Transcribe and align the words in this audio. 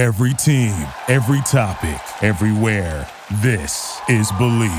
Every 0.00 0.32
team, 0.32 0.86
every 1.08 1.42
topic, 1.42 2.00
everywhere. 2.22 3.06
This 3.42 4.00
is 4.08 4.32
Believe. 4.38 4.70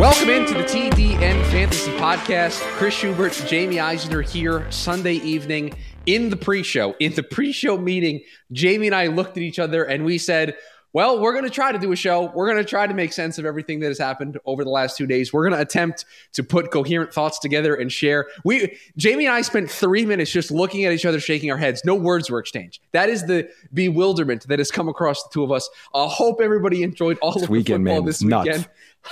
Welcome 0.00 0.30
into 0.30 0.54
the 0.54 0.64
TDN 0.64 1.44
Fantasy 1.50 1.90
Podcast. 1.98 2.58
Chris 2.78 2.94
Schubert, 2.94 3.34
Jamie 3.46 3.80
Eisner 3.80 4.22
here 4.22 4.66
Sunday 4.70 5.16
evening 5.16 5.74
in 6.06 6.30
the 6.30 6.36
pre-show. 6.36 6.94
In 7.00 7.12
the 7.12 7.22
pre-show 7.22 7.76
meeting, 7.76 8.22
Jamie 8.50 8.86
and 8.86 8.96
I 8.96 9.08
looked 9.08 9.36
at 9.36 9.42
each 9.42 9.58
other 9.58 9.84
and 9.84 10.06
we 10.06 10.16
said, 10.16 10.56
well, 10.94 11.18
we're 11.20 11.32
going 11.32 11.44
to 11.44 11.50
try 11.50 11.72
to 11.72 11.78
do 11.78 11.90
a 11.90 11.96
show. 11.96 12.30
We're 12.34 12.46
going 12.46 12.62
to 12.62 12.68
try 12.68 12.86
to 12.86 12.94
make 12.94 13.12
sense 13.12 13.36
of 13.38 13.44
everything 13.44 13.80
that 13.80 13.88
has 13.88 13.98
happened 13.98 14.38
over 14.46 14.62
the 14.62 14.70
last 14.70 14.96
two 14.96 15.06
days. 15.06 15.32
We're 15.32 15.42
going 15.42 15.58
to 15.58 15.60
attempt 15.60 16.04
to 16.34 16.44
put 16.44 16.70
coherent 16.70 17.12
thoughts 17.12 17.40
together 17.40 17.74
and 17.74 17.90
share. 17.90 18.28
We, 18.44 18.78
Jamie 18.96 19.26
and 19.26 19.34
I, 19.34 19.42
spent 19.42 19.68
three 19.68 20.06
minutes 20.06 20.30
just 20.30 20.52
looking 20.52 20.84
at 20.84 20.92
each 20.92 21.04
other, 21.04 21.18
shaking 21.18 21.50
our 21.50 21.58
heads. 21.58 21.84
No 21.84 21.96
words 21.96 22.30
were 22.30 22.38
exchanged. 22.38 22.80
That 22.92 23.08
is 23.08 23.26
the 23.26 23.50
bewilderment 23.74 24.46
that 24.46 24.60
has 24.60 24.70
come 24.70 24.88
across 24.88 25.20
the 25.24 25.30
two 25.32 25.42
of 25.42 25.50
us. 25.50 25.68
I 25.92 26.06
hope 26.06 26.40
everybody 26.40 26.84
enjoyed 26.84 27.18
all 27.20 27.32
This 27.32 27.42
of 27.42 27.50
weekend, 27.50 27.84
the 27.84 27.90
football 27.90 28.02
man, 28.02 28.06
this 28.06 28.22
nuts. 28.22 28.46
weekend. 28.46 28.68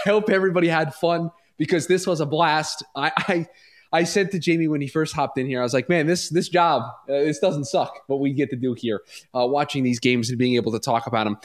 I 0.07 0.09
hope 0.09 0.31
everybody 0.31 0.69
had 0.69 0.95
fun 0.95 1.31
because 1.59 1.89
this 1.89 2.07
was 2.07 2.21
a 2.21 2.27
blast. 2.27 2.85
I, 2.95 3.11
I 3.17 3.49
I 3.93 4.05
said 4.05 4.31
to 4.31 4.39
Jamie 4.39 4.69
when 4.69 4.81
he 4.81 4.87
first 4.87 5.15
hopped 5.15 5.37
in 5.37 5.47
here, 5.47 5.61
I 5.61 5.63
was 5.65 5.75
like, 5.75 5.89
"Man, 5.89 6.07
this 6.07 6.31
this 6.31 6.49
job, 6.49 6.83
uh, 7.09 7.13
this 7.13 7.41
doesn't 7.41 7.65
suck. 7.65 8.01
What 8.07 8.21
we 8.21 8.33
get 8.33 8.49
to 8.51 8.57
do 8.57 8.73
here, 8.73 9.03
uh, 9.35 9.47
watching 9.47 9.83
these 9.83 10.01
games 10.01 10.31
and 10.31 10.39
being 10.39 10.55
able 10.55 10.73
to 10.73 10.79
talk 10.79 11.07
about 11.07 11.25
them." 11.25 11.37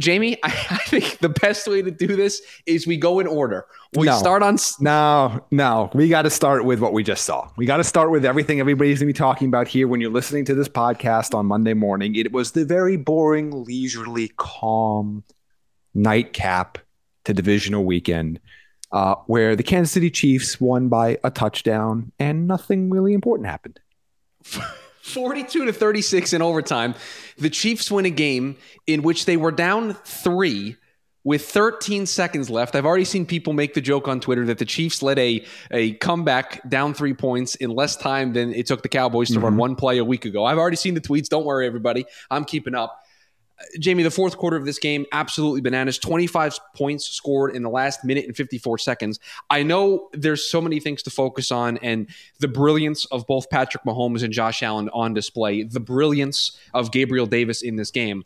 Jamie, 0.00 0.36
I, 0.42 0.48
I 0.70 0.78
think 0.78 1.18
the 1.18 1.28
best 1.28 1.68
way 1.68 1.82
to 1.82 1.90
do 1.90 2.16
this 2.16 2.42
is 2.66 2.86
we 2.86 2.96
go 2.96 3.20
in 3.20 3.26
order. 3.26 3.66
We 3.94 4.06
No. 4.06 4.16
start 4.18 4.42
on 4.42 4.56
No, 4.80 5.44
no, 5.50 5.90
we 5.94 6.08
got 6.08 6.22
to 6.22 6.30
start 6.30 6.64
with 6.64 6.80
what 6.80 6.92
we 6.92 7.02
just 7.04 7.24
saw. 7.24 7.48
We 7.56 7.66
got 7.66 7.76
to 7.76 7.84
start 7.84 8.10
with 8.10 8.24
everything 8.24 8.58
everybody's 8.60 8.98
going 8.98 9.08
to 9.08 9.12
be 9.14 9.16
talking 9.16 9.46
about 9.48 9.68
here 9.68 9.86
when 9.86 10.00
you're 10.00 10.10
listening 10.10 10.44
to 10.46 10.54
this 10.54 10.68
podcast 10.68 11.34
on 11.34 11.46
Monday 11.46 11.74
morning. 11.74 12.14
It 12.16 12.32
was 12.32 12.52
the 12.52 12.64
very 12.64 12.96
boring, 12.96 13.64
leisurely, 13.64 14.32
calm 14.36 15.22
nightcap 15.94 16.78
to 17.24 17.34
divisional 17.34 17.84
weekend 17.84 18.40
uh, 18.92 19.16
where 19.26 19.54
the 19.56 19.62
Kansas 19.62 19.92
City 19.92 20.10
Chiefs 20.10 20.60
won 20.60 20.88
by 20.88 21.18
a 21.22 21.30
touchdown 21.30 22.12
and 22.18 22.48
nothing 22.48 22.90
really 22.90 23.12
important 23.12 23.48
happened. 23.48 23.78
42 25.02 25.66
to 25.66 25.72
36 25.72 26.32
in 26.32 26.42
overtime. 26.42 26.94
The 27.38 27.50
Chiefs 27.50 27.90
win 27.90 28.06
a 28.06 28.10
game 28.10 28.56
in 28.86 29.02
which 29.02 29.24
they 29.24 29.36
were 29.36 29.52
down 29.52 29.94
three 30.04 30.76
with 31.22 31.46
13 31.48 32.06
seconds 32.06 32.48
left. 32.48 32.74
I've 32.74 32.86
already 32.86 33.04
seen 33.04 33.26
people 33.26 33.52
make 33.52 33.74
the 33.74 33.80
joke 33.80 34.08
on 34.08 34.20
Twitter 34.20 34.46
that 34.46 34.58
the 34.58 34.64
Chiefs 34.64 35.02
led 35.02 35.18
a, 35.18 35.44
a 35.70 35.92
comeback 35.94 36.66
down 36.68 36.94
three 36.94 37.12
points 37.12 37.56
in 37.56 37.70
less 37.70 37.96
time 37.96 38.32
than 38.32 38.54
it 38.54 38.66
took 38.66 38.82
the 38.82 38.88
Cowboys 38.88 39.28
to 39.30 39.40
run 39.40 39.52
mm-hmm. 39.52 39.60
one 39.60 39.76
play 39.76 39.98
a 39.98 40.04
week 40.04 40.24
ago. 40.24 40.44
I've 40.44 40.58
already 40.58 40.76
seen 40.76 40.94
the 40.94 41.00
tweets. 41.00 41.28
Don't 41.28 41.44
worry, 41.44 41.66
everybody. 41.66 42.06
I'm 42.30 42.44
keeping 42.44 42.74
up. 42.74 42.99
Jamie, 43.78 44.02
the 44.02 44.10
fourth 44.10 44.36
quarter 44.36 44.56
of 44.56 44.64
this 44.64 44.78
game, 44.78 45.06
absolutely 45.12 45.60
bananas. 45.60 45.98
25 45.98 46.58
points 46.74 47.06
scored 47.06 47.54
in 47.54 47.62
the 47.62 47.70
last 47.70 48.04
minute 48.04 48.26
and 48.26 48.36
54 48.36 48.78
seconds. 48.78 49.20
I 49.48 49.62
know 49.62 50.08
there's 50.12 50.44
so 50.48 50.60
many 50.60 50.80
things 50.80 51.02
to 51.04 51.10
focus 51.10 51.52
on, 51.52 51.78
and 51.78 52.08
the 52.38 52.48
brilliance 52.48 53.04
of 53.06 53.26
both 53.26 53.50
Patrick 53.50 53.84
Mahomes 53.84 54.22
and 54.22 54.32
Josh 54.32 54.62
Allen 54.62 54.88
on 54.92 55.14
display, 55.14 55.62
the 55.62 55.80
brilliance 55.80 56.58
of 56.74 56.92
Gabriel 56.92 57.26
Davis 57.26 57.62
in 57.62 57.76
this 57.76 57.90
game. 57.90 58.24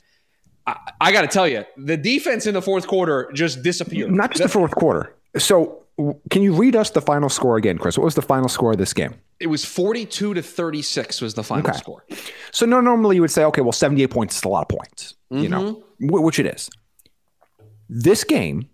I, 0.66 0.76
I 1.00 1.12
got 1.12 1.22
to 1.22 1.28
tell 1.28 1.48
you, 1.48 1.64
the 1.76 1.96
defense 1.96 2.46
in 2.46 2.54
the 2.54 2.62
fourth 2.62 2.86
quarter 2.86 3.30
just 3.34 3.62
disappeared. 3.62 4.12
Not 4.12 4.30
just 4.30 4.42
the 4.42 4.48
fourth 4.48 4.74
quarter. 4.74 5.14
So, 5.36 5.83
can 6.30 6.42
you 6.42 6.54
read 6.54 6.74
us 6.74 6.90
the 6.90 7.00
final 7.00 7.28
score 7.28 7.56
again, 7.56 7.78
Chris? 7.78 7.96
What 7.96 8.04
was 8.04 8.14
the 8.14 8.22
final 8.22 8.48
score 8.48 8.72
of 8.72 8.78
this 8.78 8.92
game? 8.92 9.14
It 9.38 9.46
was 9.46 9.64
42 9.64 10.34
to 10.34 10.42
36 10.42 11.20
was 11.20 11.34
the 11.34 11.42
final 11.44 11.68
Okay. 11.68 11.78
score. 11.78 12.04
So 12.50 12.66
no, 12.66 12.80
normally 12.80 13.16
you 13.16 13.22
would 13.22 13.30
say, 13.30 13.44
okay, 13.44 13.60
well, 13.60 13.72
78 13.72 14.10
points 14.10 14.36
is 14.36 14.42
a 14.44 14.48
lot 14.48 14.62
of 14.62 14.76
points, 14.76 15.14
you 15.30 15.48
know, 15.48 15.74
mm-hmm. 16.00 16.08
wh- 16.08 16.22
which 16.22 16.38
it 16.38 16.46
is. 16.46 16.68
This 17.88 18.24
game, 18.24 18.68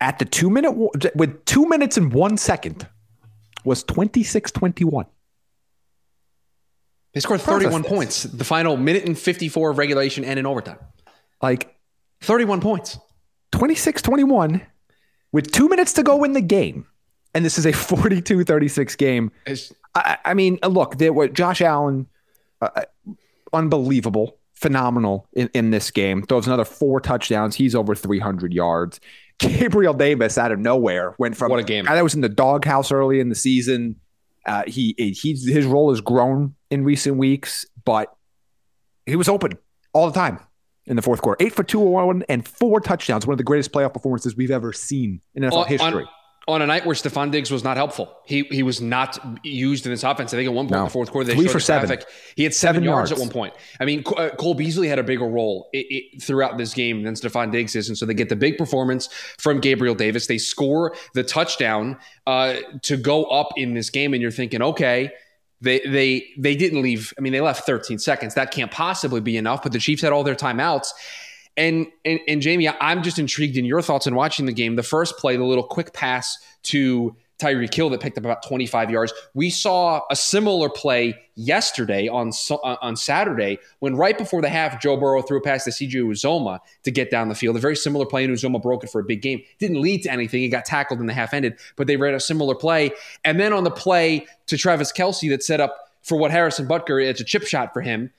at 0.00 0.18
the 0.18 0.24
two 0.24 0.50
minute, 0.50 0.72
with 1.16 1.44
two 1.44 1.66
minutes 1.66 1.96
and 1.96 2.12
one 2.12 2.36
second, 2.36 2.86
was 3.64 3.82
26 3.84 4.50
21. 4.52 5.06
They 7.14 7.20
scored 7.20 7.40
Process 7.40 7.62
31 7.64 7.82
this. 7.82 7.90
points. 7.90 8.22
The 8.24 8.44
final 8.44 8.76
minute 8.76 9.04
and 9.04 9.18
54 9.18 9.70
of 9.70 9.78
regulation 9.78 10.24
and 10.24 10.38
in 10.38 10.46
overtime. 10.46 10.78
Like 11.42 11.74
31 12.22 12.60
points. 12.60 12.98
26 13.52 14.00
21 14.02 14.62
with 15.32 15.50
two 15.50 15.68
minutes 15.68 15.92
to 15.94 16.02
go 16.02 16.24
in 16.24 16.32
the 16.32 16.40
game. 16.40 16.86
And 17.34 17.44
this 17.44 17.58
is 17.58 17.66
a 17.66 17.72
42 17.72 18.44
36 18.44 18.96
game. 18.96 19.32
I, 19.94 20.18
I 20.24 20.34
mean, 20.34 20.58
uh, 20.62 20.68
look, 20.68 20.98
there 20.98 21.12
were 21.12 21.28
Josh 21.28 21.60
Allen, 21.60 22.06
uh, 22.60 22.68
uh, 22.76 22.84
unbelievable, 23.52 24.38
phenomenal 24.54 25.28
in, 25.32 25.50
in 25.54 25.70
this 25.70 25.90
game. 25.90 26.22
Throws 26.22 26.46
another 26.46 26.64
four 26.64 27.00
touchdowns. 27.00 27.56
He's 27.56 27.74
over 27.74 27.94
300 27.94 28.52
yards. 28.52 29.00
Gabriel 29.38 29.94
Davis 29.94 30.38
out 30.38 30.52
of 30.52 30.58
nowhere 30.58 31.14
went 31.18 31.36
from 31.36 31.50
What 31.50 31.60
a 31.60 31.64
game. 31.64 31.84
guy 31.84 31.94
that 31.94 32.04
was 32.04 32.14
in 32.14 32.20
the 32.20 32.28
doghouse 32.28 32.92
early 32.92 33.18
in 33.20 33.28
the 33.28 33.34
season. 33.34 33.96
Uh, 34.46 34.64
he 34.66 34.94
he 34.98 35.12
his 35.34 35.66
role 35.66 35.90
has 35.90 36.00
grown 36.00 36.54
in 36.70 36.84
recent 36.84 37.16
weeks, 37.16 37.64
but 37.84 38.14
he 39.06 39.16
was 39.16 39.28
open 39.28 39.52
all 39.92 40.06
the 40.06 40.12
time 40.14 40.38
in 40.86 40.96
the 40.96 41.02
fourth 41.02 41.22
quarter. 41.22 41.44
Eight 41.44 41.52
for 41.54 41.62
two 41.62 41.78
one 41.80 42.24
and 42.28 42.46
four 42.46 42.80
touchdowns. 42.80 43.26
One 43.26 43.32
of 43.34 43.38
the 43.38 43.44
greatest 43.44 43.72
playoff 43.72 43.92
performances 43.92 44.36
we've 44.36 44.50
ever 44.50 44.72
seen 44.72 45.20
in 45.34 45.42
NFL 45.44 45.52
on, 45.52 45.66
history. 45.68 46.02
on- 46.04 46.08
on 46.48 46.60
a 46.60 46.66
night 46.66 46.84
where 46.84 46.96
Stefon 46.96 47.30
Diggs 47.30 47.52
was 47.52 47.62
not 47.62 47.76
helpful. 47.76 48.12
He 48.26 48.42
he 48.50 48.64
was 48.64 48.80
not 48.80 49.16
used 49.44 49.86
in 49.86 49.92
this 49.92 50.02
offense. 50.02 50.34
I 50.34 50.38
think 50.38 50.48
at 50.48 50.52
one 50.52 50.66
point 50.66 50.78
in 50.78 50.84
the 50.86 50.90
fourth 50.90 51.12
quarter, 51.12 51.24
they 51.28 51.36
Three 51.36 51.44
showed 51.44 51.52
for 51.52 51.60
seven. 51.60 51.86
graphic. 51.86 52.08
He 52.34 52.42
had 52.42 52.52
seven, 52.52 52.78
Seven 52.78 52.84
yards, 52.84 53.10
yards. 53.10 53.22
at 53.22 53.24
one 53.24 53.32
point. 53.32 53.54
I 53.78 53.84
mean, 53.84 54.02
uh, 54.16 54.30
Cole 54.30 54.54
Beasley 54.54 54.88
had 54.88 54.98
a 54.98 55.04
bigger 55.04 55.24
role 55.24 55.70
i 55.72 55.84
i 55.88 56.18
throughout 56.20 56.58
this 56.58 56.74
game 56.74 57.04
than 57.04 57.14
Stefon 57.14 57.52
Diggs 57.52 57.76
is, 57.76 57.88
and 57.88 57.96
so 57.96 58.06
they 58.06 58.14
get 58.14 58.28
the 58.28 58.34
big 58.34 58.58
performance 58.58 59.06
from 59.38 59.60
Gabriel 59.60 59.94
Davis. 59.94 60.26
They 60.26 60.38
score 60.38 60.96
the 61.14 61.22
touchdown 61.22 61.96
uh, 62.26 62.54
to 62.82 62.96
go 62.96 63.22
up 63.26 63.50
in 63.56 63.74
this 63.74 63.88
game, 63.90 64.12
and 64.12 64.20
you're 64.20 64.32
thinking, 64.32 64.62
okay. 64.62 65.12
They, 65.62 65.78
they 65.80 66.26
they 66.36 66.56
didn't 66.56 66.82
leave. 66.82 67.14
I 67.16 67.20
mean, 67.20 67.32
they 67.32 67.40
left 67.40 67.64
13 67.64 67.98
seconds. 67.98 68.34
That 68.34 68.50
can't 68.50 68.70
possibly 68.70 69.20
be 69.20 69.36
enough. 69.36 69.62
But 69.62 69.72
the 69.72 69.78
Chiefs 69.78 70.02
had 70.02 70.12
all 70.12 70.24
their 70.24 70.34
timeouts, 70.34 70.88
and, 71.56 71.86
and 72.04 72.20
and 72.26 72.42
Jamie, 72.42 72.68
I'm 72.68 73.02
just 73.02 73.18
intrigued 73.18 73.56
in 73.56 73.64
your 73.64 73.80
thoughts 73.80 74.06
in 74.06 74.14
watching 74.14 74.46
the 74.46 74.52
game. 74.52 74.76
The 74.76 74.82
first 74.82 75.16
play, 75.18 75.36
the 75.36 75.44
little 75.44 75.64
quick 75.64 75.92
pass 75.92 76.36
to 76.64 77.16
Tyreek 77.42 77.74
Hill 77.74 77.90
that 77.90 78.00
picked 78.00 78.16
up 78.18 78.24
about 78.24 78.46
25 78.46 78.90
yards. 78.90 79.12
We 79.34 79.50
saw 79.50 80.02
a 80.10 80.16
similar 80.16 80.68
play 80.68 81.18
yesterday 81.34 82.08
on 82.08 82.30
uh, 82.50 82.76
on 82.80 82.96
Saturday 82.96 83.58
when 83.80 83.96
right 83.96 84.16
before 84.16 84.42
the 84.42 84.48
half, 84.48 84.80
Joe 84.80 84.96
Burrow 84.96 85.22
threw 85.22 85.38
a 85.38 85.40
pass 85.40 85.64
to 85.64 85.70
CJ 85.70 85.94
Uzomah 85.94 86.60
to 86.84 86.90
get 86.90 87.10
down 87.10 87.28
the 87.28 87.34
field. 87.34 87.56
A 87.56 87.60
very 87.60 87.76
similar 87.76 88.06
play, 88.06 88.24
and 88.24 88.32
Uzomah 88.32 88.62
broke 88.62 88.84
it 88.84 88.90
for 88.90 89.00
a 89.00 89.04
big 89.04 89.22
game. 89.22 89.42
Didn't 89.58 89.80
lead 89.80 90.02
to 90.04 90.12
anything. 90.12 90.40
He 90.40 90.48
got 90.48 90.64
tackled 90.64 91.00
in 91.00 91.06
the 91.06 91.12
half 91.12 91.34
ended, 91.34 91.58
but 91.76 91.86
they 91.86 91.96
ran 91.96 92.14
a 92.14 92.20
similar 92.20 92.54
play. 92.54 92.92
And 93.24 93.40
then 93.40 93.52
on 93.52 93.64
the 93.64 93.70
play 93.70 94.26
to 94.46 94.56
Travis 94.56 94.92
Kelce 94.92 95.28
that 95.30 95.42
set 95.42 95.60
up 95.60 95.90
for 96.02 96.18
what 96.18 96.30
Harrison 96.30 96.66
Butker, 96.66 97.04
it's 97.04 97.20
a 97.20 97.24
chip 97.24 97.44
shot 97.44 97.72
for 97.72 97.80
him 97.80 98.10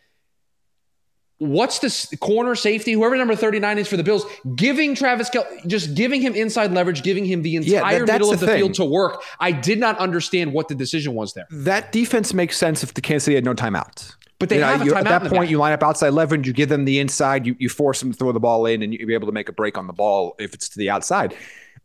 what's 1.44 1.80
this 1.80 2.14
corner 2.20 2.56
safety, 2.56 2.94
whoever 2.94 3.16
number 3.18 3.36
39 3.36 3.78
is 3.78 3.88
for 3.88 3.98
the 3.98 4.04
Bills, 4.04 4.26
giving 4.56 4.96
Travis 4.96 5.30
Kel 5.30 5.46
just 5.68 5.96
giving 5.96 6.22
him 6.22 6.34
inside 6.36 6.72
leverage, 6.72 7.04
giving 7.04 7.26
him 7.26 7.42
the 7.42 7.50
Yeah, 7.52 7.60
that- 7.82 7.94
entire 7.94 8.06
middle 8.06 8.32
of 8.32 8.40
the 8.40 8.46
the 8.46 8.52
thing. 8.54 8.60
field 8.62 8.74
to 8.76 8.86
work. 8.86 9.22
I 9.40 9.52
did 9.52 9.80
not 9.80 9.98
understand 10.00 10.54
what 10.54 10.68
the 10.68 10.76
decision 10.76 11.14
was 11.14 11.34
there. 11.34 11.46
that 11.52 11.92
defense 11.92 12.34
makes 12.34 12.58
sense 12.58 12.84
if 12.84 12.94
the 12.94 13.02
Kansas 13.02 13.26
City 13.26 13.36
had 13.36 13.46
no 13.46 13.54
timeouts. 13.54 14.14
But 14.40 14.50
they 14.50 14.58
You 14.58 14.64
have 14.64 14.82
a 14.82 14.86
you- 14.86 14.92
timeout 14.94 14.98
at 15.12 15.22
that 15.22 15.32
point, 15.32 15.50
you 15.50 15.58
line 15.58 15.72
up 15.74 15.84
outside 15.84 16.10
leverage, 16.10 16.46
you 16.48 16.54
give 16.54 16.68
them 16.70 16.84
the 16.86 17.00
inside, 17.00 17.46
you, 17.48 17.56
you 17.60 17.70
force 17.70 18.00
them 18.02 18.12
to 18.12 18.18
throw 18.18 18.32
the 18.34 18.40
ball 18.42 18.66
in, 18.66 18.82
and 18.82 18.94
you'll 18.94 19.08
be 19.08 19.14
able 19.14 19.28
to 19.28 19.32
make 19.32 19.48
a 19.48 19.54
break 19.54 19.78
on 19.78 19.88
the 19.88 19.94
ball 19.94 20.36
if 20.40 20.54
it's 20.54 20.68
to 20.70 20.80
the 20.80 20.90
outside. 20.90 21.34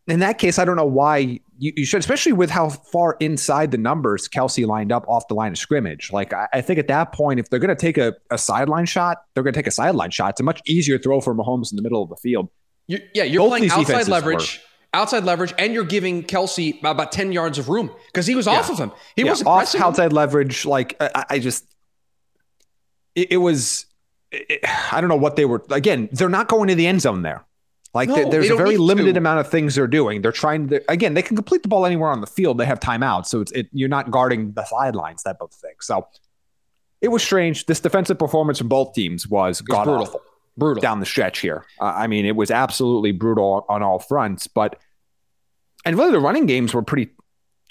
In 0.09 0.21
that 0.21 0.39
case, 0.39 0.59
I 0.59 0.65
don't 0.65 0.77
know 0.77 0.87
why 0.87 1.19
you, 1.59 1.73
you 1.77 1.85
should, 1.85 2.01
especially 2.01 2.33
with 2.33 2.51
how 2.51 2.71
far 2.71 3.17
inside 3.21 3.71
the 3.71 3.79
numbers 3.79 4.27
Kelce 4.29 4.67
lined 4.67 4.91
up 4.91 5.07
off 5.09 5.29
the 5.29 5.35
line 5.35 5.53
of 5.53 5.59
scrimmage. 5.59 6.11
Like, 6.13 6.33
I, 6.33 6.49
I 6.55 6.61
think 6.63 6.79
at 6.79 6.89
that 6.89 7.13
point, 7.13 7.39
if 7.41 7.51
they're 7.51 7.59
going 7.59 7.69
to 7.69 7.75
take 7.77 7.99
a, 7.99 8.15
a 8.31 8.39
sideline 8.39 8.87
shot, 8.87 9.19
they're 9.35 9.43
going 9.43 9.53
to 9.53 9.59
take 9.59 9.67
a 9.67 9.71
sideline 9.73 10.11
shot. 10.11 10.31
It's 10.31 10.41
a 10.41 10.45
much 10.45 10.63
easier 10.67 10.99
throw 10.99 11.21
for 11.21 11.35
Mahomes 11.35 11.71
in 11.71 11.77
the 11.77 11.83
middle 11.83 12.03
of 12.03 12.09
the 12.09 12.17
field. 12.17 12.49
You- 12.87 13.01
yeah, 13.15 13.25
you're 13.25 13.43
Both 13.43 13.59
playing 13.59 13.71
outside 13.71 14.09
leverage. 14.09 14.61
Outside 14.95 15.25
leverage, 15.25 15.53
and 15.59 15.75
you're 15.75 15.85
giving 15.85 16.23
Kelce 16.23 16.81
about 16.81 17.13
10 17.13 17.31
yards 17.33 17.59
of 17.59 17.69
room 17.69 17.91
because 18.07 18.27
he 18.27 18.35
was 18.35 18.47
off 18.47 18.71
of 18.71 18.79
him. 18.79 18.91
He 19.17 19.23
Yeah, 19.23 19.29
wasn't 19.33 19.49
off 19.49 19.59
pressing 19.59 19.81
him. 19.83 19.87
outside 19.87 20.13
leverage. 20.15 20.65
Like 20.65 20.97
I, 20.99 21.25
I 21.29 21.39
just, 21.41 21.67
it, 23.15 23.33
it 23.33 23.37
was. 23.37 23.85
It, 24.33 24.61
I 24.91 25.03
don't 25.03 25.09
know 25.09 25.17
what 25.17 25.37
they 25.37 25.45
were. 25.45 25.63
Again, 25.71 26.09
they're 26.13 26.31
not 26.31 26.49
going 26.49 26.69
to 26.69 26.75
the 26.75 26.87
end 26.87 27.03
zone 27.03 27.21
there. 27.21 27.45
Like 27.99 28.09
No, 28.09 28.15
there- 28.15 28.31
there's 28.31 28.51
a 28.51 28.57
very 28.57 28.77
limited 28.77 29.15
to. 29.15 29.19
amount 29.19 29.41
of 29.41 29.49
things 29.51 29.75
they're 29.75 29.87
doing. 29.87 30.23
They're 30.23 30.33
trying 30.33 30.69
to 30.69 30.81
again. 30.91 31.15
They 31.15 31.23
can 31.23 31.37
complete 31.37 31.63
the 31.63 31.69
ball 31.69 31.85
anywhere 31.85 32.11
on 32.11 32.21
the 32.21 32.27
field. 32.29 32.59
They 32.59 32.65
have 32.67 32.81
timeouts, 32.81 33.27
so 33.27 33.41
it's 33.41 33.53
it, 33.53 33.69
you're 33.73 33.89
not 33.89 34.11
guarding 34.11 34.53
the 34.53 34.65
sidelines 34.65 35.23
type 35.25 35.39
of 35.41 35.53
thing. 35.53 35.75
So 35.81 36.07
it 37.01 37.09
was 37.09 37.23
strange. 37.23 37.67
This 37.67 37.81
defensive 37.81 38.19
performance 38.19 38.59
from 38.59 38.69
both 38.69 38.95
teams 38.95 39.27
was 39.29 39.61
god 39.61 39.85
brutal. 39.85 40.03
awful. 40.03 40.21
brutal 40.57 40.81
down 40.81 41.01
the 41.01 41.07
stretch 41.07 41.41
here. 41.41 41.65
Uh, 41.81 41.85
I 41.97 42.07
mean, 42.07 42.25
it 42.27 42.37
was 42.37 42.51
absolutely 42.51 43.13
brutal 43.13 43.67
on 43.69 43.83
all 43.83 43.99
fronts. 43.99 44.47
But 44.47 44.77
and 45.85 45.97
really, 45.99 46.13
the 46.13 46.21
running 46.21 46.47
games 46.47 46.75
were 46.75 46.83
pretty 46.83 47.11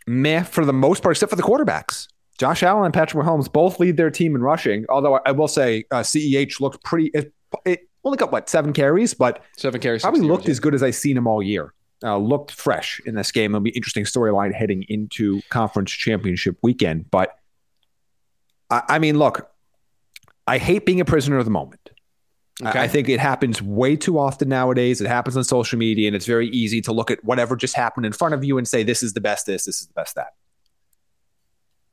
meh 0.07 0.43
for 0.43 0.65
the 0.65 0.73
most 0.73 1.03
part, 1.03 1.15
except 1.15 1.29
for 1.29 1.35
the 1.35 1.43
quarterbacks. 1.43 2.07
Josh 2.37 2.61
Allen 2.63 2.85
and 2.85 2.93
Patrick 2.93 3.25
Mahomes 3.25 3.51
both 3.51 3.79
lead 3.79 3.97
their 3.97 4.11
team 4.11 4.35
in 4.35 4.41
rushing. 4.43 4.85
Although 4.89 5.19
I 5.25 5.31
will 5.31 5.47
say 5.47 5.85
uh, 5.91 6.01
CEH 6.01 6.59
looked 6.61 6.83
pretty. 6.83 7.11
It, 7.13 7.33
it, 7.65 7.79
only 8.07 8.17
got 8.17 8.31
what 8.31 8.49
seven 8.49 8.73
carries, 8.73 9.13
but 9.13 9.43
seven 9.57 9.79
carries 9.79 10.01
probably 10.01 10.21
looked 10.21 10.45
yards, 10.45 10.57
as 10.57 10.59
good 10.59 10.73
as 10.73 10.81
I've 10.81 10.95
seen 10.95 11.17
him 11.17 11.27
all 11.27 11.43
year. 11.43 11.73
Uh, 12.03 12.17
looked 12.17 12.51
fresh 12.51 13.01
in 13.05 13.15
this 13.15 13.31
game. 13.31 13.51
It'll 13.51 13.61
be 13.61 13.71
interesting 13.71 14.03
storyline 14.03 14.53
heading 14.53 14.83
into 14.87 15.41
conference 15.49 15.91
championship 15.91 16.57
weekend. 16.61 17.09
But 17.09 17.35
I, 18.69 18.83
I 18.87 18.99
mean, 18.99 19.17
look, 19.17 19.49
I 20.45 20.57
hate 20.59 20.85
being 20.85 21.01
a 21.01 21.05
prisoner 21.05 21.37
of 21.37 21.45
the 21.45 21.51
moment. 21.51 21.89
Okay. 22.63 22.79
I 22.79 22.87
think 22.87 23.07
it 23.07 23.19
happens 23.19 23.61
way 23.61 23.95
too 23.95 24.17
often 24.17 24.49
nowadays. 24.49 24.99
It 24.99 25.07
happens 25.07 25.37
on 25.37 25.43
social 25.43 25.77
media, 25.77 26.07
and 26.07 26.15
it's 26.15 26.25
very 26.25 26.47
easy 26.49 26.81
to 26.81 26.91
look 26.91 27.11
at 27.11 27.23
whatever 27.23 27.55
just 27.55 27.75
happened 27.75 28.05
in 28.05 28.13
front 28.13 28.33
of 28.33 28.43
you 28.43 28.57
and 28.57 28.67
say, 28.67 28.81
this 28.83 29.03
is 29.03 29.13
the 29.13 29.21
best 29.21 29.45
this, 29.45 29.65
this 29.65 29.79
is 29.79 29.87
the 29.87 29.93
best 29.93 30.15
that. 30.15 30.33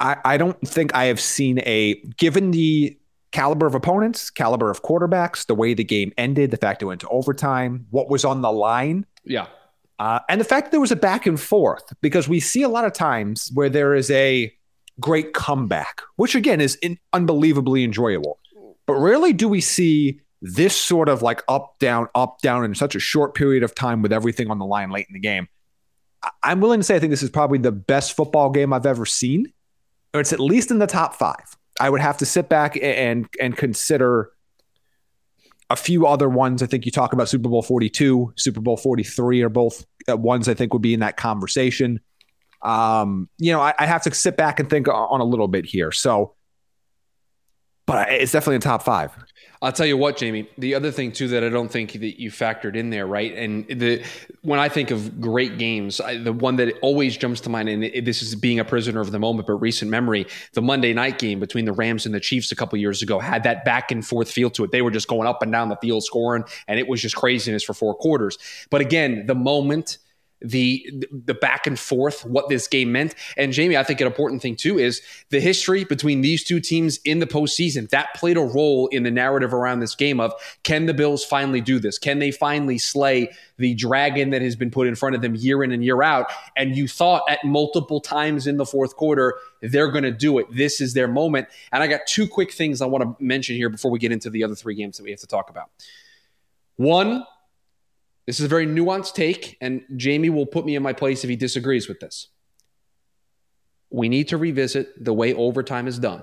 I, 0.00 0.16
I 0.24 0.36
don't 0.38 0.58
think 0.66 0.94
I 0.94 1.04
have 1.04 1.20
seen 1.20 1.60
a, 1.60 2.02
given 2.16 2.50
the 2.50 2.98
caliber 3.34 3.66
of 3.66 3.74
opponents, 3.74 4.30
caliber 4.30 4.70
of 4.70 4.82
quarterbacks, 4.82 5.44
the 5.46 5.56
way 5.56 5.74
the 5.74 5.82
game 5.82 6.12
ended, 6.16 6.52
the 6.52 6.56
fact 6.56 6.80
it 6.82 6.84
went 6.84 7.00
to 7.00 7.08
overtime, 7.08 7.84
what 7.90 8.08
was 8.08 8.24
on 8.24 8.42
the 8.42 8.52
line. 8.52 9.04
Yeah. 9.24 9.48
Uh, 9.98 10.20
and 10.28 10.40
the 10.40 10.44
fact 10.44 10.66
that 10.66 10.70
there 10.70 10.80
was 10.80 10.92
a 10.92 10.96
back 10.96 11.26
and 11.26 11.38
forth, 11.38 11.82
because 12.00 12.28
we 12.28 12.38
see 12.38 12.62
a 12.62 12.68
lot 12.68 12.84
of 12.84 12.92
times 12.92 13.50
where 13.52 13.68
there 13.68 13.92
is 13.96 14.08
a 14.12 14.52
great 15.00 15.34
comeback, 15.34 16.02
which 16.14 16.36
again 16.36 16.60
is 16.60 16.76
in, 16.76 16.96
unbelievably 17.12 17.82
enjoyable. 17.82 18.38
But 18.86 18.94
rarely 18.94 19.32
do 19.32 19.48
we 19.48 19.60
see 19.60 20.20
this 20.40 20.76
sort 20.76 21.08
of 21.08 21.20
like 21.20 21.42
up, 21.48 21.76
down, 21.80 22.06
up, 22.14 22.40
down 22.40 22.64
in 22.64 22.76
such 22.76 22.94
a 22.94 23.00
short 23.00 23.34
period 23.34 23.64
of 23.64 23.74
time 23.74 24.00
with 24.00 24.12
everything 24.12 24.48
on 24.48 24.60
the 24.60 24.66
line 24.66 24.90
late 24.90 25.06
in 25.08 25.14
the 25.14 25.18
game. 25.18 25.48
I'm 26.44 26.60
willing 26.60 26.78
to 26.78 26.84
say 26.84 26.94
I 26.94 27.00
think 27.00 27.10
this 27.10 27.22
is 27.24 27.30
probably 27.30 27.58
the 27.58 27.72
best 27.72 28.14
football 28.14 28.50
game 28.50 28.72
I've 28.72 28.86
ever 28.86 29.06
seen, 29.06 29.52
or 30.12 30.20
it's 30.20 30.32
at 30.32 30.38
least 30.38 30.70
in 30.70 30.78
the 30.78 30.86
top 30.86 31.14
five. 31.14 31.56
I 31.80 31.90
would 31.90 32.00
have 32.00 32.18
to 32.18 32.26
sit 32.26 32.48
back 32.48 32.78
and 32.80 33.26
and 33.40 33.56
consider 33.56 34.30
a 35.70 35.76
few 35.76 36.06
other 36.06 36.28
ones. 36.28 36.62
I 36.62 36.66
think 36.66 36.84
you 36.86 36.92
talk 36.92 37.12
about 37.12 37.28
Super 37.28 37.48
Bowl 37.48 37.62
42, 37.62 38.34
Super 38.36 38.60
Bowl 38.60 38.76
43 38.76 39.42
are 39.42 39.48
both 39.48 39.84
uh, 40.08 40.16
ones 40.16 40.48
I 40.48 40.54
think 40.54 40.72
would 40.72 40.82
be 40.82 40.94
in 40.94 41.00
that 41.00 41.16
conversation. 41.16 42.00
Um, 42.62 43.28
you 43.38 43.52
know, 43.52 43.60
I, 43.60 43.74
I 43.78 43.86
have 43.86 44.02
to 44.02 44.14
sit 44.14 44.36
back 44.36 44.60
and 44.60 44.68
think 44.68 44.88
on 44.88 45.20
a 45.20 45.24
little 45.24 45.48
bit 45.48 45.66
here. 45.66 45.92
So, 45.92 46.34
but 47.94 48.10
it's 48.10 48.32
definitely 48.32 48.56
in 48.56 48.60
top 48.60 48.82
five. 48.82 49.12
I'll 49.62 49.70
tell 49.70 49.86
you 49.86 49.96
what, 49.96 50.16
Jamie. 50.16 50.48
The 50.58 50.74
other 50.74 50.90
thing 50.90 51.12
too 51.12 51.28
that 51.28 51.44
I 51.44 51.48
don't 51.48 51.70
think 51.70 51.92
that 51.92 52.20
you 52.20 52.32
factored 52.32 52.74
in 52.74 52.90
there, 52.90 53.06
right? 53.06 53.32
And 53.32 53.68
the 53.68 54.04
when 54.42 54.58
I 54.58 54.68
think 54.68 54.90
of 54.90 55.20
great 55.20 55.58
games, 55.58 56.00
I, 56.00 56.18
the 56.18 56.32
one 56.32 56.56
that 56.56 56.76
always 56.82 57.16
jumps 57.16 57.40
to 57.42 57.50
mind, 57.50 57.68
and 57.68 58.04
this 58.04 58.20
is 58.20 58.34
being 58.34 58.58
a 58.58 58.64
prisoner 58.64 59.00
of 59.00 59.12
the 59.12 59.20
moment, 59.20 59.46
but 59.46 59.54
recent 59.54 59.92
memory, 59.92 60.26
the 60.54 60.60
Monday 60.60 60.92
night 60.92 61.20
game 61.20 61.38
between 61.38 61.66
the 61.66 61.72
Rams 61.72 62.04
and 62.04 62.12
the 62.12 62.18
Chiefs 62.18 62.50
a 62.50 62.56
couple 62.56 62.76
years 62.80 63.00
ago 63.00 63.20
had 63.20 63.44
that 63.44 63.64
back 63.64 63.92
and 63.92 64.04
forth 64.04 64.28
feel 64.28 64.50
to 64.50 64.64
it. 64.64 64.72
They 64.72 64.82
were 64.82 64.90
just 64.90 65.06
going 65.06 65.28
up 65.28 65.40
and 65.40 65.52
down 65.52 65.68
the 65.68 65.76
field 65.76 66.02
scoring, 66.02 66.42
and 66.66 66.80
it 66.80 66.88
was 66.88 67.00
just 67.00 67.14
craziness 67.14 67.62
for 67.62 67.74
four 67.74 67.94
quarters. 67.94 68.38
But 68.70 68.80
again, 68.80 69.26
the 69.26 69.36
moment 69.36 69.98
the 70.44 71.04
the 71.10 71.34
back 71.34 71.66
and 71.66 71.78
forth, 71.78 72.24
what 72.24 72.48
this 72.48 72.68
game 72.68 72.92
meant. 72.92 73.14
And 73.36 73.52
Jamie, 73.52 73.76
I 73.76 73.82
think 73.82 74.00
an 74.00 74.06
important 74.06 74.42
thing 74.42 74.56
too 74.56 74.78
is 74.78 75.00
the 75.30 75.40
history 75.40 75.84
between 75.84 76.20
these 76.20 76.44
two 76.44 76.60
teams 76.60 76.98
in 77.04 77.18
the 77.18 77.26
postseason. 77.26 77.88
That 77.90 78.14
played 78.14 78.36
a 78.36 78.42
role 78.42 78.88
in 78.88 79.02
the 79.02 79.10
narrative 79.10 79.54
around 79.54 79.80
this 79.80 79.94
game 79.94 80.20
of 80.20 80.32
can 80.62 80.86
the 80.86 80.94
Bills 80.94 81.24
finally 81.24 81.62
do 81.62 81.78
this? 81.78 81.98
Can 81.98 82.18
they 82.18 82.30
finally 82.30 82.78
slay 82.78 83.30
the 83.56 83.74
dragon 83.74 84.30
that 84.30 84.42
has 84.42 84.54
been 84.54 84.70
put 84.70 84.86
in 84.86 84.94
front 84.94 85.16
of 85.16 85.22
them 85.22 85.34
year 85.34 85.64
in 85.64 85.72
and 85.72 85.82
year 85.82 86.02
out? 86.02 86.30
And 86.56 86.76
you 86.76 86.86
thought 86.86 87.22
at 87.28 87.42
multiple 87.44 88.00
times 88.00 88.46
in 88.46 88.58
the 88.58 88.66
fourth 88.66 88.96
quarter 88.96 89.34
they're 89.62 89.90
going 89.90 90.04
to 90.04 90.12
do 90.12 90.38
it. 90.38 90.46
This 90.50 90.80
is 90.80 90.92
their 90.92 91.08
moment. 91.08 91.48
And 91.72 91.82
I 91.82 91.86
got 91.86 92.00
two 92.06 92.28
quick 92.28 92.52
things 92.52 92.82
I 92.82 92.86
want 92.86 93.02
to 93.02 93.24
mention 93.24 93.56
here 93.56 93.70
before 93.70 93.90
we 93.90 93.98
get 93.98 94.12
into 94.12 94.28
the 94.28 94.44
other 94.44 94.54
three 94.54 94.74
games 94.74 94.98
that 94.98 95.04
we 95.04 95.10
have 95.10 95.20
to 95.20 95.26
talk 95.26 95.48
about. 95.48 95.70
One, 96.76 97.24
this 98.26 98.40
is 98.40 98.46
a 98.46 98.48
very 98.48 98.66
nuanced 98.66 99.14
take, 99.14 99.56
and 99.60 99.82
Jamie 99.96 100.30
will 100.30 100.46
put 100.46 100.64
me 100.64 100.76
in 100.76 100.82
my 100.82 100.92
place 100.92 101.24
if 101.24 101.30
he 101.30 101.36
disagrees 101.36 101.88
with 101.88 102.00
this. 102.00 102.28
We 103.90 104.08
need 104.08 104.28
to 104.28 104.36
revisit 104.36 105.04
the 105.04 105.12
way 105.12 105.34
overtime 105.34 105.86
is 105.86 105.98
done. 105.98 106.22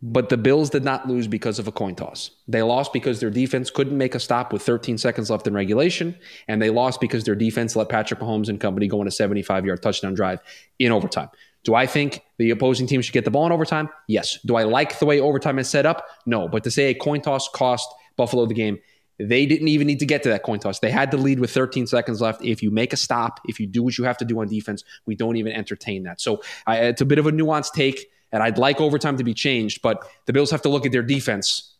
But 0.00 0.28
the 0.28 0.36
Bills 0.36 0.70
did 0.70 0.84
not 0.84 1.08
lose 1.08 1.26
because 1.26 1.58
of 1.58 1.66
a 1.66 1.72
coin 1.72 1.96
toss. 1.96 2.30
They 2.46 2.62
lost 2.62 2.92
because 2.92 3.18
their 3.18 3.30
defense 3.30 3.68
couldn't 3.68 3.98
make 3.98 4.14
a 4.14 4.20
stop 4.20 4.52
with 4.52 4.62
13 4.62 4.96
seconds 4.96 5.28
left 5.28 5.48
in 5.48 5.54
regulation, 5.54 6.16
and 6.46 6.62
they 6.62 6.70
lost 6.70 7.00
because 7.00 7.24
their 7.24 7.34
defense 7.34 7.74
let 7.74 7.88
Patrick 7.88 8.20
Mahomes 8.20 8.48
and 8.48 8.60
company 8.60 8.86
go 8.86 9.00
on 9.00 9.08
a 9.08 9.10
75 9.10 9.66
yard 9.66 9.82
touchdown 9.82 10.14
drive 10.14 10.38
in 10.78 10.92
overtime. 10.92 11.28
Do 11.64 11.74
I 11.74 11.86
think 11.86 12.22
the 12.38 12.50
opposing 12.50 12.86
team 12.86 13.02
should 13.02 13.12
get 13.12 13.24
the 13.24 13.32
ball 13.32 13.46
in 13.46 13.52
overtime? 13.52 13.88
Yes. 14.06 14.38
Do 14.46 14.54
I 14.54 14.62
like 14.62 15.00
the 15.00 15.06
way 15.06 15.18
overtime 15.18 15.58
is 15.58 15.68
set 15.68 15.84
up? 15.84 16.06
No. 16.24 16.46
But 16.46 16.62
to 16.64 16.70
say 16.70 16.90
a 16.90 16.94
coin 16.94 17.20
toss 17.20 17.48
cost 17.48 17.88
Buffalo 18.16 18.46
the 18.46 18.54
game 18.54 18.78
they 19.18 19.46
didn't 19.46 19.68
even 19.68 19.86
need 19.86 19.98
to 19.98 20.06
get 20.06 20.22
to 20.22 20.28
that 20.30 20.42
coin 20.42 20.60
toss. 20.60 20.78
They 20.78 20.90
had 20.90 21.10
the 21.10 21.16
lead 21.16 21.40
with 21.40 21.50
13 21.50 21.86
seconds 21.86 22.20
left. 22.20 22.44
If 22.44 22.62
you 22.62 22.70
make 22.70 22.92
a 22.92 22.96
stop, 22.96 23.40
if 23.46 23.58
you 23.58 23.66
do 23.66 23.82
what 23.82 23.98
you 23.98 24.04
have 24.04 24.16
to 24.18 24.24
do 24.24 24.40
on 24.40 24.48
defense, 24.48 24.84
we 25.06 25.14
don't 25.14 25.36
even 25.36 25.52
entertain 25.52 26.04
that. 26.04 26.20
So 26.20 26.42
I, 26.66 26.78
it's 26.78 27.00
a 27.00 27.06
bit 27.06 27.18
of 27.18 27.26
a 27.26 27.32
nuanced 27.32 27.72
take, 27.72 28.10
and 28.32 28.42
I'd 28.42 28.58
like 28.58 28.80
overtime 28.80 29.16
to 29.16 29.24
be 29.24 29.34
changed, 29.34 29.82
but 29.82 30.06
the 30.26 30.32
Bills 30.32 30.50
have 30.50 30.62
to 30.62 30.68
look 30.68 30.86
at 30.86 30.92
their 30.92 31.02
defense 31.02 31.74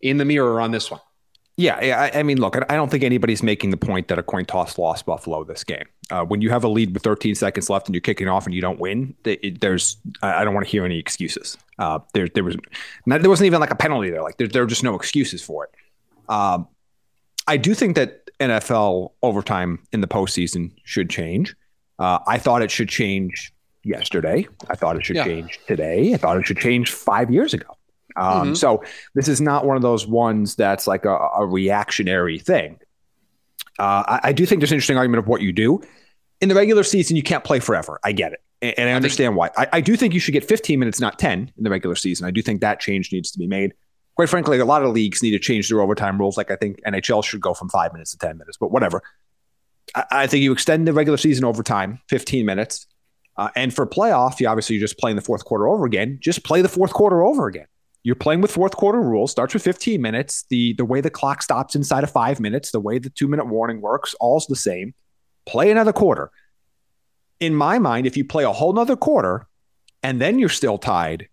in 0.00 0.16
the 0.16 0.24
mirror 0.24 0.60
on 0.60 0.70
this 0.70 0.90
one. 0.90 1.00
Yeah, 1.60 2.08
I, 2.14 2.22
mean, 2.22 2.40
look, 2.40 2.56
I 2.56 2.74
don't 2.74 2.90
think 2.90 3.04
anybody's 3.04 3.42
making 3.42 3.68
the 3.68 3.76
point 3.76 4.08
that 4.08 4.18
a 4.18 4.22
coin 4.22 4.46
toss 4.46 4.78
lost 4.78 5.04
Buffalo 5.04 5.44
this 5.44 5.62
game. 5.62 5.84
Uh, 6.10 6.24
when 6.24 6.40
you 6.40 6.48
have 6.48 6.64
a 6.64 6.68
lead 6.68 6.94
with 6.94 7.02
13 7.02 7.34
seconds 7.34 7.68
left 7.68 7.86
and 7.86 7.94
you're 7.94 8.00
kicking 8.00 8.28
off 8.28 8.46
and 8.46 8.54
you 8.54 8.62
don't 8.62 8.80
win, 8.80 9.14
there's 9.24 9.98
I 10.22 10.42
don't 10.42 10.54
want 10.54 10.66
to 10.66 10.70
hear 10.70 10.86
any 10.86 10.98
excuses. 10.98 11.58
Uh, 11.78 11.98
there, 12.14 12.28
there 12.28 12.44
was 12.44 12.56
there 13.04 13.28
wasn't 13.28 13.46
even 13.46 13.60
like 13.60 13.70
a 13.70 13.76
penalty 13.76 14.08
there. 14.08 14.22
Like 14.22 14.38
there, 14.38 14.48
there 14.48 14.62
were 14.62 14.68
just 14.68 14.82
no 14.82 14.94
excuses 14.94 15.42
for 15.42 15.64
it. 15.64 15.70
Um, 16.30 16.68
I 17.46 17.56
do 17.58 17.74
think 17.74 17.96
that 17.96 18.30
NFL 18.38 19.12
overtime 19.22 19.80
in 19.92 20.00
the 20.00 20.06
postseason 20.06 20.72
should 20.84 21.10
change. 21.10 21.54
Uh, 21.98 22.20
I 22.26 22.38
thought 22.38 22.62
it 22.62 22.70
should 22.70 22.88
change 22.88 23.52
yesterday. 23.82 24.46
I 24.68 24.76
thought 24.76 24.96
it 24.96 25.04
should 25.04 25.16
yeah. 25.16 25.24
change 25.24 25.60
today. 25.66 26.14
I 26.14 26.16
thought 26.16 26.38
it 26.38 26.46
should 26.46 26.58
change 26.58 26.92
five 26.92 27.30
years 27.30 27.52
ago. 27.52 27.76
Um, 28.16 28.24
mm-hmm. 28.26 28.54
So 28.54 28.82
this 29.14 29.28
is 29.28 29.40
not 29.40 29.66
one 29.66 29.76
of 29.76 29.82
those 29.82 30.06
ones 30.06 30.54
that's 30.54 30.86
like 30.86 31.04
a, 31.04 31.16
a 31.36 31.46
reactionary 31.46 32.38
thing. 32.38 32.78
Uh, 33.78 34.04
I, 34.06 34.20
I, 34.24 34.32
do 34.32 34.44
think 34.46 34.60
there's 34.60 34.72
an 34.72 34.76
interesting 34.76 34.98
argument 34.98 35.20
of 35.20 35.28
what 35.28 35.40
you 35.40 35.52
do 35.52 35.80
in 36.40 36.48
the 36.48 36.54
regular 36.54 36.82
season. 36.82 37.16
You 37.16 37.22
can't 37.22 37.44
play 37.44 37.60
forever. 37.60 37.98
I 38.04 38.12
get 38.12 38.32
it, 38.32 38.42
and, 38.60 38.78
and 38.78 38.88
I, 38.88 38.92
I 38.92 38.94
understand 38.94 39.30
think- 39.30 39.38
why. 39.38 39.50
I, 39.56 39.68
I 39.74 39.80
do 39.80 39.96
think 39.96 40.12
you 40.12 40.20
should 40.20 40.32
get 40.32 40.44
15 40.44 40.78
minutes, 40.78 41.00
not 41.00 41.18
10, 41.18 41.52
in 41.56 41.64
the 41.64 41.70
regular 41.70 41.96
season. 41.96 42.26
I 42.26 42.30
do 42.30 42.42
think 42.42 42.60
that 42.60 42.80
change 42.80 43.12
needs 43.12 43.30
to 43.30 43.38
be 43.38 43.46
made 43.46 43.72
quite 44.16 44.28
frankly, 44.28 44.58
a 44.58 44.64
lot 44.64 44.82
of 44.82 44.92
leagues 44.92 45.22
need 45.22 45.30
to 45.32 45.38
change 45.38 45.68
their 45.68 45.80
overtime 45.80 46.18
rules. 46.18 46.36
Like 46.36 46.50
I 46.50 46.56
think 46.56 46.80
NHL 46.86 47.24
should 47.24 47.40
go 47.40 47.54
from 47.54 47.68
five 47.68 47.92
minutes 47.92 48.12
to 48.12 48.18
10 48.18 48.38
minutes, 48.38 48.56
but 48.58 48.70
whatever. 48.70 49.02
I, 49.94 50.04
I 50.10 50.26
think 50.26 50.42
you 50.42 50.52
extend 50.52 50.86
the 50.86 50.92
regular 50.92 51.16
season 51.16 51.44
overtime 51.44 52.00
15 52.08 52.44
minutes. 52.44 52.86
Uh, 53.36 53.48
and 53.56 53.72
for 53.72 53.86
playoff, 53.86 54.40
you 54.40 54.48
obviously 54.48 54.76
you're 54.76 54.86
just 54.86 54.98
playing 54.98 55.16
the 55.16 55.22
fourth 55.22 55.44
quarter 55.44 55.68
over 55.68 55.86
again. 55.86 56.18
Just 56.20 56.44
play 56.44 56.62
the 56.62 56.68
fourth 56.68 56.92
quarter 56.92 57.22
over 57.22 57.46
again. 57.46 57.66
You're 58.02 58.16
playing 58.16 58.40
with 58.40 58.50
fourth 58.50 58.76
quarter 58.76 59.00
rules. 59.00 59.30
Starts 59.30 59.54
with 59.54 59.62
15 59.62 60.00
minutes. 60.00 60.44
The 60.48 60.74
the 60.74 60.84
way 60.84 61.00
the 61.00 61.10
clock 61.10 61.42
stops 61.42 61.74
inside 61.74 62.02
of 62.02 62.10
five 62.10 62.40
minutes, 62.40 62.70
the 62.70 62.80
way 62.80 62.98
the 62.98 63.10
two 63.10 63.28
minute 63.28 63.46
warning 63.46 63.80
works, 63.80 64.14
all's 64.20 64.46
the 64.46 64.56
same. 64.56 64.94
Play 65.46 65.70
another 65.70 65.92
quarter. 65.92 66.30
In 67.40 67.54
my 67.54 67.78
mind, 67.78 68.06
if 68.06 68.16
you 68.16 68.24
play 68.24 68.44
a 68.44 68.52
whole 68.52 68.72
nother 68.72 68.96
quarter 68.96 69.46
and 70.02 70.20
then 70.20 70.38
you're 70.38 70.48
still 70.48 70.78
tied, 70.78 71.28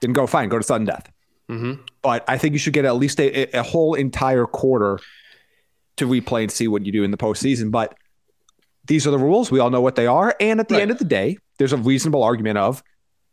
then 0.00 0.12
go 0.12 0.26
fine, 0.26 0.48
go 0.48 0.58
to 0.58 0.64
sudden 0.64 0.86
death. 0.86 1.10
Mm-hmm. 1.50 1.82
But 2.02 2.24
I 2.28 2.38
think 2.38 2.52
you 2.52 2.58
should 2.58 2.72
get 2.72 2.84
at 2.84 2.96
least 2.96 3.20
a, 3.20 3.58
a 3.58 3.62
whole 3.62 3.94
entire 3.94 4.46
quarter 4.46 4.98
to 5.96 6.06
replay 6.06 6.42
and 6.42 6.52
see 6.52 6.68
what 6.68 6.86
you 6.86 6.92
do 6.92 7.04
in 7.04 7.10
the 7.10 7.16
postseason. 7.16 7.70
But 7.70 7.96
these 8.86 9.06
are 9.06 9.10
the 9.10 9.18
rules. 9.18 9.50
We 9.50 9.58
all 9.58 9.70
know 9.70 9.80
what 9.80 9.94
they 9.94 10.06
are. 10.06 10.34
And 10.40 10.60
at 10.60 10.68
the 10.68 10.74
right. 10.74 10.82
end 10.82 10.90
of 10.90 10.98
the 10.98 11.04
day, 11.04 11.38
there's 11.58 11.72
a 11.72 11.76
reasonable 11.76 12.22
argument 12.22 12.58
of 12.58 12.82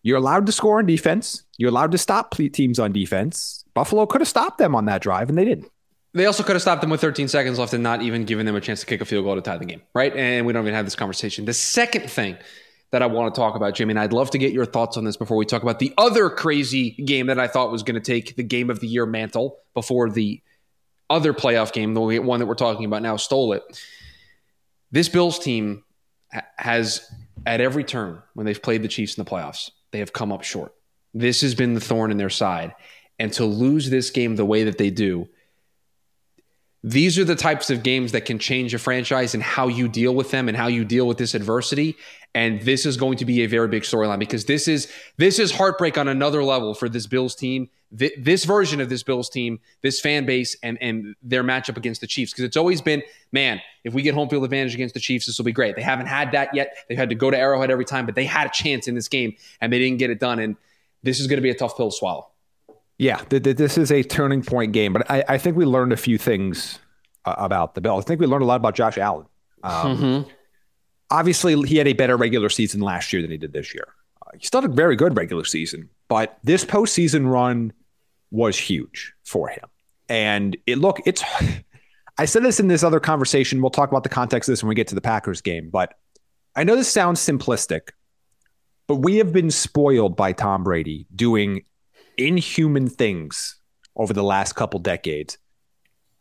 you're 0.04 0.18
allowed 0.18 0.46
to 0.46 0.52
score 0.52 0.78
on 0.78 0.86
defense. 0.86 1.44
You're 1.58 1.70
allowed 1.70 1.92
to 1.92 1.98
stop 1.98 2.36
teams 2.36 2.80
on 2.80 2.92
defense. 2.92 3.66
Buffalo 3.74 4.06
could 4.06 4.22
have 4.22 4.28
stopped 4.28 4.58
them 4.60 4.76
on 4.76 4.86
that 4.86 5.02
drive, 5.02 5.30
and 5.30 5.38
they 5.38 5.46
didn't. 5.46 5.72
They 6.14 6.26
also 6.28 6.44
could 6.44 6.56
have 6.56 6.62
stopped 6.62 6.82
them 6.82 6.90
with 6.90 7.02
13 7.02 7.28
seconds 7.28 7.60
left 7.60 7.74
and 7.74 7.84
not 7.84 8.02
even 8.02 8.24
given 8.24 8.46
them 8.46 8.56
a 8.56 8.62
chance 8.62 8.80
to 8.82 8.86
kick 8.86 9.02
a 9.02 9.06
field 9.06 9.26
goal 9.26 9.36
to 9.36 9.42
tie 9.42 9.58
the 9.58 9.66
game, 9.66 9.82
right? 9.94 10.16
And 10.16 10.46
we 10.46 10.54
don't 10.54 10.64
even 10.64 10.74
have 10.74 10.86
this 10.86 10.96
conversation. 10.96 11.46
The 11.46 11.54
second 11.54 12.10
thing 12.10 12.38
that 12.92 13.02
I 13.02 13.08
want 13.08 13.34
to 13.34 13.40
talk 13.40 13.56
about, 13.56 13.76
Jimmy. 13.76 13.92
And 13.92 14.00
I'd 14.00 14.14
love 14.14 14.30
to 14.32 14.38
get 14.38 14.54
your 14.54 14.66
thoughts 14.66 14.96
on 14.96 15.04
this 15.04 15.18
before 15.18 15.38
we 15.38 15.46
talk 15.46 15.64
about 15.64 15.80
the 15.80 15.94
other 15.98 16.30
crazy 16.30 16.92
game 16.92 17.28
that 17.28 17.40
I 17.40 17.48
thought 17.48 17.72
was 17.72 17.84
going 17.84 17.96
to 17.96 18.02
take 18.02 18.36
the 18.36 18.44
game 18.44 18.70
of 18.70 18.80
the 18.80 18.88
year 18.88 19.06
mantle 19.06 19.58
before 19.74 20.10
the 20.10 20.42
other 21.10 21.34
playoff 21.34 21.74
game, 21.74 21.94
the 21.94 22.02
one 22.20 22.40
that 22.40 22.46
we're 22.46 22.56
talking 22.56 22.86
about 22.86 23.02
now, 23.02 23.18
stole 23.18 23.54
it. 23.54 23.64
This 24.92 25.10
Bills 25.10 25.38
team 25.40 25.84
has, 26.58 27.12
at 27.46 27.60
every 27.60 27.84
turn 27.84 28.22
when 28.34 28.46
they've 28.46 28.62
played 28.62 28.82
the 28.82 28.88
Chiefs 28.88 29.18
in 29.18 29.24
the 29.24 29.30
playoffs, 29.30 29.72
they 29.92 30.00
have 30.00 30.14
come 30.14 30.32
up 30.32 30.44
short. 30.44 30.74
This 31.14 31.42
has 31.42 31.54
been 31.54 31.74
the 31.74 31.82
thorn 31.82 32.12
in 32.12 32.18
their 32.18 32.30
side. 32.30 32.74
and 33.20 33.32
to 33.34 33.46
lose 33.46 33.90
this 33.90 34.10
game 34.10 34.36
the 34.36 34.46
way 34.46 34.64
that 34.64 34.78
they 34.78 34.90
do, 34.90 35.28
these 36.88 37.18
are 37.18 37.26
the 37.26 37.36
types 37.36 37.72
of 37.72 37.82
games 37.82 38.12
that 38.12 38.26
can 38.26 38.38
change 38.38 38.76
a 38.76 38.78
franchise 38.78 39.34
and 39.34 39.42
how 39.42 39.68
you 39.68 39.88
deal 39.88 40.14
with 40.14 40.30
them 40.30 40.48
and 40.48 40.56
how 40.56 40.68
you 40.68 40.86
deal 40.86 41.08
with 41.08 41.18
this 41.18 41.34
adversity. 41.34 41.98
And 42.36 42.62
this 42.62 42.86
is 42.86 42.96
going 42.96 43.18
to 43.18 43.26
be 43.26 43.42
a 43.42 43.48
very 43.48 43.68
big 43.68 43.82
storyline 43.82 44.20
because 44.20 44.46
this 44.46 44.68
is 44.68 44.88
this 45.18 45.40
is 45.40 45.52
heartbreak 45.52 45.98
on 45.98 46.08
another 46.08 46.44
level 46.44 46.76
for 46.76 46.88
this 46.88 47.08
Bills 47.08 47.34
team. 47.34 47.70
this 47.90 48.46
version 48.46 48.82
of 48.82 48.90
this 48.90 49.02
Bills 49.02 49.30
team, 49.32 49.60
this 49.82 50.00
fan 50.00 50.28
base, 50.28 50.56
and 50.62 50.78
and 50.80 51.16
their 51.24 51.44
matchup 51.44 51.76
against 51.76 52.02
the 52.02 52.08
Chiefs. 52.08 52.34
Because 52.34 52.44
it's 52.44 52.58
always 52.58 52.82
been, 52.82 53.02
man, 53.32 53.62
if 53.84 53.96
we 53.96 54.04
get 54.04 54.14
home 54.14 54.30
field 54.30 54.44
advantage 54.44 54.76
against 54.76 54.94
the 54.94 55.00
Chiefs, 55.00 55.26
this 55.26 55.40
will 55.40 55.46
be 55.46 55.52
great. 55.52 55.76
They 55.76 55.82
haven't 55.82 56.06
had 56.06 56.34
that 56.34 56.54
yet. 56.54 56.76
They've 56.88 57.00
had 57.00 57.10
to 57.10 57.16
go 57.16 57.32
to 57.32 57.38
Arrowhead 57.38 57.72
every 57.72 57.86
time, 57.86 58.06
but 58.06 58.14
they 58.14 58.26
had 58.26 58.46
a 58.46 58.52
chance 58.52 58.88
in 58.88 58.94
this 58.94 59.08
game 59.08 59.38
and 59.60 59.74
they 59.74 59.80
didn't 59.80 59.98
get 59.98 60.12
it 60.12 60.20
done. 60.20 60.38
And 60.38 60.56
this 61.02 61.20
is 61.20 61.26
going 61.26 61.38
to 61.38 61.42
be 61.42 61.50
a 61.50 61.56
tough 61.56 61.78
pill 61.78 61.90
to 61.90 61.98
swallow. 61.98 62.28
Yeah, 62.98 63.18
th- 63.18 63.44
th- 63.44 63.58
this 63.58 63.78
is 63.78 63.92
a 63.92 64.04
turning 64.04 64.42
point 64.42 64.72
game, 64.72 64.94
but 64.94 65.10
I, 65.10 65.24
I 65.28 65.38
think 65.38 65.58
we 65.58 65.66
learned 65.66 65.92
a 65.92 65.98
few 65.98 66.18
things 66.18 66.80
uh, 67.26 67.36
about 67.38 67.76
the 67.76 67.82
Bills. 67.82 68.06
I 68.06 68.08
think 68.08 68.22
we 68.22 68.28
learned 68.28 68.44
a 68.44 68.46
lot 68.46 68.56
about 68.56 68.76
Josh 68.76 68.98
Allen. 68.98 69.26
Um, 69.64 69.98
mm-hmm. 69.98 70.30
Obviously, 71.12 71.62
he 71.64 71.78
had 71.78 71.88
a 71.88 71.94
better 71.94 72.18
regular 72.18 72.50
season 72.50 72.82
last 72.82 73.12
year 73.12 73.22
than 73.22 73.32
he 73.32 73.38
did 73.38 73.54
this 73.54 73.74
year. 73.74 73.88
Uh, 74.26 74.32
he 74.40 74.46
still 74.46 74.62
had 74.62 74.72
a 74.72 74.74
very 74.74 74.96
good 74.96 75.18
regular 75.18 75.44
season, 75.44 75.90
but 76.08 76.38
this 76.44 76.64
postseason 76.64 77.30
run 77.30 77.74
was 78.32 78.58
huge 78.58 79.14
for 79.26 79.50
him. 79.50 79.66
And 80.10 80.58
it 80.66 80.78
look, 80.78 81.02
it's. 81.06 81.24
I 82.18 82.24
said 82.24 82.44
this 82.44 82.62
in 82.62 82.70
this 82.70 82.82
other 82.82 83.02
conversation. 83.02 83.62
We'll 83.62 83.72
talk 83.72 83.90
about 83.90 84.04
the 84.04 84.10
context 84.10 84.48
of 84.48 84.54
this 84.54 84.64
when 84.64 84.70
we 84.70 84.76
get 84.76 84.88
to 84.88 84.96
the 84.96 85.02
Packers 85.02 85.42
game, 85.42 85.70
but 85.70 85.96
I 86.56 86.64
know 86.64 86.78
this 86.78 86.90
sounds 86.90 87.20
simplistic, 87.20 87.90
but 88.88 88.96
we 88.96 89.18
have 89.18 89.34
been 89.34 89.52
spoiled 89.52 90.16
by 90.16 90.32
Tom 90.32 90.64
Brady 90.64 91.08
doing 91.14 91.66
inhuman 92.18 92.90
things 92.90 93.58
over 93.96 94.14
the 94.14 94.24
last 94.24 94.54
couple 94.54 94.80
decades. 94.80 95.38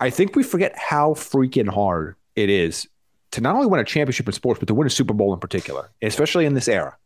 I 0.00 0.10
think 0.10 0.36
we 0.36 0.42
forget 0.42 0.74
how 0.76 1.14
freaking 1.14 1.68
hard 1.68 2.16
it 2.36 2.50
is 2.50 2.86
to 3.32 3.40
not 3.40 3.54
only 3.54 3.66
win 3.66 3.80
a 3.80 3.84
championship 3.84 4.26
in 4.26 4.32
sports, 4.32 4.60
but 4.60 4.68
to 4.68 4.74
win 4.74 4.86
a 4.86 4.90
Super 4.90 5.14
Bowl 5.14 5.32
in 5.34 5.40
particular, 5.40 5.90
especially 6.02 6.46
in 6.46 6.54
this 6.54 6.68
era. 6.68 6.96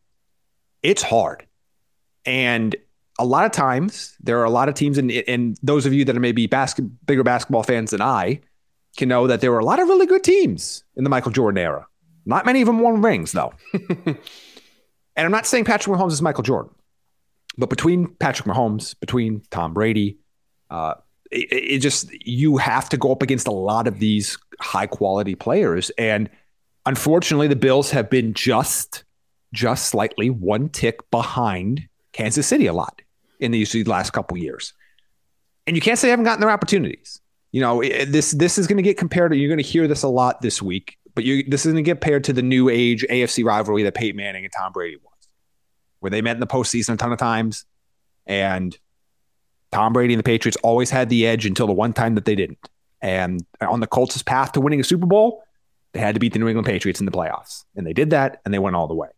It's 0.82 1.02
hard. 1.02 1.46
And 2.26 2.76
a 3.18 3.24
lot 3.24 3.46
of 3.46 3.52
times, 3.52 4.14
there 4.20 4.38
are 4.38 4.44
a 4.44 4.50
lot 4.50 4.68
of 4.68 4.74
teams, 4.74 4.98
and, 4.98 5.10
and 5.10 5.58
those 5.62 5.86
of 5.86 5.94
you 5.94 6.04
that 6.04 6.16
are 6.16 6.20
maybe 6.20 6.46
basket, 6.46 6.84
bigger 7.06 7.24
basketball 7.24 7.62
fans 7.62 7.90
than 7.90 8.02
I 8.02 8.40
can 8.96 9.08
know 9.08 9.26
that 9.26 9.40
there 9.40 9.50
were 9.50 9.58
a 9.58 9.64
lot 9.64 9.80
of 9.80 9.88
really 9.88 10.06
good 10.06 10.22
teams 10.22 10.84
in 10.96 11.04
the 11.04 11.10
Michael 11.10 11.32
Jordan 11.32 11.58
era. 11.58 11.86
Not 12.26 12.44
many 12.44 12.60
of 12.60 12.66
them 12.66 12.80
won 12.80 13.00
rings, 13.00 13.32
though. 13.32 13.54
and 13.72 14.18
I'm 15.16 15.30
not 15.30 15.46
saying 15.46 15.64
Patrick 15.64 15.96
Mahomes 15.96 16.12
is 16.12 16.20
Michael 16.20 16.44
Jordan. 16.44 16.72
But 17.58 17.70
between 17.70 18.06
Patrick 18.14 18.48
Mahomes, 18.48 18.98
between 18.98 19.42
Tom 19.50 19.74
Brady, 19.74 20.16
uh, 20.70 20.94
it, 21.30 21.48
it, 21.50 21.78
just 21.80 22.10
you 22.26 22.56
have 22.56 22.88
to 22.90 22.96
go 22.96 23.12
up 23.12 23.22
against 23.22 23.48
a 23.48 23.52
lot 23.52 23.86
of 23.86 23.98
these 23.98 24.38
high 24.60 24.86
quality 24.86 25.34
players, 25.34 25.90
and 25.98 26.30
unfortunately, 26.86 27.48
the 27.48 27.56
Bills 27.56 27.90
have 27.90 28.08
been 28.08 28.32
just 28.32 29.04
just 29.52 29.86
slightly 29.86 30.30
one 30.30 30.68
tick 30.68 31.10
behind 31.10 31.88
Kansas 32.12 32.46
City 32.46 32.66
a 32.66 32.72
lot 32.72 33.02
in 33.40 33.50
these 33.50 33.74
last 33.86 34.12
couple 34.12 34.36
years. 34.36 34.72
And 35.66 35.76
you 35.76 35.80
can't 35.80 35.98
say 35.98 36.08
they 36.08 36.10
haven't 36.10 36.24
gotten 36.24 36.40
their 36.40 36.50
opportunities. 36.50 37.20
You 37.52 37.60
know, 37.60 37.82
this 37.82 38.32
this 38.32 38.58
is 38.58 38.66
going 38.66 38.76
to 38.76 38.82
get 38.82 38.98
compared 38.98 39.32
to. 39.32 39.38
You're 39.38 39.48
going 39.48 39.62
to 39.62 39.68
hear 39.68 39.88
this 39.88 40.02
a 40.02 40.08
lot 40.08 40.42
this 40.42 40.60
week, 40.60 40.98
but 41.14 41.24
you, 41.24 41.44
this 41.44 41.64
is 41.64 41.72
going 41.72 41.82
to 41.84 41.88
get 41.88 42.00
paired 42.00 42.24
to 42.24 42.32
the 42.32 42.42
new 42.42 42.68
age 42.68 43.04
AFC 43.08 43.44
rivalry 43.44 43.82
that 43.84 43.94
Peyton 43.94 44.16
Manning 44.16 44.44
and 44.44 44.52
Tom 44.52 44.72
Brady 44.72 44.96
won 45.02 45.07
where 46.00 46.10
they 46.10 46.22
met 46.22 46.36
in 46.36 46.40
the 46.40 46.46
postseason 46.46 46.94
a 46.94 46.96
ton 46.96 47.12
of 47.12 47.18
times. 47.18 47.64
And 48.26 48.76
Tom 49.72 49.92
Brady 49.92 50.14
and 50.14 50.18
the 50.18 50.24
Patriots 50.24 50.56
always 50.62 50.90
had 50.90 51.08
the 51.08 51.26
edge 51.26 51.46
until 51.46 51.66
the 51.66 51.72
one 51.72 51.92
time 51.92 52.14
that 52.14 52.24
they 52.24 52.34
didn't. 52.34 52.68
And 53.00 53.44
on 53.60 53.80
the 53.80 53.86
Colts' 53.86 54.22
path 54.22 54.52
to 54.52 54.60
winning 54.60 54.80
a 54.80 54.84
Super 54.84 55.06
Bowl, 55.06 55.42
they 55.92 56.00
had 56.00 56.14
to 56.14 56.20
beat 56.20 56.32
the 56.32 56.38
New 56.38 56.48
England 56.48 56.66
Patriots 56.66 57.00
in 57.00 57.06
the 57.06 57.12
playoffs. 57.12 57.64
And 57.76 57.86
they 57.86 57.92
did 57.92 58.10
that, 58.10 58.40
and 58.44 58.52
they 58.52 58.58
went 58.58 58.76
all 58.76 58.88
the 58.88 58.94
way. 58.94 59.08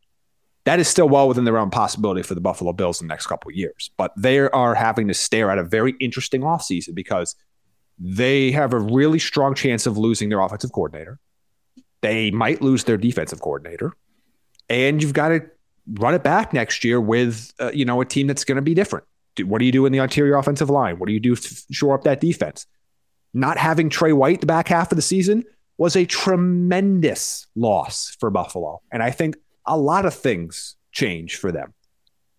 That 0.64 0.78
is 0.78 0.88
still 0.88 1.08
well 1.08 1.26
within 1.26 1.44
the 1.44 1.52
realm 1.52 1.70
possibility 1.70 2.22
for 2.22 2.34
the 2.34 2.40
Buffalo 2.40 2.72
Bills 2.72 3.00
in 3.00 3.08
the 3.08 3.12
next 3.12 3.26
couple 3.26 3.50
of 3.50 3.56
years. 3.56 3.90
But 3.96 4.12
they 4.16 4.38
are 4.38 4.74
having 4.74 5.08
to 5.08 5.14
stare 5.14 5.50
at 5.50 5.58
a 5.58 5.64
very 5.64 5.94
interesting 6.00 6.42
offseason 6.42 6.94
because 6.94 7.34
they 7.98 8.50
have 8.52 8.72
a 8.72 8.78
really 8.78 9.18
strong 9.18 9.54
chance 9.54 9.86
of 9.86 9.96
losing 9.96 10.28
their 10.28 10.40
offensive 10.40 10.72
coordinator. 10.72 11.18
They 12.02 12.30
might 12.30 12.62
lose 12.62 12.84
their 12.84 12.96
defensive 12.96 13.40
coordinator. 13.40 13.94
And 14.68 15.02
you've 15.02 15.12
got 15.12 15.28
to 15.30 15.42
run 15.94 16.14
it 16.14 16.22
back 16.22 16.52
next 16.52 16.84
year 16.84 17.00
with 17.00 17.52
uh, 17.60 17.70
you 17.72 17.84
know 17.84 18.00
a 18.00 18.04
team 18.04 18.26
that's 18.26 18.44
going 18.44 18.56
to 18.56 18.62
be 18.62 18.74
different. 18.74 19.04
What 19.42 19.58
do 19.58 19.64
you 19.64 19.72
do 19.72 19.86
in 19.86 19.92
the 19.92 19.98
interior 19.98 20.36
offensive 20.36 20.68
line? 20.68 20.98
What 20.98 21.06
do 21.06 21.12
you 21.12 21.20
do 21.20 21.34
to 21.34 21.62
shore 21.70 21.94
up 21.94 22.04
that 22.04 22.20
defense? 22.20 22.66
Not 23.32 23.58
having 23.58 23.88
Tre 23.88 24.12
White 24.12 24.40
the 24.40 24.46
back 24.46 24.68
half 24.68 24.92
of 24.92 24.96
the 24.96 25.02
season 25.02 25.44
was 25.78 25.96
a 25.96 26.04
tremendous 26.04 27.46
loss 27.54 28.16
for 28.20 28.30
Buffalo, 28.30 28.82
and 28.92 29.02
I 29.02 29.10
think 29.10 29.36
a 29.66 29.78
lot 29.78 30.04
of 30.04 30.14
things 30.14 30.76
change 30.92 31.36
for 31.36 31.52
them. 31.52 31.72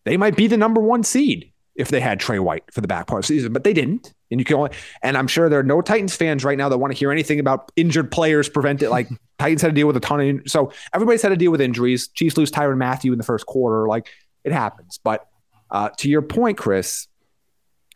They 0.04 0.18
might 0.18 0.36
be 0.36 0.48
the 0.48 0.58
number 0.58 0.82
one 0.82 1.04
seed 1.04 1.52
if 1.76 1.90
they 1.90 2.00
had 2.00 2.20
Tre 2.20 2.40
White 2.40 2.64
for 2.72 2.82
the 2.82 2.88
back 2.88 3.08
part 3.08 3.24
of 3.24 3.28
the 3.28 3.36
season, 3.36 3.54
but 3.54 3.64
they 3.64 3.74
didn't. 3.74 4.14
And 4.32 4.40
you 4.40 4.46
can 4.46 4.56
only, 4.56 4.72
and 5.04 5.18
I'm 5.18 5.28
sure 5.28 5.50
there 5.50 5.60
are 5.60 5.64
no 5.64 5.82
Titans 5.82 6.16
fans 6.16 6.44
right 6.44 6.58
now 6.58 6.70
that 6.70 6.78
want 6.78 6.94
to 6.94 6.98
hear 6.98 7.12
anything 7.12 7.40
about 7.40 7.72
injured 7.76 8.12
players 8.12 8.50
prevent 8.50 8.82
it. 8.82 8.90
Like 8.90 9.10
Titans 9.40 9.62
had 9.62 9.68
to 9.68 9.74
deal 9.74 9.88
with 9.88 9.98
a 9.98 10.00
ton 10.00 10.22
of, 10.22 10.42
so 10.50 10.72
everybody's 10.94 11.22
had 11.22 11.30
to 11.30 11.38
deal 11.38 11.52
with 11.52 11.62
injuries. 11.62 12.08
Chiefs 12.08 12.38
lose 12.38 12.50
Tyrann 12.50 12.78
Mathieu 12.78 13.12
in 13.12 13.18
the 13.18 13.26
first 13.26 13.46
quarter. 13.46 13.88
Like 13.88 14.10
it 14.44 14.54
happens. 14.54 15.00
But 15.04 15.28
uh, 15.70 15.90
to 15.98 16.10
your 16.10 16.22
point, 16.22 16.58
Chris, 16.58 17.08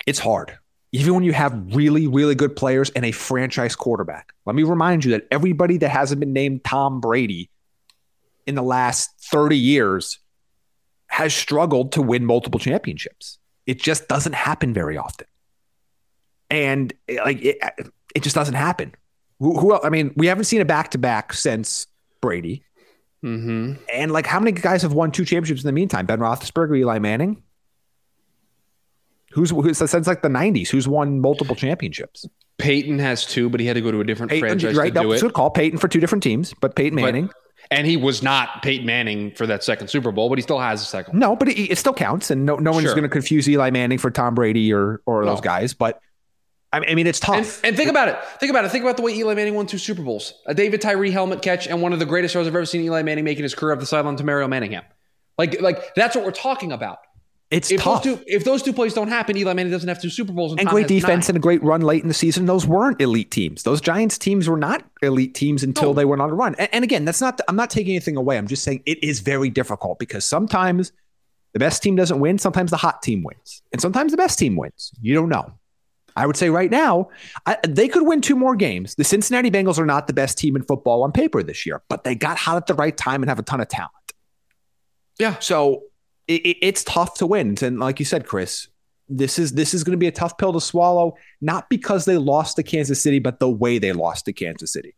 it's 0.06 0.20
hard. 0.20 0.58
Even 0.92 1.14
when 1.14 1.24
you 1.24 1.34
have 1.34 1.76
really, 1.76 2.08
really 2.08 2.36
good 2.36 2.56
players 2.56 2.90
and 2.92 3.04
a 3.04 3.12
franchise 3.12 3.76
quarterback. 3.76 4.34
Let 4.46 4.56
me 4.56 4.64
remind 4.64 5.04
you 5.04 5.12
that 5.12 5.28
everybody 5.30 5.78
that 5.78 5.90
hasn't 5.90 6.20
been 6.20 6.32
named 6.32 6.64
Tom 6.64 7.02
Brady 7.02 7.50
in 8.46 8.56
the 8.56 8.62
last 8.62 9.10
30 9.32 9.58
years 9.58 10.20
has 11.08 11.34
struggled 11.34 11.94
to 11.94 12.02
win 12.02 12.26
multiple 12.26 12.60
championships. 12.60 13.40
It 13.66 13.82
just 13.82 14.08
doesn't 14.08 14.36
happen 14.36 14.74
very 14.74 14.98
often. 14.98 15.28
And 16.50 16.94
like 17.24 17.42
it, 17.42 17.58
it 18.16 18.24
just 18.24 18.36
doesn't 18.36 18.56
happen. 18.56 18.94
Who, 19.40 19.60
who 19.60 19.74
else? 19.74 19.84
I 19.84 19.90
mean, 19.90 20.14
we 20.16 20.28
haven't 20.28 20.46
seen 20.46 20.62
a 20.62 20.66
back 20.66 20.92
to 20.92 20.98
back 20.98 21.34
since 21.34 21.88
Brady. 22.22 22.64
Mm-hmm. 23.24 23.84
And 23.94 24.12
like, 24.12 24.28
how 24.28 24.40
many 24.40 24.52
guys 24.52 24.84
have 24.84 24.94
won 24.94 25.12
two 25.12 25.26
championships 25.26 25.64
in 25.64 25.68
the 25.68 25.74
meantime? 25.74 26.06
Ben 26.06 26.20
Roethlisberger, 26.20 26.78
Eli 26.78 27.00
Manning. 27.00 27.42
Who's, 29.32 29.50
who's 29.50 29.78
since 29.78 30.08
like 30.08 30.22
the 30.22 30.30
'90s? 30.30 30.70
Who's 30.70 30.88
won 30.88 31.20
multiple 31.20 31.56
championships? 31.56 32.26
Peyton 32.58 33.00
has 33.00 33.26
two, 33.26 33.50
but 33.50 33.60
he 33.60 33.66
had 33.66 33.74
to 33.74 33.82
go 33.82 33.92
to 33.92 34.00
a 34.00 34.04
different 34.04 34.30
Peyton, 34.30 34.48
franchise 34.48 34.76
right, 34.78 34.94
to 34.94 35.02
do 35.02 35.12
it. 35.12 35.20
Good 35.20 35.34
call, 35.34 35.50
Peyton 35.50 35.78
for 35.78 35.90
two 35.90 36.00
different 36.00 36.24
teams, 36.24 36.54
but 36.62 36.76
Peyton 36.76 36.96
Manning. 36.96 37.28
But, 37.28 37.36
and 37.72 37.88
he 37.88 37.98
was 37.98 38.24
not 38.24 38.62
Peyton 38.62 38.86
Manning 38.86 39.32
for 39.32 39.46
that 39.48 39.64
second 39.64 39.90
Super 39.90 40.12
Bowl, 40.12 40.30
but 40.30 40.38
he 40.38 40.42
still 40.42 40.60
has 40.60 40.82
a 40.82 40.86
second. 40.86 41.20
No, 41.20 41.36
but 41.36 41.50
it, 41.50 41.72
it 41.72 41.78
still 41.78 41.94
counts, 41.94 42.32
and 42.32 42.46
no, 42.46 42.56
no 42.56 42.72
one's 42.72 42.86
sure. 42.86 42.94
going 42.94 43.04
to 43.04 43.10
confuse 43.10 43.50
Eli 43.50 43.72
Manning 43.72 43.98
for 43.98 44.12
Tom 44.12 44.36
Brady 44.36 44.72
or 44.72 45.02
or 45.06 45.24
no. 45.24 45.32
those 45.32 45.42
guys. 45.42 45.74
But 45.74 46.00
I 46.84 46.96
mean, 46.96 47.08
it's 47.08 47.20
tough. 47.20 47.36
And, 47.64 47.70
and, 47.70 47.78
think 47.78 47.90
about 47.90 48.08
it. 48.08 48.18
Think 48.40 48.50
about 48.50 48.66
it. 48.66 48.72
Think 48.72 48.84
about 48.84 48.98
the 48.98 49.04
way 49.04 49.14
Eli 49.14 49.34
Manning 49.34 49.56
won 49.56 49.68
two 49.68 49.78
Super 49.78 50.02
Bowls: 50.02 50.34
a 50.46 50.54
David 50.54 50.82
Tyree 50.82 51.12
helmet 51.12 51.42
catch, 51.42 51.68
and 51.68 51.82
one 51.82 51.94
of 51.94 52.00
the 52.00 52.06
greatest 52.06 52.34
throws 52.34 52.48
I've 52.48 52.56
ever 52.56 52.66
seen 52.66 52.82
Eli 52.82 53.02
Manning 53.04 53.24
make 53.24 53.38
in 53.38 53.44
his 53.44 53.56
career 53.56 53.74
off 53.74 53.80
the 53.80 53.86
sideline 53.86 54.16
to 54.18 54.24
Mario 54.24 54.48
Manningham. 54.48 54.84
Like, 55.38 55.62
like 55.62 55.94
that's 55.96 56.16
what 56.16 56.26
we're 56.26 56.32
talking 56.32 56.72
about. 56.72 57.00
It's 57.52 57.72
if 57.72 57.82
tough. 57.82 58.04
Those 58.04 58.18
two, 58.18 58.24
if 58.26 58.44
those 58.44 58.64
two 58.64 58.74
plays 58.74 58.94
don't 58.94 59.08
happen, 59.08 59.38
Eli 59.38 59.54
Manning 59.54 59.72
doesn't 59.72 59.88
have 59.88 60.02
two 60.02 60.10
Super 60.10 60.34
Bowls. 60.34 60.54
And, 60.54 60.62
and 60.62 60.70
great 60.70 60.88
defense 60.88 61.28
nine. 61.28 61.36
and 61.36 61.38
a 61.38 61.40
great 61.40 61.64
run 61.64 61.82
late 61.82 62.02
in 62.02 62.08
the 62.08 62.14
season. 62.14 62.48
Those 62.48 62.66
weren't 62.66 63.00
elite 63.00 63.30
teams. 63.30 63.64
Those 63.64 63.82
Giants 63.82 64.18
teams 64.18 64.50
were 64.50 64.58
not 64.58 64.84
elite 65.04 65.36
teams 65.36 65.64
until 65.64 65.90
no. 65.90 65.94
they 65.94 66.06
went 66.06 66.22
on 66.22 66.32
a 66.32 66.34
run. 66.34 66.56
And, 66.58 66.70
and 66.74 66.84
again, 66.84 67.06
that's 67.06 67.22
not. 67.22 67.40
I'm 67.48 67.56
not 67.56 67.70
taking 67.70 67.94
anything 67.94 68.18
away. 68.18 68.38
I'm 68.38 68.48
just 68.48 68.64
saying 68.64 68.82
it 68.86 69.04
is 69.04 69.20
very 69.20 69.52
difficult 69.52 70.00
because 70.00 70.26
sometimes 70.26 70.92
the 71.54 71.60
best 71.60 71.84
team 71.84 71.96
doesn't 71.96 72.20
win. 72.20 72.40
Sometimes 72.40 72.72
the 72.72 72.78
hot 72.78 73.04
team 73.04 73.24
wins, 73.24 73.62
and 73.72 73.80
sometimes 73.80 74.12
the 74.12 74.18
best 74.18 74.40
team 74.40 74.56
wins. 74.56 74.92
You 75.00 75.14
don't 75.14 75.30
know. 75.30 75.54
I 76.16 76.26
would 76.26 76.38
say 76.38 76.50
right 76.50 76.72
now, 76.72 77.10
I, 77.46 77.58
they 77.68 77.88
could 77.88 78.04
win 78.04 78.22
two 78.22 78.36
more 78.36 78.56
games. 78.56 78.96
The 78.96 79.04
Cincinnati 79.04 79.52
Bengals 79.52 79.78
are 79.78 79.86
not 79.86 80.08
the 80.08 80.14
best 80.14 80.38
team 80.38 80.56
in 80.56 80.64
football 80.64 81.04
on 81.04 81.12
paper 81.12 81.44
this 81.44 81.66
year, 81.66 81.82
but 81.90 82.04
they 82.04 82.16
got 82.16 82.38
hot 82.38 82.58
at 82.58 82.68
the 82.68 82.74
right 82.74 82.96
time 82.96 83.22
and 83.22 83.30
have 83.30 83.40
a 83.40 83.44
ton 83.44 83.60
of 83.60 83.68
talent. 83.68 83.92
Yeah. 85.20 85.38
So 85.40 85.84
it, 86.28 86.46
it, 86.46 86.58
it's 86.62 86.84
tough 86.84 87.16
to 87.16 87.28
win. 87.28 87.56
And 87.62 87.80
like 87.80 88.00
you 88.00 88.06
said, 88.06 88.26
Chris, 88.26 88.68
this 89.08 89.38
is 89.38 89.54
this 89.54 89.74
is 89.74 89.84
going 89.84 89.92
to 89.92 89.98
be 89.98 90.08
a 90.08 90.12
tough 90.12 90.38
pill 90.38 90.54
to 90.54 90.62
swallow, 90.62 91.16
not 91.42 91.70
because 91.70 92.06
they 92.06 92.18
lost 92.18 92.56
to 92.56 92.64
Kansas 92.64 93.02
City, 93.02 93.20
but 93.20 93.40
the 93.40 93.50
way 93.50 93.78
they 93.78 93.94
lost 93.94 94.26
to 94.26 94.34
Kansas 94.34 94.72
City. 94.74 94.96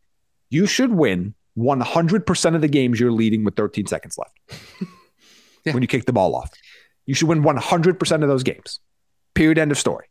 You 0.49 0.65
should 0.65 0.93
win 0.93 1.33
100% 1.57 2.55
of 2.55 2.61
the 2.61 2.67
games 2.67 2.99
you're 2.99 3.11
leading 3.11 3.43
with 3.43 3.55
13 3.55 3.87
seconds 3.87 4.17
left 4.17 4.63
yeah. 5.65 5.73
when 5.73 5.81
you 5.81 5.87
kick 5.87 6.05
the 6.05 6.13
ball 6.13 6.35
off. 6.35 6.51
You 7.05 7.15
should 7.15 7.27
win 7.27 7.41
100% 7.41 8.21
of 8.21 8.29
those 8.29 8.43
games. 8.43 8.79
Period. 9.33 9.57
End 9.57 9.71
of 9.71 9.77
story. 9.77 10.05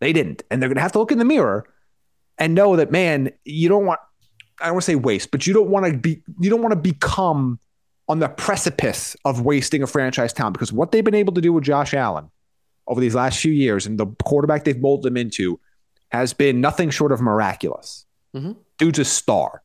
They 0.00 0.12
didn't. 0.12 0.42
And 0.50 0.60
they're 0.60 0.68
going 0.68 0.76
to 0.76 0.82
have 0.82 0.92
to 0.92 0.98
look 0.98 1.12
in 1.12 1.18
the 1.18 1.24
mirror 1.24 1.66
and 2.38 2.54
know 2.54 2.76
that, 2.76 2.90
man, 2.90 3.30
you 3.44 3.68
don't 3.68 3.86
want, 3.86 4.00
I 4.60 4.66
don't 4.66 4.74
want 4.74 4.84
to 4.84 4.90
say 4.92 4.94
waste, 4.94 5.30
but 5.30 5.46
you 5.46 5.54
don't 5.54 5.68
want 5.68 5.86
to 5.86 5.96
be, 5.96 6.22
you 6.40 6.50
don't 6.50 6.62
want 6.62 6.72
to 6.72 6.80
become 6.80 7.58
on 8.08 8.20
the 8.20 8.28
precipice 8.28 9.16
of 9.24 9.40
wasting 9.40 9.82
a 9.82 9.86
franchise 9.86 10.32
talent 10.32 10.54
because 10.54 10.72
what 10.72 10.92
they've 10.92 11.04
been 11.04 11.14
able 11.14 11.32
to 11.34 11.40
do 11.40 11.52
with 11.52 11.64
Josh 11.64 11.92
Allen 11.94 12.30
over 12.86 13.00
these 13.00 13.14
last 13.14 13.40
few 13.40 13.52
years 13.52 13.86
and 13.86 13.98
the 13.98 14.06
quarterback 14.24 14.64
they've 14.64 14.80
molded 14.80 15.10
him 15.10 15.16
into 15.16 15.58
has 16.10 16.32
been 16.32 16.60
nothing 16.60 16.90
short 16.90 17.10
of 17.10 17.20
miraculous. 17.20 18.06
Mm-hmm. 18.34 18.52
Dude's 18.78 18.98
a 18.98 19.04
star. 19.04 19.62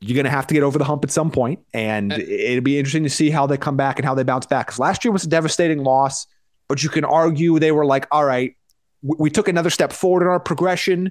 You're 0.00 0.14
going 0.14 0.24
to 0.24 0.30
have 0.30 0.46
to 0.48 0.54
get 0.54 0.62
over 0.62 0.78
the 0.78 0.84
hump 0.84 1.02
at 1.04 1.10
some 1.10 1.30
point, 1.30 1.60
and 1.72 2.12
it'll 2.12 2.62
be 2.62 2.78
interesting 2.78 3.04
to 3.04 3.10
see 3.10 3.30
how 3.30 3.46
they 3.46 3.56
come 3.56 3.76
back 3.76 3.98
and 3.98 4.04
how 4.04 4.14
they 4.14 4.22
bounce 4.22 4.44
back. 4.44 4.66
Because 4.66 4.78
last 4.78 5.04
year 5.04 5.12
was 5.12 5.24
a 5.24 5.28
devastating 5.28 5.82
loss, 5.82 6.26
but 6.68 6.82
you 6.82 6.90
can 6.90 7.04
argue 7.04 7.58
they 7.58 7.72
were 7.72 7.86
like, 7.86 8.06
all 8.10 8.24
right, 8.24 8.54
we 9.04 9.30
took 9.30 9.48
another 9.48 9.70
step 9.70 9.92
forward 9.92 10.22
in 10.22 10.28
our 10.28 10.40
progression. 10.40 11.10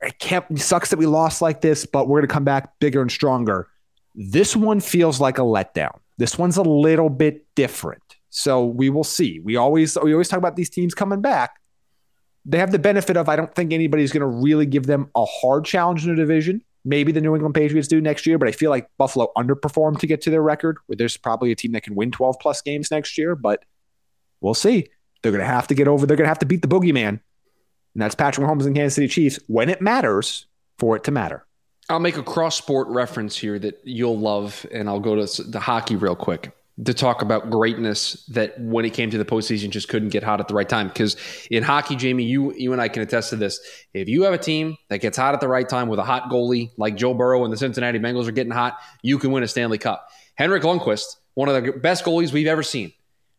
It 0.00 0.18
can't 0.18 0.44
it 0.50 0.58
sucks 0.58 0.90
that 0.90 0.98
we 0.98 1.06
lost 1.06 1.40
like 1.40 1.60
this, 1.60 1.86
but 1.86 2.08
we're 2.08 2.20
going 2.20 2.28
to 2.28 2.34
come 2.34 2.44
back 2.44 2.78
bigger 2.80 3.00
and 3.00 3.10
stronger. 3.10 3.68
This 4.14 4.56
one 4.56 4.80
feels 4.80 5.20
like 5.20 5.38
a 5.38 5.42
letdown. 5.42 5.98
This 6.18 6.36
one's 6.36 6.56
a 6.56 6.62
little 6.62 7.08
bit 7.08 7.46
different. 7.54 8.02
So 8.30 8.66
we 8.66 8.90
will 8.90 9.04
see. 9.04 9.40
We 9.40 9.56
always 9.56 9.96
we 10.02 10.12
always 10.12 10.28
talk 10.28 10.38
about 10.38 10.56
these 10.56 10.70
teams 10.70 10.94
coming 10.94 11.20
back. 11.20 11.52
They 12.44 12.58
have 12.58 12.72
the 12.72 12.78
benefit 12.78 13.16
of 13.16 13.28
I 13.28 13.36
don't 13.36 13.54
think 13.54 13.72
anybody's 13.72 14.12
going 14.12 14.20
to 14.20 14.26
really 14.26 14.66
give 14.66 14.86
them 14.86 15.10
a 15.14 15.24
hard 15.24 15.64
challenge 15.64 16.04
in 16.04 16.10
the 16.10 16.16
division. 16.16 16.62
Maybe 16.84 17.12
the 17.12 17.20
New 17.20 17.34
England 17.34 17.54
Patriots 17.54 17.88
do 17.88 18.00
next 18.00 18.26
year, 18.26 18.38
but 18.38 18.48
I 18.48 18.52
feel 18.52 18.70
like 18.70 18.88
Buffalo 18.96 19.30
underperformed 19.36 19.98
to 20.00 20.06
get 20.06 20.20
to 20.22 20.30
their 20.30 20.42
record. 20.42 20.78
Where 20.86 20.96
there's 20.96 21.16
probably 21.16 21.52
a 21.52 21.56
team 21.56 21.72
that 21.72 21.82
can 21.82 21.94
win 21.94 22.10
12 22.10 22.36
plus 22.40 22.62
games 22.62 22.90
next 22.90 23.18
year, 23.18 23.34
but 23.36 23.64
we'll 24.40 24.54
see. 24.54 24.88
They're 25.22 25.32
going 25.32 25.44
to 25.44 25.46
have 25.46 25.68
to 25.68 25.74
get 25.74 25.88
over. 25.88 26.06
They're 26.06 26.16
going 26.16 26.26
to 26.26 26.30
have 26.30 26.38
to 26.40 26.46
beat 26.46 26.62
the 26.62 26.68
boogeyman, 26.68 27.08
and 27.08 27.20
that's 27.94 28.14
Patrick 28.14 28.46
Mahomes 28.46 28.66
and 28.66 28.74
Kansas 28.74 28.94
City 28.94 29.08
Chiefs 29.08 29.38
when 29.46 29.68
it 29.68 29.80
matters 29.80 30.46
for 30.78 30.96
it 30.96 31.04
to 31.04 31.10
matter. 31.10 31.44
I'll 31.90 32.00
make 32.00 32.16
a 32.16 32.22
cross 32.22 32.56
sport 32.56 32.88
reference 32.88 33.36
here 33.36 33.58
that 33.58 33.80
you'll 33.82 34.18
love, 34.18 34.66
and 34.70 34.88
I'll 34.88 35.00
go 35.00 35.24
to 35.24 35.42
the 35.42 35.60
hockey 35.60 35.96
real 35.96 36.16
quick 36.16 36.52
to 36.84 36.94
talk 36.94 37.22
about 37.22 37.50
greatness 37.50 38.24
that 38.26 38.58
when 38.60 38.84
it 38.84 38.90
came 38.90 39.10
to 39.10 39.18
the 39.18 39.24
postseason 39.24 39.70
just 39.70 39.88
couldn't 39.88 40.10
get 40.10 40.22
hot 40.22 40.38
at 40.38 40.48
the 40.48 40.54
right 40.54 40.68
time. 40.68 40.88
Because 40.88 41.16
in 41.50 41.62
hockey, 41.62 41.96
Jamie, 41.96 42.24
you 42.24 42.52
you 42.54 42.72
and 42.72 42.80
I 42.80 42.88
can 42.88 43.02
attest 43.02 43.30
to 43.30 43.36
this. 43.36 43.58
If 43.94 44.08
you 44.08 44.22
have 44.22 44.34
a 44.34 44.38
team 44.38 44.76
that 44.88 44.98
gets 44.98 45.16
hot 45.16 45.34
at 45.34 45.40
the 45.40 45.48
right 45.48 45.68
time 45.68 45.88
with 45.88 45.98
a 45.98 46.04
hot 46.04 46.30
goalie 46.30 46.70
like 46.76 46.94
Joe 46.94 47.14
Burrow 47.14 47.44
and 47.44 47.52
the 47.52 47.56
Cincinnati 47.56 47.98
Bengals 47.98 48.28
are 48.28 48.32
getting 48.32 48.52
hot, 48.52 48.78
you 49.02 49.18
can 49.18 49.32
win 49.32 49.42
a 49.42 49.48
Stanley 49.48 49.78
Cup. 49.78 50.08
Henrik 50.36 50.62
Lundqvist, 50.62 51.16
one 51.34 51.48
of 51.48 51.62
the 51.62 51.72
best 51.72 52.04
goalies 52.04 52.32
we've 52.32 52.46
ever 52.46 52.62
seen, 52.62 52.92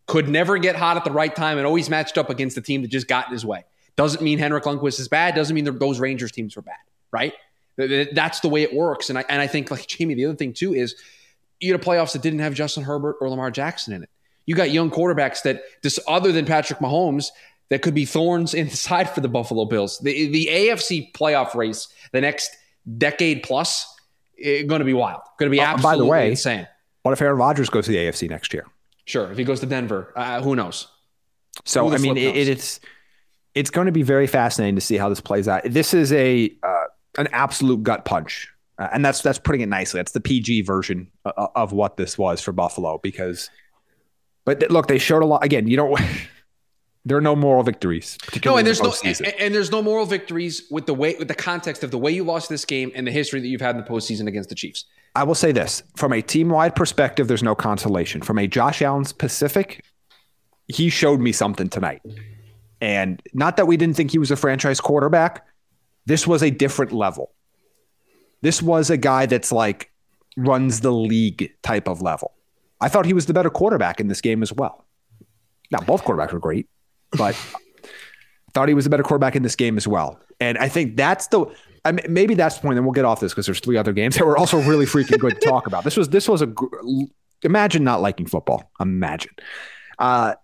could 0.10 0.28
never 0.28 0.58
get 0.58 0.76
hot 0.76 0.98
at 0.98 1.06
the 1.06 1.12
right 1.12 1.34
time 1.34 1.58
and 1.58 1.68
always 1.68 1.88
matched 1.88 2.18
up 2.18 2.32
against 2.32 2.56
the 2.56 2.62
team 2.62 2.82
that 2.82 2.88
just 2.88 3.08
got 3.08 3.28
in 3.28 3.32
his 3.32 3.46
way. 3.46 3.64
Doesn't 3.96 4.24
mean 4.24 4.40
Henrik 4.40 4.64
Lundqvist 4.64 5.00
is 5.00 5.08
bad. 5.08 5.36
Doesn't 5.36 5.54
mean 5.54 5.66
those 5.66 6.00
Rangers 6.00 6.32
teams 6.32 6.56
were 6.56 6.64
bad, 6.64 6.78
right? 7.12 7.34
That's 7.78 8.40
the 8.40 8.50
way 8.50 8.64
it 8.64 8.74
works. 8.74 9.10
And 9.10 9.20
I, 9.20 9.26
and 9.30 9.40
I 9.40 9.46
think, 9.46 9.70
like 9.70 9.86
Jamie, 9.88 10.16
the 10.16 10.26
other 10.26 10.36
thing 10.36 10.52
too 10.52 10.74
is 10.74 10.96
you 11.60 11.72
had 11.72 11.82
playoffs 11.82 12.14
that 12.14 12.24
didn't 12.24 12.40
have 12.40 12.56
Justin 12.56 12.84
Herbert 12.84 13.18
or 13.22 13.30
Lamar 13.30 13.52
Jackson 13.52 13.94
in 13.94 14.02
it. 14.02 14.10
You 14.48 14.56
got 14.56 14.72
young 14.72 14.90
quarterbacks 14.90 15.44
that, 15.44 15.62
just 15.84 16.00
other 16.08 16.32
than 16.32 16.46
Patrick 16.46 16.80
Mahomes, 16.80 17.28
that 17.70 17.84
could 17.84 17.94
be 17.94 18.06
thorns 18.06 18.56
in 18.56 18.68
the 18.68 18.76
side 18.88 19.12
for 19.12 19.22
the 19.22 19.30
Buffalo 19.30 19.66
Bills. 19.66 20.00
The, 20.00 20.28
the 20.32 20.48
AFC 20.52 21.14
playoff 21.14 21.54
race 21.54 21.88
the 22.14 22.22
next 22.22 22.50
decade 22.98 23.44
plus 23.44 23.96
is 24.38 24.68
going 24.68 24.80
to 24.80 24.86
be 24.86 24.94
wild. 24.94 25.22
Going 25.38 25.52
to 25.52 25.56
be 25.56 25.62
absolutely 25.62 25.88
uh, 25.88 25.94
by 25.94 25.98
the 25.98 26.06
way, 26.06 26.30
insane. 26.32 26.68
What 27.04 27.12
if 27.12 27.22
Aaron 27.22 27.38
Rodgers 27.38 27.70
goes 27.70 27.86
to 27.86 27.92
the 27.92 27.98
AFC 27.98 28.28
next 28.28 28.56
year? 28.56 28.66
Sure. 29.10 29.32
If 29.32 29.38
he 29.38 29.44
goes 29.44 29.60
to 29.62 29.66
Denver, 29.66 30.14
uh, 30.16 30.42
who 30.42 30.56
knows? 30.56 30.88
So, 31.66 31.92
I 31.92 31.98
mean, 31.98 32.18
it, 32.18 32.36
it's 32.36 32.80
it's 33.56 33.70
going 33.70 33.88
to 33.88 33.92
be 33.92 34.04
very 34.04 34.28
fascinating 34.28 34.76
to 34.76 34.82
see 34.82 34.98
how 34.98 35.10
this 35.10 35.20
plays 35.20 35.48
out. 35.48 35.64
This 35.66 35.94
is 35.94 36.14
a 36.14 36.54
uh, 36.62 36.84
an 37.18 37.28
absolute 37.32 37.82
gut 37.84 38.06
punch 38.06 38.50
uh, 38.80 38.88
and 38.94 39.04
that's 39.04 39.22
that's 39.22 39.38
putting 39.38 39.62
it 39.62 39.68
nicely. 39.68 40.00
That's 40.00 40.14
the 40.14 40.22
PG 40.22 40.62
version 40.62 41.12
of, 41.26 41.34
uh, 41.38 41.42
uh, 41.42 41.48
of 41.56 41.74
what 41.74 41.98
this 41.98 42.18
was 42.18 42.40
for 42.40 42.54
Buffalo 42.54 42.98
because, 43.04 43.50
but 44.46 44.72
look, 44.72 44.88
they 44.88 44.98
showed 44.98 45.22
a 45.22 45.26
lot. 45.26 45.44
Again, 45.44 45.68
you 45.68 45.76
don't. 45.76 46.00
there 47.10 47.18
are 47.18 47.22
no 47.22 47.36
moral 47.36 47.64
victories. 47.64 48.18
No, 48.46 48.58
and 48.58 48.66
there's 48.66 48.82
no 48.82 48.94
and, 49.04 49.22
and, 49.40 49.54
there's 49.54 49.72
no 49.72 49.82
moral 49.82 50.06
victories 50.06 50.64
with 50.70 50.86
the 50.86 50.94
way 50.94 51.16
with 51.18 51.28
the 51.28 51.36
context 51.36 51.84
of 51.84 51.92
the 51.92 51.98
way 51.98 52.12
you 52.12 52.24
lost 52.24 52.50
this 52.50 52.66
game 52.66 52.92
and 52.94 53.06
the 53.06 53.12
history 53.12 53.40
that 53.40 53.48
you've 53.48 53.62
had 53.62 53.76
in 53.76 53.82
the 53.82 53.88
postseason 53.88 54.28
against 54.28 54.50
the 54.50 54.56
Chiefs. 54.56 54.86
I 55.16 55.24
will 55.24 55.36
say 55.36 55.52
this 55.52 55.82
from 55.96 56.14
a 56.14 56.22
team 56.22 56.50
wide 56.50 56.76
perspective, 56.76 57.28
there's 57.28 57.44
no 57.44 57.56
consolation. 57.56 58.22
From 58.22 58.38
a 58.38 58.48
Josh 58.48 58.82
Allen 58.82 59.06
specific, 59.06 59.84
he 60.68 60.90
showed 60.90 61.20
me 61.20 61.32
something 61.32 61.68
tonight. 61.68 62.02
And 62.80 63.22
not 63.34 63.58
that 63.58 63.66
we 63.66 63.76
didn't 63.76 63.98
think 63.98 64.12
he 64.12 64.20
was 64.20 64.32
a 64.32 64.36
franchise 64.36 64.80
quarterback, 64.80 65.46
this 66.06 66.28
was 66.28 66.44
a 66.44 66.52
different 66.52 66.92
level. 66.92 67.34
This 68.42 68.62
was 68.62 68.90
a 68.90 68.98
guy 68.98 69.26
that's 69.26 69.52
like 69.52 69.92
runs 70.38 70.82
the 70.82 70.94
league 70.94 71.52
type 71.64 71.88
of 71.88 72.02
level. 72.02 72.34
I 72.80 72.88
thought 72.88 73.06
he 73.06 73.14
was 73.14 73.26
the 73.26 73.34
better 73.34 73.50
quarterback 73.50 74.00
in 74.00 74.08
this 74.08 74.22
game 74.22 74.44
as 74.44 74.54
well. 74.54 74.86
Now, 75.72 75.80
both 75.80 76.04
quarterbacks 76.04 76.32
were 76.32 76.40
great, 76.40 76.68
but 77.12 77.36
thought 78.54 78.68
he 78.68 78.74
was 78.74 78.86
a 78.86 78.90
better 78.90 79.04
quarterback 79.04 79.36
in 79.36 79.44
this 79.44 79.56
game 79.56 79.78
as 79.78 79.88
well. 79.88 80.20
And 80.40 80.58
I 80.58 80.70
think 80.70 80.96
that's 80.96 81.28
the 81.28 81.46
I 81.86 81.92
mean, 81.92 82.06
maybe 82.10 82.34
that's 82.34 82.56
the 82.56 82.62
point. 82.62 82.76
Then 82.76 82.84
we'll 82.84 82.94
get 82.94 83.06
off 83.06 83.20
this 83.20 83.32
because 83.32 83.46
there's 83.46 83.60
three 83.60 83.78
other 83.78 83.94
games 83.94 84.16
that 84.18 84.26
were 84.26 84.38
also 84.38 84.62
really 84.62 84.86
freaking 84.86 85.20
good 85.20 85.40
to 85.40 85.48
talk 85.48 85.68
about. 85.68 85.84
This 85.84 85.98
was 85.98 86.10
this 86.10 86.28
was 86.28 86.42
a 86.42 86.54
imagine 87.44 87.84
not 87.84 88.02
liking 88.02 88.26
football. 88.26 88.72
Imagine. 88.80 89.32
Uh, 89.98 90.36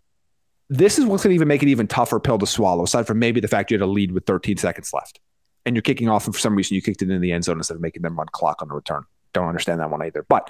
this 0.70 0.98
is 0.98 1.06
what's 1.06 1.24
going 1.24 1.32
to 1.32 1.36
even 1.36 1.48
make 1.48 1.62
it 1.62 1.70
even 1.70 1.88
tougher 1.88 2.20
pill 2.20 2.40
to 2.40 2.48
swallow. 2.48 2.84
Aside 2.84 3.06
from 3.06 3.20
maybe 3.20 3.40
the 3.40 3.48
fact 3.48 3.70
you 3.70 3.76
had 3.76 3.84
a 3.84 3.90
lead 3.90 4.12
with 4.12 4.26
13 4.26 4.58
seconds 4.58 4.92
left 4.94 5.20
and 5.66 5.76
you're 5.76 5.84
kicking 5.84 6.10
off, 6.10 6.26
and 6.26 6.34
for 6.34 6.40
some 6.40 6.56
reason 6.56 6.76
you 6.76 6.82
kicked 6.82 7.02
it 7.02 7.10
in 7.10 7.22
the 7.22 7.32
end 7.32 7.44
zone 7.44 7.58
instead 7.58 7.76
of 7.76 7.82
making 7.82 8.02
them 8.02 8.18
run 8.18 8.28
clock 8.32 8.62
on 8.62 8.68
the 8.68 8.74
return. 8.74 9.04
Don't 9.34 9.48
understand 9.48 9.80
that 9.80 9.90
one 9.90 10.04
either. 10.04 10.26
But 10.28 10.50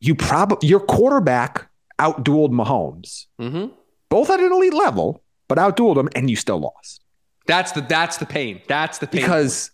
you 0.00 0.14
probably 0.14 0.68
your 0.68 0.80
quarterback 0.80 1.68
outdueled 1.98 2.50
Mahomes, 2.50 3.26
mm-hmm. 3.40 3.72
Both 4.08 4.30
at 4.30 4.40
an 4.40 4.52
elite 4.52 4.74
level, 4.74 5.22
but 5.48 5.58
outdueled 5.58 5.96
him, 5.96 6.08
and 6.14 6.28
you 6.30 6.36
still 6.36 6.58
lost. 6.58 7.02
That's 7.46 7.72
the 7.72 7.80
that's 7.80 8.16
the 8.16 8.26
pain. 8.26 8.60
That's 8.66 8.98
the 8.98 9.06
pain. 9.06 9.20
Because 9.20 9.70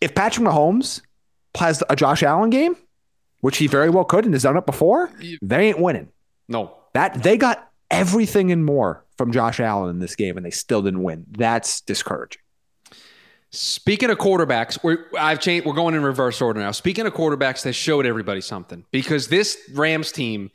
if 0.00 0.14
Patrick 0.14 0.46
Mahomes 0.46 1.00
plays 1.52 1.82
a 1.88 1.96
Josh 1.96 2.22
Allen 2.22 2.50
game, 2.50 2.76
which 3.40 3.58
he 3.58 3.66
very 3.66 3.90
well 3.90 4.04
could 4.04 4.24
and 4.24 4.34
has 4.34 4.42
done 4.42 4.56
it 4.56 4.66
before, 4.66 5.10
they 5.42 5.68
ain't 5.68 5.78
winning. 5.78 6.08
No, 6.48 6.74
that 6.92 7.22
they 7.22 7.36
got 7.36 7.70
everything 7.90 8.50
and 8.50 8.64
more 8.64 9.04
from 9.16 9.32
Josh 9.32 9.60
Allen 9.60 9.90
in 9.90 9.98
this 10.00 10.16
game, 10.16 10.36
and 10.36 10.44
they 10.44 10.50
still 10.50 10.82
didn't 10.82 11.02
win. 11.02 11.24
That's 11.30 11.80
discouraging. 11.80 12.40
Speaking 13.50 14.10
of 14.10 14.18
quarterbacks, 14.18 14.82
we're 14.82 15.06
I've 15.16 15.38
changed. 15.38 15.64
We're 15.64 15.74
going 15.74 15.94
in 15.94 16.02
reverse 16.02 16.40
order 16.40 16.58
now. 16.58 16.72
Speaking 16.72 17.06
of 17.06 17.14
quarterbacks, 17.14 17.62
that 17.62 17.74
showed 17.74 18.04
everybody 18.04 18.40
something 18.40 18.84
because 18.90 19.28
this 19.28 19.56
Rams 19.72 20.10
team 20.10 20.50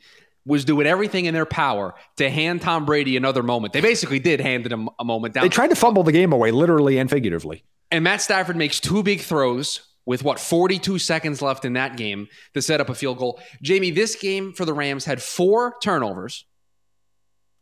was 0.46 0.64
doing 0.64 0.86
everything 0.86 1.26
in 1.26 1.34
their 1.34 1.46
power 1.46 1.94
to 2.16 2.30
hand 2.30 2.62
Tom 2.62 2.86
Brady 2.86 3.16
another 3.16 3.42
moment. 3.42 3.72
They 3.72 3.80
basically 3.80 4.18
did 4.18 4.40
hand 4.40 4.66
him 4.66 4.88
a 4.98 5.04
moment 5.04 5.34
down. 5.34 5.42
They 5.42 5.48
tried 5.48 5.68
to 5.68 5.76
fumble 5.76 6.02
the 6.02 6.12
game 6.12 6.32
away, 6.32 6.50
literally 6.50 6.98
and 6.98 7.10
figuratively. 7.10 7.64
And 7.90 8.04
Matt 8.04 8.22
Stafford 8.22 8.56
makes 8.56 8.80
two 8.80 9.02
big 9.02 9.20
throws 9.20 9.80
with 10.06 10.24
what 10.24 10.40
42 10.40 10.98
seconds 10.98 11.42
left 11.42 11.64
in 11.64 11.74
that 11.74 11.96
game 11.96 12.28
to 12.54 12.62
set 12.62 12.80
up 12.80 12.88
a 12.88 12.94
field 12.94 13.18
goal. 13.18 13.40
Jamie, 13.62 13.90
this 13.90 14.16
game 14.16 14.52
for 14.52 14.64
the 14.64 14.72
Rams 14.72 15.04
had 15.04 15.22
four 15.22 15.76
turnovers, 15.82 16.46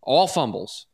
all 0.02 0.28
fumbles. 0.28 0.86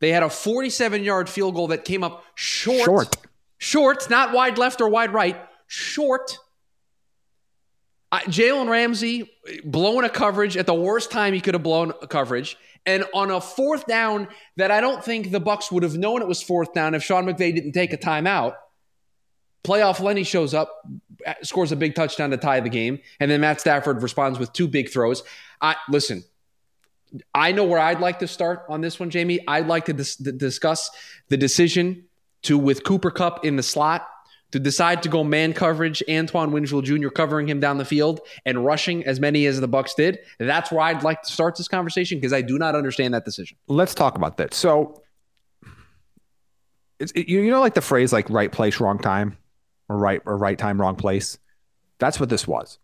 They 0.00 0.10
had 0.10 0.22
a 0.22 0.30
47 0.30 1.04
yard 1.04 1.28
field 1.28 1.54
goal 1.54 1.68
that 1.68 1.84
came 1.84 2.04
up 2.04 2.24
short. 2.34 2.84
short 2.84 3.16
Short, 3.62 4.10
not 4.10 4.32
wide 4.32 4.58
left 4.58 4.80
or 4.80 4.88
wide 4.88 5.12
right. 5.12 5.40
Short. 5.68 6.36
Jalen 8.20 8.68
Ramsey 8.68 9.30
eh, 9.48 9.58
blowing 9.64 10.04
a 10.04 10.10
coverage 10.10 10.56
at 10.56 10.66
the 10.66 10.74
worst 10.74 11.10
time 11.10 11.34
he 11.34 11.40
could 11.40 11.54
have 11.54 11.62
blown 11.62 11.92
a 12.02 12.06
coverage. 12.06 12.56
And 12.84 13.04
on 13.14 13.30
a 13.30 13.40
fourth 13.40 13.86
down 13.86 14.28
that 14.56 14.70
I 14.70 14.80
don't 14.80 15.04
think 15.04 15.30
the 15.30 15.40
Bucks 15.40 15.70
would 15.70 15.82
have 15.82 15.96
known 15.96 16.20
it 16.20 16.28
was 16.28 16.42
fourth 16.42 16.74
down 16.74 16.94
if 16.94 17.02
Sean 17.02 17.26
McVay 17.26 17.54
didn't 17.54 17.72
take 17.72 17.92
a 17.92 17.96
timeout. 17.96 18.54
Playoff 19.64 20.00
Lenny 20.00 20.24
shows 20.24 20.54
up, 20.54 20.82
scores 21.42 21.70
a 21.70 21.76
big 21.76 21.94
touchdown 21.94 22.30
to 22.30 22.36
tie 22.36 22.58
the 22.58 22.68
game, 22.68 22.98
and 23.20 23.30
then 23.30 23.40
Matt 23.40 23.60
Stafford 23.60 24.02
responds 24.02 24.38
with 24.38 24.52
two 24.52 24.66
big 24.66 24.90
throws. 24.90 25.22
I 25.60 25.76
listen. 25.88 26.24
I 27.34 27.52
know 27.52 27.64
where 27.64 27.78
I'd 27.78 28.00
like 28.00 28.18
to 28.20 28.26
start 28.26 28.64
on 28.68 28.80
this 28.80 28.98
one, 28.98 29.10
Jamie. 29.10 29.38
I'd 29.46 29.68
like 29.68 29.84
to 29.84 29.92
dis- 29.92 30.16
discuss 30.16 30.90
the 31.28 31.36
decision 31.36 32.06
to 32.42 32.58
with 32.58 32.82
Cooper 32.84 33.10
Kupp 33.10 33.44
in 33.44 33.56
the 33.56 33.62
slot 33.62 34.08
to 34.52 34.60
decide 34.60 35.02
to 35.02 35.08
go 35.08 35.24
man 35.24 35.52
coverage, 35.52 36.02
Antoine 36.08 36.52
Winfield 36.52 36.84
Jr. 36.84 37.08
covering 37.08 37.48
him 37.48 37.58
down 37.58 37.78
the 37.78 37.84
field 37.84 38.20
and 38.46 38.64
rushing 38.64 39.04
as 39.04 39.18
many 39.18 39.46
as 39.46 39.60
the 39.60 39.68
Bucks 39.68 39.94
did. 39.94 40.20
That's 40.38 40.70
where 40.70 40.82
I'd 40.82 41.02
like 41.02 41.22
to 41.22 41.32
start 41.32 41.56
this 41.56 41.68
conversation 41.68 42.18
because 42.18 42.32
I 42.32 42.42
do 42.42 42.58
not 42.58 42.74
understand 42.74 43.14
that 43.14 43.24
decision. 43.24 43.56
Let's 43.66 43.94
talk 43.94 44.16
about 44.16 44.36
that. 44.36 44.54
So, 44.54 45.02
it, 46.98 47.28
you 47.28 47.50
know 47.50 47.60
like 47.60 47.74
the 47.74 47.80
phrase 47.80 48.12
like 48.12 48.30
right 48.30 48.52
place, 48.52 48.78
wrong 48.78 48.98
time, 48.98 49.36
or 49.88 49.96
right 49.96 50.22
or 50.24 50.36
right 50.36 50.58
time, 50.58 50.80
wrong 50.80 50.96
place. 50.96 51.38
That's 51.98 52.20
what 52.20 52.28
this 52.28 52.46
was. 52.46 52.78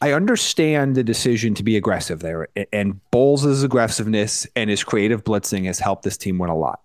I 0.00 0.12
understand 0.12 0.96
the 0.96 1.04
decision 1.04 1.54
to 1.54 1.62
be 1.62 1.76
aggressive 1.76 2.20
there, 2.20 2.48
and 2.72 3.00
Bowles' 3.12 3.62
aggressiveness 3.62 4.48
and 4.56 4.68
his 4.68 4.82
creative 4.82 5.22
blitzing 5.22 5.66
has 5.66 5.78
helped 5.78 6.02
this 6.02 6.16
team 6.16 6.38
win 6.38 6.50
a 6.50 6.56
lot. 6.56 6.80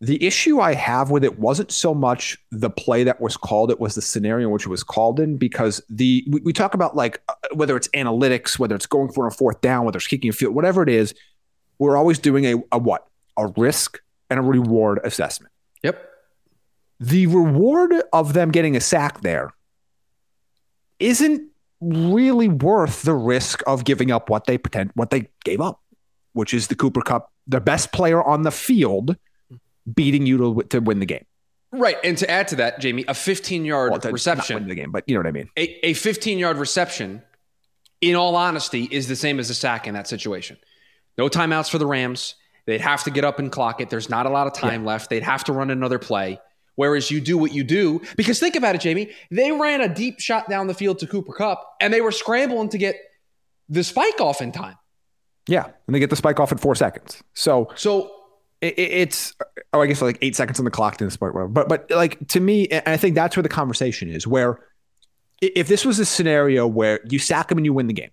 The 0.00 0.24
issue 0.24 0.60
I 0.60 0.74
have 0.74 1.10
with 1.10 1.24
it 1.24 1.40
wasn't 1.40 1.72
so 1.72 1.92
much 1.92 2.38
the 2.52 2.70
play 2.70 3.02
that 3.04 3.20
was 3.20 3.36
called, 3.36 3.72
it 3.72 3.80
was 3.80 3.96
the 3.96 4.02
scenario 4.02 4.46
in 4.46 4.52
which 4.52 4.64
it 4.64 4.68
was 4.68 4.84
called 4.84 5.18
in 5.18 5.36
because 5.36 5.82
the 5.90 6.24
we, 6.28 6.40
we 6.42 6.52
talk 6.52 6.74
about 6.74 6.94
like 6.94 7.20
uh, 7.28 7.34
whether 7.54 7.76
it's 7.76 7.88
analytics, 7.88 8.58
whether 8.58 8.76
it's 8.76 8.86
going 8.86 9.10
for 9.10 9.26
a 9.26 9.32
fourth 9.32 9.60
down, 9.60 9.84
whether 9.84 9.96
it's 9.96 10.06
kicking 10.06 10.30
a 10.30 10.32
field, 10.32 10.54
whatever 10.54 10.82
it 10.84 10.88
is, 10.88 11.14
we're 11.78 11.96
always 11.96 12.18
doing 12.20 12.44
a, 12.46 12.54
a 12.70 12.78
what? 12.78 13.08
A 13.36 13.48
risk 13.56 14.00
and 14.30 14.38
a 14.38 14.42
reward 14.42 15.00
assessment. 15.02 15.52
Yep. 15.82 16.08
The 17.00 17.26
reward 17.26 17.94
of 18.12 18.34
them 18.34 18.50
getting 18.50 18.76
a 18.76 18.80
sack 18.80 19.20
there 19.22 19.52
isn't 20.98 21.48
really 21.80 22.48
worth 22.48 23.02
the 23.02 23.14
risk 23.14 23.62
of 23.66 23.84
giving 23.84 24.10
up 24.10 24.30
what 24.30 24.46
they 24.46 24.58
pretend 24.58 24.90
what 24.94 25.10
they 25.10 25.28
gave 25.44 25.60
up, 25.60 25.80
which 26.32 26.52
is 26.52 26.66
the 26.68 26.74
Cooper 26.74 27.00
Kupp, 27.00 27.30
the 27.46 27.60
best 27.60 27.92
player 27.92 28.22
on 28.22 28.42
the 28.42 28.50
field, 28.50 29.16
beating 29.94 30.26
you 30.26 30.38
to, 30.38 30.62
to 30.68 30.78
win 30.80 31.00
the 31.00 31.06
game. 31.06 31.24
Right. 31.70 31.96
And 32.02 32.16
to 32.18 32.30
add 32.30 32.48
to 32.48 32.56
that, 32.56 32.80
Jamie, 32.80 33.04
a 33.08 33.14
15 33.14 33.64
yard 33.64 33.90
Well, 33.90 34.00
to 34.00 34.08
not 34.08 34.12
reception, 34.12 34.54
win 34.56 34.68
the 34.68 34.74
game, 34.74 34.90
but 34.90 35.04
you 35.06 35.14
know 35.14 35.20
what 35.20 35.26
I 35.26 35.32
mean. 35.32 35.50
a, 35.56 35.86
a 35.88 35.92
15 35.92 36.38
yard 36.38 36.56
reception, 36.56 37.22
in 38.00 38.14
all 38.14 38.36
honesty, 38.36 38.88
is 38.90 39.08
the 39.08 39.16
same 39.16 39.38
as 39.38 39.50
a 39.50 39.54
sack 39.54 39.86
in 39.86 39.94
that 39.94 40.06
situation. 40.06 40.56
No 41.18 41.28
timeouts 41.28 41.68
for 41.68 41.78
the 41.78 41.86
Rams. 41.86 42.36
They'd 42.66 42.80
have 42.80 43.04
to 43.04 43.10
get 43.10 43.24
up 43.24 43.38
and 43.38 43.50
clock 43.50 43.80
it. 43.80 43.90
There's 43.90 44.08
not 44.08 44.26
a 44.26 44.30
lot 44.30 44.46
of 44.46 44.52
time 44.54 44.84
left. 44.84 45.10
They'd 45.10 45.22
have 45.22 45.44
to 45.44 45.52
run 45.52 45.70
another 45.70 45.98
play. 45.98 46.38
Whereas 46.76 47.10
you 47.10 47.20
do 47.20 47.36
what 47.36 47.52
you 47.52 47.64
do, 47.64 48.02
because 48.16 48.38
think 48.38 48.54
about 48.54 48.76
it, 48.76 48.80
Jamie. 48.80 49.10
They 49.32 49.50
ran 49.50 49.80
a 49.80 49.92
deep 49.92 50.20
shot 50.20 50.48
down 50.48 50.68
the 50.68 50.74
field 50.74 51.00
to 51.00 51.08
Cooper 51.08 51.32
Kupp, 51.32 51.60
and 51.80 51.92
they 51.92 52.00
were 52.00 52.12
scrambling 52.12 52.68
to 52.68 52.78
get 52.78 52.94
the 53.68 53.82
spike 53.82 54.20
off 54.20 54.40
in 54.40 54.52
time. 54.52 54.76
Yeah, 55.48 55.64
and 55.86 55.94
they 55.94 55.98
get 55.98 56.10
the 56.10 56.14
spike 56.16 56.38
off 56.38 56.52
in 56.52 56.58
four 56.58 56.76
seconds. 56.76 57.20
So 57.34 57.72
So 57.74 58.12
it, 58.60 58.78
it- 58.78 58.92
it's 58.92 59.34
oh, 59.72 59.80
I 59.80 59.86
guess 59.86 60.02
like 60.02 60.18
eight 60.22 60.36
seconds 60.36 60.58
on 60.58 60.64
the 60.64 60.70
clock 60.70 60.96
to 60.98 61.04
this 61.04 61.16
point. 61.16 61.34
whatever. 61.34 61.48
But 61.50 61.68
but 61.68 61.90
like 61.90 62.26
to 62.28 62.40
me, 62.40 62.68
I 62.86 62.96
think 62.96 63.14
that's 63.14 63.36
where 63.36 63.42
the 63.42 63.48
conversation 63.48 64.08
is. 64.10 64.26
Where 64.26 64.60
if 65.40 65.68
this 65.68 65.84
was 65.84 65.98
a 65.98 66.04
scenario 66.04 66.66
where 66.66 67.00
you 67.08 67.18
sack 67.18 67.48
them 67.48 67.58
and 67.58 67.64
you 67.64 67.72
win 67.72 67.86
the 67.86 67.92
game, 67.92 68.10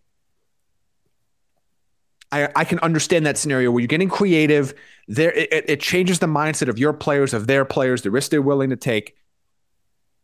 I 2.31 2.49
I 2.55 2.63
can 2.65 2.79
understand 2.79 3.25
that 3.25 3.37
scenario 3.37 3.71
where 3.71 3.79
you're 3.81 3.87
getting 3.87 4.09
creative. 4.09 4.73
There, 5.07 5.31
it- 5.31 5.69
it 5.69 5.81
changes 5.81 6.19
the 6.19 6.27
mindset 6.27 6.67
of 6.67 6.79
your 6.79 6.93
players, 6.93 7.33
of 7.33 7.47
their 7.47 7.65
players, 7.65 8.01
the 8.01 8.11
risk 8.11 8.31
they're 8.31 8.41
willing 8.41 8.69
to 8.71 8.75
take. 8.75 9.15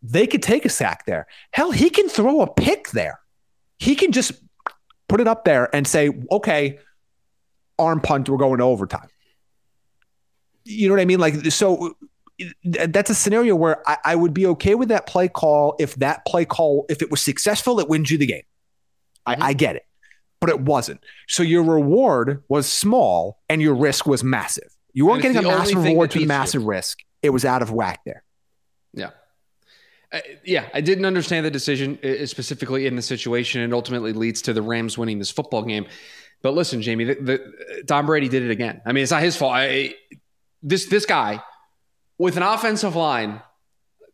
They 0.03 0.25
could 0.25 0.41
take 0.41 0.65
a 0.65 0.69
sack 0.69 1.05
there. 1.05 1.27
Hell, 1.51 1.69
he 1.71 1.89
can 1.91 2.09
throw 2.09 2.41
a 2.41 2.51
pick 2.51 2.89
there. 2.89 3.19
He 3.77 3.95
can 3.95 4.11
just 4.11 4.31
put 5.07 5.21
it 5.21 5.27
up 5.27 5.45
there 5.45 5.73
and 5.75 5.85
say, 5.87 6.09
okay, 6.31 6.79
arm 7.77 7.99
punt, 8.01 8.27
we're 8.27 8.37
going 8.37 8.57
to 8.57 8.63
overtime. 8.63 9.07
You 10.63 10.87
know 10.87 10.95
what 10.95 11.01
I 11.01 11.05
mean? 11.05 11.19
Like, 11.19 11.51
so 11.51 11.95
that's 12.63 13.09
a 13.09 13.15
scenario 13.15 13.55
where 13.55 13.87
I, 13.87 13.97
I 14.05 14.15
would 14.15 14.33
be 14.33 14.45
okay 14.47 14.75
with 14.75 14.89
that 14.89 15.07
play 15.07 15.27
call 15.27 15.75
if 15.79 15.95
that 15.95 16.25
play 16.25 16.45
call, 16.45 16.85
if 16.89 17.01
it 17.01 17.11
was 17.11 17.21
successful, 17.21 17.79
it 17.79 17.87
wins 17.87 18.09
you 18.11 18.17
the 18.17 18.25
game. 18.25 18.43
I, 19.25 19.49
I 19.49 19.53
get 19.53 19.75
it, 19.75 19.85
but 20.39 20.49
it 20.49 20.59
wasn't. 20.59 21.01
So 21.27 21.43
your 21.43 21.63
reward 21.63 22.43
was 22.47 22.67
small 22.67 23.39
and 23.49 23.61
your 23.61 23.75
risk 23.75 24.07
was 24.07 24.23
massive. 24.23 24.69
You 24.93 25.05
weren't 25.05 25.21
getting 25.21 25.37
a 25.37 25.41
massive 25.43 25.83
reward 25.83 26.11
to 26.11 26.19
a 26.19 26.21
you. 26.21 26.27
massive 26.27 26.65
risk. 26.65 26.99
It 27.21 27.29
was 27.29 27.45
out 27.45 27.61
of 27.61 27.71
whack 27.71 28.01
there. 28.05 28.23
Yeah. 28.93 29.11
Uh, 30.11 30.19
yeah, 30.43 30.67
I 30.73 30.81
didn't 30.81 31.05
understand 31.05 31.45
the 31.45 31.51
decision 31.51 31.97
uh, 32.03 32.25
specifically 32.25 32.85
in 32.85 32.95
the 32.95 33.01
situation. 33.01 33.61
It 33.61 33.71
ultimately 33.71 34.11
leads 34.11 34.41
to 34.43 34.53
the 34.53 34.61
Rams 34.61 34.97
winning 34.97 35.19
this 35.19 35.31
football 35.31 35.61
game. 35.61 35.85
But 36.41 36.53
listen, 36.53 36.81
Jamie, 36.81 37.05
the, 37.05 37.13
the, 37.15 37.83
Tom 37.87 38.07
Brady 38.07 38.27
did 38.27 38.43
it 38.43 38.51
again. 38.51 38.81
I 38.85 38.91
mean, 38.91 39.03
it's 39.03 39.11
not 39.11 39.21
his 39.21 39.37
fault. 39.37 39.53
I, 39.53 39.93
this 40.61 40.85
this 40.85 41.05
guy 41.05 41.41
with 42.17 42.37
an 42.37 42.43
offensive 42.43 42.95
line 42.95 43.41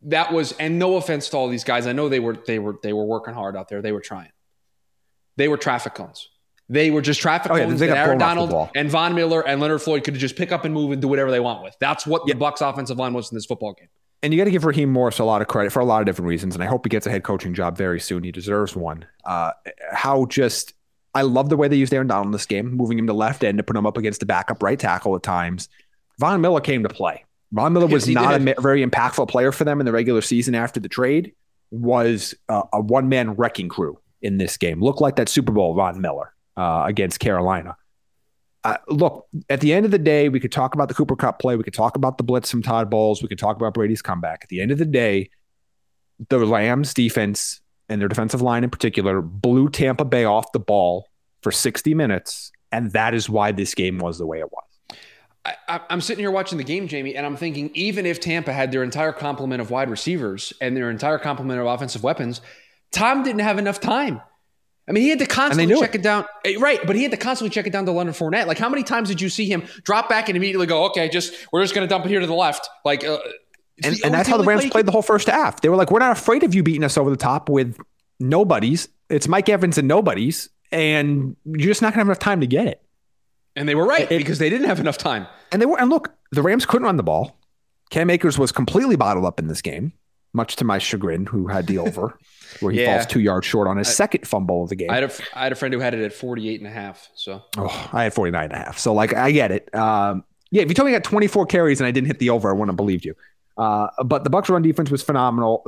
that 0.02 0.32
was, 0.32 0.52
and 0.52 0.78
no 0.78 0.96
offense 0.96 1.28
to 1.30 1.36
all 1.36 1.48
these 1.48 1.64
guys, 1.64 1.86
I 1.86 1.92
know 1.92 2.08
they 2.08 2.20
were 2.20 2.36
they 2.46 2.58
were 2.58 2.76
they 2.82 2.92
were 2.92 3.04
working 3.04 3.34
hard 3.34 3.56
out 3.56 3.68
there. 3.68 3.82
They 3.82 3.92
were 3.92 4.00
trying. 4.00 4.30
They 5.36 5.48
were 5.48 5.56
traffic 5.56 5.94
cones. 5.94 6.28
They 6.68 6.90
were 6.90 7.00
just 7.00 7.20
traffic 7.20 7.50
Oh, 7.50 7.56
yeah, 7.56 7.64
cones 7.64 7.80
that 7.80 7.96
Aaron 7.96 8.18
blown 8.18 8.38
off 8.38 8.48
the 8.48 8.52
Donald 8.52 8.70
and 8.74 8.90
Von 8.90 9.14
Miller 9.14 9.40
and 9.46 9.60
Leonard 9.60 9.80
Floyd 9.80 10.04
could 10.04 10.14
just 10.14 10.36
pick 10.36 10.52
up 10.52 10.64
and 10.64 10.74
move 10.74 10.92
and 10.92 11.00
do 11.00 11.08
whatever 11.08 11.30
they 11.30 11.40
want 11.40 11.62
with. 11.62 11.74
That's 11.80 12.06
what 12.06 12.26
the 12.26 12.34
Bucks 12.34 12.60
offensive 12.60 12.98
line 12.98 13.14
was 13.14 13.30
in 13.32 13.36
this 13.36 13.46
football 13.46 13.72
game. 13.72 13.88
and 14.22 14.34
you 14.34 14.38
got 14.38 14.44
to 14.44 14.50
give 14.50 14.64
Raheem 14.64 14.90
Morris 14.92 15.18
a 15.18 15.24
lot 15.24 15.40
of 15.40 15.48
credit 15.48 15.72
for 15.72 15.80
a 15.80 15.84
lot 15.84 16.00
of 16.00 16.06
different 16.06 16.28
reasons. 16.28 16.54
And 16.54 16.62
I 16.62 16.66
hope 16.66 16.84
he 16.84 16.90
gets 16.90 17.06
a 17.06 17.10
head 17.10 17.24
coaching 17.24 17.54
job 17.54 17.78
very 17.78 18.00
soon. 18.00 18.22
He 18.22 18.32
deserves 18.32 18.76
one. 18.76 19.06
Uh, 19.24 19.52
how 19.92 20.26
just, 20.26 20.74
I 21.14 21.22
love 21.22 21.48
the 21.48 21.56
way 21.56 21.68
they 21.68 21.76
used 21.76 21.94
Aaron 21.94 22.06
Donald 22.06 22.26
in 22.26 22.32
this 22.32 22.44
game, 22.46 22.70
moving 22.74 22.98
him 22.98 23.06
to 23.06 23.14
left 23.14 23.44
end 23.44 23.56
to 23.58 23.64
put 23.64 23.74
him 23.76 23.86
up 23.86 23.96
against 23.96 24.20
the 24.20 24.26
backup 24.26 24.62
right 24.62 24.78
tackle 24.78 25.16
at 25.16 25.22
times. 25.22 25.70
Von 26.18 26.40
Miller 26.40 26.60
came 26.60 26.82
to 26.82 26.88
play. 26.88 27.24
Von 27.52 27.72
Miller 27.72 27.86
was 27.86 28.04
he 28.04 28.14
not 28.14 28.34
a 28.34 28.38
did. 28.38 28.56
ma- 28.56 28.60
very 28.60 28.84
impactful 28.84 29.28
player 29.28 29.52
for 29.52 29.64
them 29.64 29.80
in 29.80 29.86
the 29.86 29.92
regular 29.92 30.20
season 30.20 30.54
after 30.54 30.80
the 30.80 30.88
trade, 30.88 31.32
was 31.70 32.34
uh, 32.48 32.62
a 32.72 32.80
one 32.80 33.08
man 33.08 33.32
wrecking 33.32 33.68
crew 33.68 33.98
in 34.20 34.38
this 34.38 34.56
game. 34.56 34.82
Looked 34.82 35.00
like 35.00 35.16
that 35.16 35.28
Super 35.28 35.52
Bowl 35.52 35.74
Von 35.74 36.00
Miller 36.00 36.34
uh, 36.56 36.84
against 36.86 37.20
Carolina. 37.20 37.76
Uh, 38.64 38.76
look, 38.88 39.26
at 39.48 39.60
the 39.60 39.72
end 39.72 39.86
of 39.86 39.92
the 39.92 39.98
day, 39.98 40.28
we 40.28 40.40
could 40.40 40.52
talk 40.52 40.74
about 40.74 40.88
the 40.88 40.94
Cooper 40.94 41.16
Kupp 41.16 41.38
play. 41.38 41.56
We 41.56 41.62
could 41.62 41.74
talk 41.74 41.96
about 41.96 42.18
the 42.18 42.24
blitz 42.24 42.50
from 42.50 42.62
Todd 42.62 42.90
Bowles. 42.90 43.22
We 43.22 43.28
could 43.28 43.38
talk 43.38 43.56
about 43.56 43.72
Brady's 43.72 44.02
comeback. 44.02 44.40
At 44.42 44.48
the 44.48 44.60
end 44.60 44.72
of 44.72 44.78
the 44.78 44.84
day, 44.84 45.30
the 46.28 46.40
Rams 46.40 46.92
defense 46.92 47.60
and 47.88 48.00
their 48.00 48.08
defensive 48.08 48.42
line 48.42 48.64
in 48.64 48.70
particular 48.70 49.22
blew 49.22 49.70
Tampa 49.70 50.04
Bay 50.04 50.24
off 50.24 50.52
the 50.52 50.58
ball 50.58 51.06
for 51.42 51.52
60 51.52 51.94
minutes. 51.94 52.50
And 52.72 52.90
that 52.92 53.14
is 53.14 53.30
why 53.30 53.52
this 53.52 53.74
game 53.74 53.98
was 53.98 54.18
the 54.18 54.26
way 54.26 54.40
it 54.40 54.52
was. 54.52 54.67
I, 55.68 55.80
I'm 55.90 56.00
sitting 56.00 56.22
here 56.22 56.30
watching 56.30 56.58
the 56.58 56.64
game, 56.64 56.88
Jamie, 56.88 57.14
and 57.16 57.24
I'm 57.24 57.36
thinking 57.36 57.70
even 57.74 58.06
if 58.06 58.20
Tampa 58.20 58.52
had 58.52 58.72
their 58.72 58.82
entire 58.82 59.12
complement 59.12 59.60
of 59.60 59.70
wide 59.70 59.90
receivers 59.90 60.52
and 60.60 60.76
their 60.76 60.90
entire 60.90 61.18
complement 61.18 61.60
of 61.60 61.66
offensive 61.66 62.02
weapons, 62.02 62.40
Tom 62.92 63.22
didn't 63.22 63.40
have 63.40 63.58
enough 63.58 63.80
time. 63.80 64.20
I 64.88 64.92
mean, 64.92 65.02
he 65.02 65.10
had 65.10 65.18
to 65.18 65.26
constantly 65.26 65.78
check 65.78 65.94
it. 65.94 66.02
down. 66.02 66.24
eh, 66.46 66.54
Right, 66.58 66.80
but 66.86 66.96
he 66.96 67.02
had 67.02 67.10
to 67.10 67.18
constantly 67.18 67.50
check 67.54 67.66
it 67.66 67.72
down 67.72 67.84
to 67.86 67.92
Leonard 67.92 68.14
Fournette. 68.14 68.46
Like, 68.46 68.58
how 68.58 68.70
many 68.70 68.82
times 68.82 69.08
did 69.10 69.20
you 69.20 69.28
see 69.28 69.44
him 69.46 69.64
drop 69.84 70.08
back 70.08 70.28
and 70.30 70.36
immediately 70.36 70.66
go, 70.66 70.86
okay, 70.86 71.08
just 71.10 71.34
we're 71.52 71.62
just 71.62 71.74
going 71.74 71.86
to 71.86 71.92
dump 71.92 72.06
it 72.06 72.08
here 72.08 72.20
to 72.20 72.26
the 72.26 72.34
left? 72.34 72.68
Like, 72.86 73.04
uh, 73.04 73.18
And, 73.84 73.96
and 74.02 74.14
that's 74.14 74.28
how 74.28 74.38
the 74.38 74.44
Rams 74.44 74.62
play- 74.62 74.70
played 74.70 74.86
the 74.86 74.92
whole 74.92 75.02
first 75.02 75.28
half. 75.28 75.60
They 75.60 75.68
were 75.68 75.76
like, 75.76 75.90
we're 75.90 75.98
not 75.98 76.12
afraid 76.16 76.42
of 76.42 76.54
you 76.54 76.62
beating 76.62 76.84
us 76.84 76.96
over 76.96 77.10
the 77.10 77.16
top 77.18 77.50
with 77.50 77.76
nobodies. 78.18 78.88
It's 79.10 79.28
Mike 79.28 79.48
Evans 79.50 79.76
and 79.78 79.86
nobodies. 79.86 80.48
And 80.72 81.36
you're 81.44 81.68
just 81.68 81.82
not 81.82 81.88
going 81.88 81.96
to 81.96 81.98
have 82.00 82.06
enough 82.08 82.18
time 82.18 82.40
to 82.40 82.46
get 82.46 82.66
it. 82.66 82.82
And 83.58 83.68
they 83.68 83.74
were 83.74 83.86
right 83.86 84.10
It- 84.10 84.18
because 84.18 84.38
they 84.38 84.48
didn't 84.50 84.66
have 84.68 84.80
enough 84.80 84.96
time. 84.98 85.26
And 85.52 85.60
they 85.60 85.66
were, 85.66 85.78
and 85.80 85.90
look, 85.90 86.14
the 86.32 86.42
Rams 86.42 86.64
couldn't 86.66 86.84
run 86.86 86.96
the 86.96 87.02
ball. 87.02 87.36
Cam 87.90 88.10
Akers 88.10 88.38
was 88.38 88.52
completely 88.52 88.96
bottled 88.96 89.24
up 89.24 89.38
in 89.40 89.48
this 89.48 89.62
game, 89.62 89.92
much 90.32 90.56
to 90.56 90.64
my 90.64 90.78
chagrin, 90.78 91.26
who 91.26 91.46
had 91.48 91.66
the 91.66 91.78
over, 91.78 92.18
where 92.60 92.72
he 92.72 92.82
Yeah. 92.82 92.94
falls 92.94 93.06
two 93.06 93.20
yards 93.20 93.46
short 93.46 93.66
on 93.66 93.76
his 93.78 93.88
second 93.88 94.26
fumble 94.28 94.62
of 94.62 94.68
the 94.68 94.76
game. 94.76 94.90
I 94.90 94.94
had, 94.96 95.04
a, 95.04 95.10
I 95.34 95.42
had 95.44 95.52
a 95.52 95.54
friend 95.56 95.72
who 95.74 95.80
had 95.80 95.94
it 95.94 96.04
at 96.04 96.12
48 96.12 96.60
and 96.60 96.66
a 96.68 96.70
half. 96.72 97.08
So, 97.14 97.42
oh, 97.56 97.88
I 97.92 98.04
had 98.04 98.14
49 98.14 98.44
and 98.44 98.52
a 98.52 98.56
half. 98.56 98.78
So, 98.78 98.92
like, 98.94 99.14
I 99.14 99.30
get 99.32 99.50
it. 99.50 99.74
Um, 99.74 100.22
yeah, 100.50 100.62
if 100.62 100.68
you 100.68 100.74
told 100.74 100.86
me 100.86 100.94
I 100.94 100.98
got 100.98 101.04
24 101.04 101.46
carries 101.46 101.80
and 101.80 101.86
I 101.86 101.90
didn't 101.90 102.06
hit 102.08 102.18
the 102.18 102.30
over, 102.30 102.48
I 102.48 102.52
wouldn't 102.52 102.68
have 102.70 102.76
believed 102.76 103.04
you. 103.04 103.14
Uh, 103.56 103.88
but 104.04 104.22
the 104.22 104.30
Bucks 104.30 104.48
run 104.48 104.62
defense 104.62 104.88
was 104.90 105.02
phenomenal. 105.02 105.64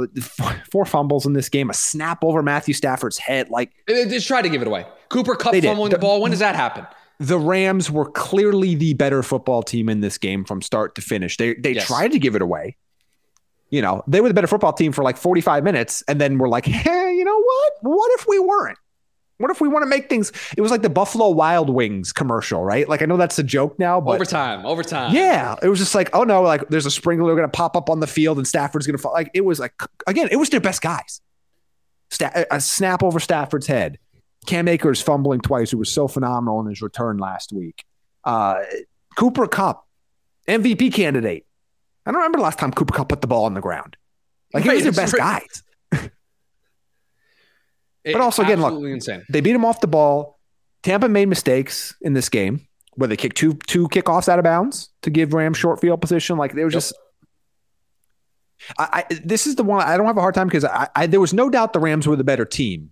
Four 0.70 0.85
fumbles 0.85 1.26
in 1.26 1.33
this 1.33 1.48
game, 1.48 1.70
a 1.70 1.74
snap 1.74 2.22
over 2.22 2.40
Matthew 2.42 2.72
Stafford's 2.72 3.18
head. 3.18 3.50
Like 3.50 3.72
They 3.88 4.07
just 4.07 4.29
tried 4.29 4.42
to 4.42 4.48
give 4.48 4.62
it 4.62 4.68
away. 4.68 4.87
Cooper 5.09 5.35
Kupp 5.35 5.55
fumbling 5.57 5.90
The- 5.90 5.98
ball. 5.98 6.20
When 6.22 6.31
does 6.31 6.38
that 6.40 6.55
happen? 6.55 6.87
The 7.20 7.38
Rams 7.38 7.90
were 7.90 8.11
clearly 8.11 8.74
the 8.74 8.94
better 8.94 9.22
football 9.22 9.62
team 9.62 9.88
in 9.88 10.00
this 10.00 10.18
game 10.18 10.44
from 10.44 10.62
start 10.62 10.94
to 10.96 11.02
finish. 11.02 11.37
They 11.37 11.54
they 11.54 11.72
Yes. 11.74 11.87
tried 11.87 12.12
to 12.12 12.18
give 12.18 12.35
it 12.35 12.42
away. 12.42 12.76
You 13.68 13.83
know, 13.83 14.02
they 14.09 14.20
were 14.20 14.26
the 14.28 14.35
better 14.35 14.48
football 14.48 14.72
team 14.72 14.90
for 14.90 15.04
like 15.04 15.16
45 15.16 15.62
minutes, 15.62 16.02
and 16.09 16.20
then 16.20 16.38
we're 16.38 16.48
like, 16.48 16.64
hey, 16.66 17.14
you 17.14 17.24
know 17.24 17.40
what? 17.40 17.72
What 17.83 18.11
if 18.18 18.26
we 18.26 18.38
weren't? 18.40 18.78
What 19.37 19.50
if 19.50 19.61
we 19.61 19.68
want 19.68 19.83
to 19.85 19.87
make 19.87 20.09
things? 20.11 20.33
It 20.56 20.61
was 20.61 20.70
like 20.70 20.83
the 20.83 20.90
Buffalo 20.90 21.30
Wild 21.30 21.70
Wings 21.70 22.12
commercial, 22.12 22.62
right? 22.62 22.87
Like 22.88 23.00
I 23.00 23.06
know 23.06 23.16
that's 23.16 23.38
a 23.38 23.42
joke 23.42 23.78
now, 23.78 23.98
but 24.00 24.16
overtime. 24.16 24.66
Overtime. 24.66 25.14
yeah, 25.14 25.56
it 25.62 25.68
was 25.68 25.78
just 25.78 25.94
like, 25.94 26.11
oh 26.14 26.24
no, 26.24 26.42
like 26.42 26.68
there's 26.68 26.85
a 26.85 26.90
sprinkler 26.90 27.35
going 27.37 27.46
to 27.46 27.56
pop 27.56 27.74
up 27.76 27.88
on 27.88 28.00
the 28.00 28.06
field 28.06 28.37
and 28.38 28.46
Stafford's 28.46 28.87
going 28.87 28.96
to 28.96 29.02
fall. 29.02 29.12
Like 29.12 29.30
it 29.33 29.42
was 29.42 29.59
like 29.61 29.72
again, 30.06 30.28
it 30.30 30.37
was 30.37 30.50
their 30.50 30.61
best 30.61 30.83
guys. 30.83 31.20
Sta- 32.11 32.44
a 32.50 32.61
snap 32.61 33.02
over 33.02 33.18
Stafford's 33.20 33.66
head. 33.66 33.98
Cam 34.46 34.68
Akers 34.68 35.00
fumbling 35.03 35.40
twice, 35.40 35.70
who 35.70 35.79
was 35.79 35.92
so 35.92 36.09
phenomenal 36.09 36.61
in 36.61 36.66
his 36.66 36.81
return 36.83 37.18
last 37.18 37.53
week. 37.53 37.85
Uh, 38.24 38.61
Cooper 39.16 39.46
Kupp, 39.46 39.87
MVP 40.48 40.92
candidate. 40.92 41.46
I 42.07 42.11
don't 42.11 42.18
remember 42.20 42.38
the 42.38 42.44
last 42.44 42.59
time 42.59 42.72
Cooper 42.72 42.94
Kupp 42.94 43.09
put 43.11 43.20
the 43.20 43.26
ball 43.26 43.44
on 43.44 43.55
the 43.55 43.61
ground. 43.61 43.96
Like 44.53 44.64
he 44.64 44.70
was 44.70 44.83
their 44.83 44.92
best 44.92 45.14
guys. 45.16 45.62
But 48.05 48.20
also, 48.22 48.42
again, 48.42 48.61
look- 48.62 48.83
insane. 48.83 49.24
They 49.29 49.40
beat 49.40 49.55
him 49.55 49.64
off 49.64 49.81
the 49.81 49.87
ball. 49.87 50.38
Tampa 50.83 51.09
made 51.09 51.26
mistakes 51.29 51.94
in 52.00 52.14
this 52.14 52.29
game 52.31 52.66
where 52.94 53.07
they 53.09 53.16
kicked 53.16 53.37
two 53.37 53.55
two 53.66 53.88
kickoffs 53.88 54.29
out 54.29 54.38
of 54.38 54.42
bounds 54.42 54.88
to 55.03 55.11
give 55.11 55.35
Rams 55.35 55.59
short 55.59 55.81
field 55.81 56.00
position. 56.00 56.38
Like 56.38 56.55
they 56.55 56.62
were 56.64 56.70
Yep. 56.70 56.72
just. 56.72 56.94
I, 58.79 59.05
I 59.11 59.14
this 59.22 59.46
is 59.46 59.57
the 59.57 59.62
one 59.64 59.87
I 59.87 59.96
don't 59.98 60.07
have 60.07 60.16
a 60.16 60.20
hard 60.22 60.35
time 60.35 60.46
because 60.46 60.64
I, 60.64 60.88
I 60.96 61.07
there 61.07 61.20
was 61.20 61.35
no 61.35 61.50
doubt 61.50 61.74
the 61.74 61.79
Rams 61.81 62.07
were 62.09 62.16
the 62.16 62.24
better 62.24 62.46
team, 62.46 62.90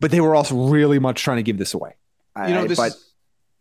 but 0.00 0.10
they 0.10 0.20
were 0.20 0.34
also 0.34 0.56
really 0.68 0.98
much 0.98 1.22
trying 1.22 1.38
to 1.38 1.42
give 1.42 1.58
this 1.58 1.74
away. 1.74 1.94
You 2.36 2.54
know, 2.54 2.62
I- 2.62 2.66
this 2.66 2.78
but 2.78 2.92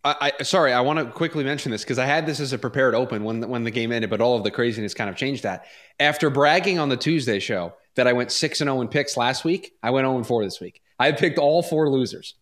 I, 0.04 0.32
I 0.40 0.44
sorry, 0.44 0.72
I 0.72 0.82
want 0.82 1.00
to 1.00 1.06
quickly 1.06 1.44
mention 1.44 1.72
this 1.72 1.84
because 1.84 2.00
I 2.00 2.06
had 2.06 2.26
this 2.26 2.40
as 2.40 2.54
a 2.54 2.58
prepared 2.58 2.96
open 2.96 3.24
when 3.24 3.40
the, 3.42 3.48
when 3.48 3.64
the 3.64 3.72
game 3.72 3.92
ended, 3.92 4.10
but 4.10 4.22
all 4.22 4.36
of 4.38 4.44
the 4.44 4.52
craziness 4.52 4.94
kind 4.94 5.10
of 5.10 5.16
changed 5.18 5.44
that. 5.44 5.66
After 6.00 6.30
bragging 6.30 6.80
on 6.80 6.88
the 6.90 6.96
Tuesday 6.98 7.40
show 7.40 7.74
that 7.96 8.08
I 8.08 8.14
went 8.14 8.32
six 8.32 8.62
and 8.62 8.68
zero 8.70 8.80
in 8.82 8.88
picks 8.88 9.18
last 9.18 9.44
week, 9.44 9.74
I 9.84 9.90
went 9.90 10.06
zero 10.06 10.16
and 10.16 10.26
four 10.26 10.44
this 10.46 10.62
week. 10.62 10.82
I 11.00 11.12
picked 11.12 11.40
all 11.40 11.62
four 11.64 11.90
losers. 11.90 12.36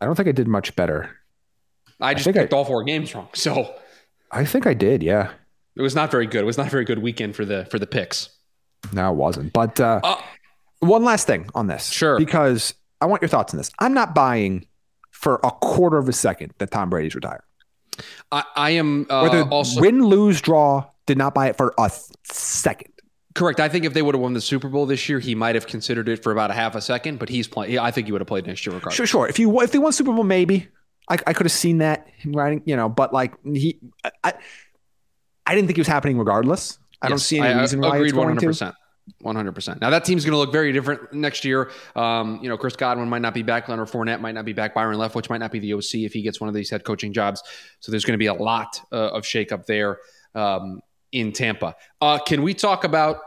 I 0.00 0.04
don't 0.06 0.14
think 0.16 0.28
I 0.28 0.32
did 0.32 0.48
much 0.48 0.74
better. 0.76 1.16
I 2.00 2.14
just 2.14 2.28
I- 2.28 2.32
picked 2.32 2.52
all 2.52 2.64
four 2.64 2.82
games 2.84 3.14
wrong. 3.14 3.28
So 3.34 3.74
I 4.30 4.44
think 4.44 4.66
I 4.66 4.74
did. 4.74 5.02
Yeah. 5.02 5.30
it 5.76 5.82
was 5.82 5.94
not 5.94 6.10
very 6.10 6.26
good. 6.26 6.40
It 6.42 6.46
was 6.46 6.58
not 6.58 6.66
a 6.66 6.70
very 6.70 6.84
good 6.84 6.98
weekend 6.98 7.36
for 7.36 7.44
the 7.44 7.64
for 7.70 7.78
the 7.78 7.86
picks. 7.86 8.28
No, 8.92 9.10
it 9.12 9.16
wasn't. 9.16 9.52
But 9.52 9.80
uh, 9.80 10.00
Uh, 10.02 10.20
one 10.80 11.04
last 11.04 11.26
thing 11.26 11.48
on 11.54 11.66
this. 11.66 11.86
Sure. 11.86 12.18
Because 12.18 12.74
I 13.00 13.06
want 13.06 13.22
your 13.22 13.28
thoughts 13.28 13.52
on 13.52 13.58
this. 13.58 13.70
I'm 13.78 13.94
not 13.94 14.14
buying 14.14 14.66
for 15.10 15.40
a 15.42 15.50
quarter 15.50 15.98
of 15.98 16.08
a 16.08 16.12
second 16.12 16.52
that 16.58 16.70
Tom 16.70 16.90
Brady's 16.90 17.14
retired. 17.14 17.42
I, 18.30 18.44
I 18.54 18.70
am 18.70 19.06
uh, 19.10 19.22
Whether 19.22 19.42
also 19.42 19.80
win, 19.80 20.04
lose, 20.04 20.40
draw, 20.40 20.86
did 21.06 21.18
not 21.18 21.34
buy 21.34 21.48
it 21.48 21.56
for 21.56 21.74
a 21.78 21.90
second. 22.24 22.92
correct. 23.34 23.58
I 23.58 23.68
think 23.68 23.84
if 23.84 23.94
they 23.94 24.02
would 24.02 24.14
have 24.14 24.22
won 24.22 24.34
the 24.34 24.40
Super 24.40 24.68
Bowl 24.68 24.86
this 24.86 25.08
year, 25.08 25.18
he 25.18 25.34
might 25.34 25.56
have 25.56 25.66
considered 25.66 26.08
it 26.08 26.22
for 26.22 26.30
about 26.30 26.50
a 26.50 26.54
half 26.54 26.76
a 26.76 26.80
second. 26.80 27.18
But 27.18 27.28
he's 27.28 27.48
playing. 27.48 27.78
I 27.78 27.90
think 27.90 28.06
he 28.06 28.12
would 28.12 28.20
have 28.20 28.28
played 28.28 28.46
next 28.46 28.64
year 28.64 28.74
regardless. 28.74 28.94
Sure, 28.94 29.06
sure. 29.06 29.28
If 29.28 29.38
you 29.38 29.60
if 29.60 29.72
they 29.72 29.78
won 29.78 29.92
Super 29.92 30.12
Bowl, 30.12 30.22
maybe 30.22 30.68
I, 31.08 31.14
I 31.26 31.32
could 31.32 31.46
have 31.46 31.52
seen 31.52 31.78
that 31.78 32.06
him 32.16 32.32
writing, 32.32 32.62
you 32.66 32.76
know. 32.76 32.88
But 32.88 33.12
like 33.12 33.34
he, 33.44 33.78
I, 34.22 34.34
I, 35.46 35.54
didn't 35.54 35.66
think 35.66 35.78
it 35.78 35.80
was 35.80 35.88
happening 35.88 36.18
regardless. 36.18 36.78
I 37.00 37.08
don't 37.08 37.18
see 37.18 37.38
any 37.38 37.48
I- 37.48 37.60
reason 37.60 37.80
why 37.80 37.96
agreed 37.96 38.08
it's 38.08 38.12
going 38.12 38.36
to. 38.36 38.74
100%. 39.22 39.52
100%. 39.52 39.80
Now 39.80 39.90
that 39.90 40.04
team's 40.04 40.24
going 40.24 40.32
to 40.32 40.38
look 40.38 40.52
very 40.52 40.72
different 40.72 41.12
next 41.12 41.44
year. 41.44 41.70
Um, 41.96 42.40
you 42.42 42.48
know, 42.48 42.56
Chris 42.56 42.76
Godwin 42.76 43.08
might 43.08 43.22
not 43.22 43.34
be 43.34 43.42
back. 43.42 43.68
Leonard 43.68 43.88
Fournette 43.88 44.20
might 44.20 44.32
not 44.34 44.44
be 44.44 44.52
back. 44.52 44.74
Byron 44.74 44.96
Leftwich 44.98 45.30
might 45.30 45.38
not 45.38 45.52
be 45.52 45.58
the 45.58 45.74
OC 45.74 45.94
if 45.94 46.12
he 46.12 46.22
gets 46.22 46.40
one 46.40 46.48
of 46.48 46.54
these 46.54 46.70
head 46.70 46.84
coaching 46.84 47.12
jobs. 47.12 47.42
So 47.80 47.90
there's 47.90 48.04
going 48.04 48.14
to 48.14 48.18
be 48.18 48.26
a 48.26 48.34
lot 48.34 48.80
uh, 48.92 49.10
of 49.10 49.24
shakeup 49.24 49.66
there 49.66 49.98
um, 50.34 50.80
in 51.12 51.32
Tampa. 51.32 51.76
Uh, 52.00 52.18
can 52.18 52.42
we 52.42 52.54
talk 52.54 52.84
about 52.84 53.18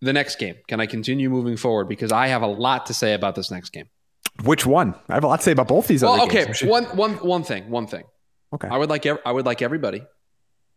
the 0.00 0.12
next 0.12 0.38
game? 0.38 0.56
Can 0.68 0.80
I 0.80 0.86
continue 0.86 1.30
moving 1.30 1.56
forward? 1.56 1.88
Because 1.88 2.12
I 2.12 2.28
have 2.28 2.42
a 2.42 2.46
lot 2.46 2.86
to 2.86 2.94
say 2.94 3.14
about 3.14 3.34
this 3.34 3.50
next 3.50 3.70
game. 3.70 3.88
Which 4.44 4.64
one? 4.64 4.94
I 5.08 5.14
have 5.14 5.24
a 5.24 5.26
lot 5.26 5.36
to 5.38 5.42
say 5.42 5.52
about 5.52 5.68
both 5.68 5.86
these 5.86 6.02
Well, 6.02 6.24
okay. 6.24 6.46
games. 6.46 6.62
One, 6.62 6.84
one, 6.96 7.14
one 7.14 7.42
thing. 7.42 7.68
One 7.68 7.86
thing. 7.86 8.04
Okay. 8.54 8.68
I 8.68 8.78
would 8.78 8.88
like 8.88 9.04
ev- 9.06 9.18
I 9.24 9.32
would 9.32 9.46
like 9.46 9.62
everybody 9.62 10.02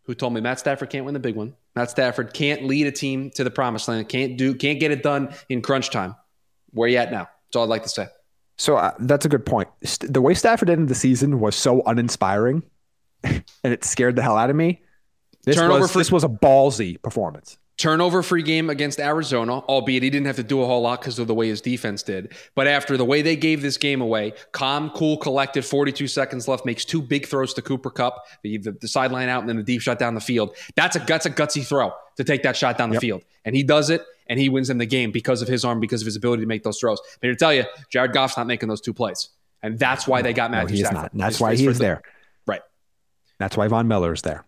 who 0.04 0.14
told 0.14 0.32
me 0.32 0.40
Matt 0.40 0.58
Stafford 0.58 0.90
can't 0.90 1.04
win 1.04 1.14
the 1.14 1.20
big 1.20 1.34
one. 1.34 1.54
Matt 1.74 1.90
Stafford 1.90 2.32
can't 2.32 2.64
lead 2.64 2.86
a 2.86 2.92
team 2.92 3.30
to 3.30 3.44
the 3.44 3.50
promised 3.50 3.88
land. 3.88 4.08
Can't 4.08 4.36
do 4.36 4.54
can't 4.54 4.78
get 4.80 4.90
it 4.90 5.02
done 5.02 5.34
in 5.48 5.62
crunch 5.62 5.90
time. 5.90 6.14
Where 6.72 6.88
you 6.88 6.96
at 6.98 7.10
now? 7.10 7.28
That's 7.46 7.56
all 7.56 7.64
I'd 7.64 7.68
like 7.70 7.82
to 7.84 7.88
say. 7.88 8.08
So 8.56 8.76
uh, 8.76 8.92
that's 9.00 9.24
a 9.26 9.28
good 9.28 9.44
point. 9.44 9.68
St- 9.82 10.12
the 10.12 10.20
way 10.20 10.34
Stafford 10.34 10.70
ended 10.70 10.88
the 10.88 10.94
season 10.94 11.40
was 11.40 11.56
so 11.56 11.82
uninspiring, 11.86 12.62
and 13.24 13.42
it 13.64 13.84
scared 13.84 14.16
the 14.16 14.22
hell 14.22 14.36
out 14.36 14.50
of 14.50 14.56
me. 14.56 14.82
This 15.44 15.56
Turnover 15.56 15.80
was 15.80 15.92
for- 15.92 15.98
this 15.98 16.12
was 16.12 16.24
a 16.24 16.28
ballsy 16.28 17.00
performance. 17.02 17.58
Turnover 17.76 18.22
free 18.22 18.42
game 18.42 18.70
against 18.70 19.00
Arizona, 19.00 19.58
albeit 19.58 20.04
he 20.04 20.10
didn't 20.10 20.26
have 20.26 20.36
to 20.36 20.44
do 20.44 20.62
a 20.62 20.66
whole 20.66 20.82
lot 20.82 21.00
because 21.00 21.18
of 21.18 21.26
the 21.26 21.34
way 21.34 21.48
his 21.48 21.60
defense 21.60 22.04
did. 22.04 22.32
But 22.54 22.68
after 22.68 22.96
the 22.96 23.04
way 23.04 23.20
they 23.20 23.34
gave 23.34 23.62
this 23.62 23.76
game 23.76 24.00
away, 24.00 24.34
calm, 24.52 24.90
cool, 24.90 25.16
collected, 25.16 25.64
42 25.64 26.06
seconds 26.06 26.46
left, 26.46 26.64
makes 26.64 26.84
two 26.84 27.02
big 27.02 27.26
throws 27.26 27.52
to 27.54 27.62
Cooper 27.62 27.90
Kupp, 27.90 28.24
the, 28.42 28.58
the, 28.58 28.72
the 28.72 28.86
sideline 28.86 29.28
out 29.28 29.40
and 29.40 29.48
then 29.48 29.56
the 29.56 29.62
deep 29.64 29.80
shot 29.80 29.98
down 29.98 30.14
the 30.14 30.20
field. 30.20 30.54
That's 30.76 30.94
a 30.94 31.00
that's 31.00 31.26
a 31.26 31.30
gutsy 31.30 31.66
throw 31.66 31.92
to 32.16 32.22
take 32.24 32.44
that 32.44 32.56
shot 32.56 32.78
down 32.78 32.90
the 32.90 33.00
field. 33.00 33.22
And 33.44 33.56
he 33.56 33.64
does 33.64 33.90
it 33.90 34.02
and 34.28 34.38
he 34.38 34.48
wins 34.48 34.68
them 34.68 34.78
the 34.78 34.86
game 34.86 35.10
because 35.10 35.42
of 35.42 35.48
his 35.48 35.64
arm, 35.64 35.80
because 35.80 36.00
of 36.00 36.06
his 36.06 36.14
ability 36.16 36.42
to 36.42 36.46
make 36.46 36.62
those 36.62 36.78
throws. 36.78 37.00
But 37.20 37.26
here 37.26 37.32
to 37.32 37.38
tell 37.38 37.52
you, 37.52 37.64
Jared 37.90 38.12
Goff's 38.12 38.36
not 38.36 38.46
making 38.46 38.68
those 38.68 38.80
two 38.80 38.94
plays. 38.94 39.30
And 39.64 39.78
that's 39.80 40.06
why 40.06 40.22
they 40.22 40.32
got 40.32 40.50
No, 40.52 40.58
Matthew 40.58 40.76
he 40.76 40.82
is 40.82 40.88
Stafford. 40.88 41.12
not. 41.14 41.18
That's 41.24 41.36
It's- 41.36 41.40
why 41.40 41.52
it's 41.52 41.60
he 41.60 41.66
is 41.66 41.78
there. 41.78 42.02
Right. 42.46 42.60
That's 43.38 43.56
why 43.56 43.66
Von 43.66 43.88
Miller 43.88 44.12
is 44.12 44.22
there. 44.22 44.44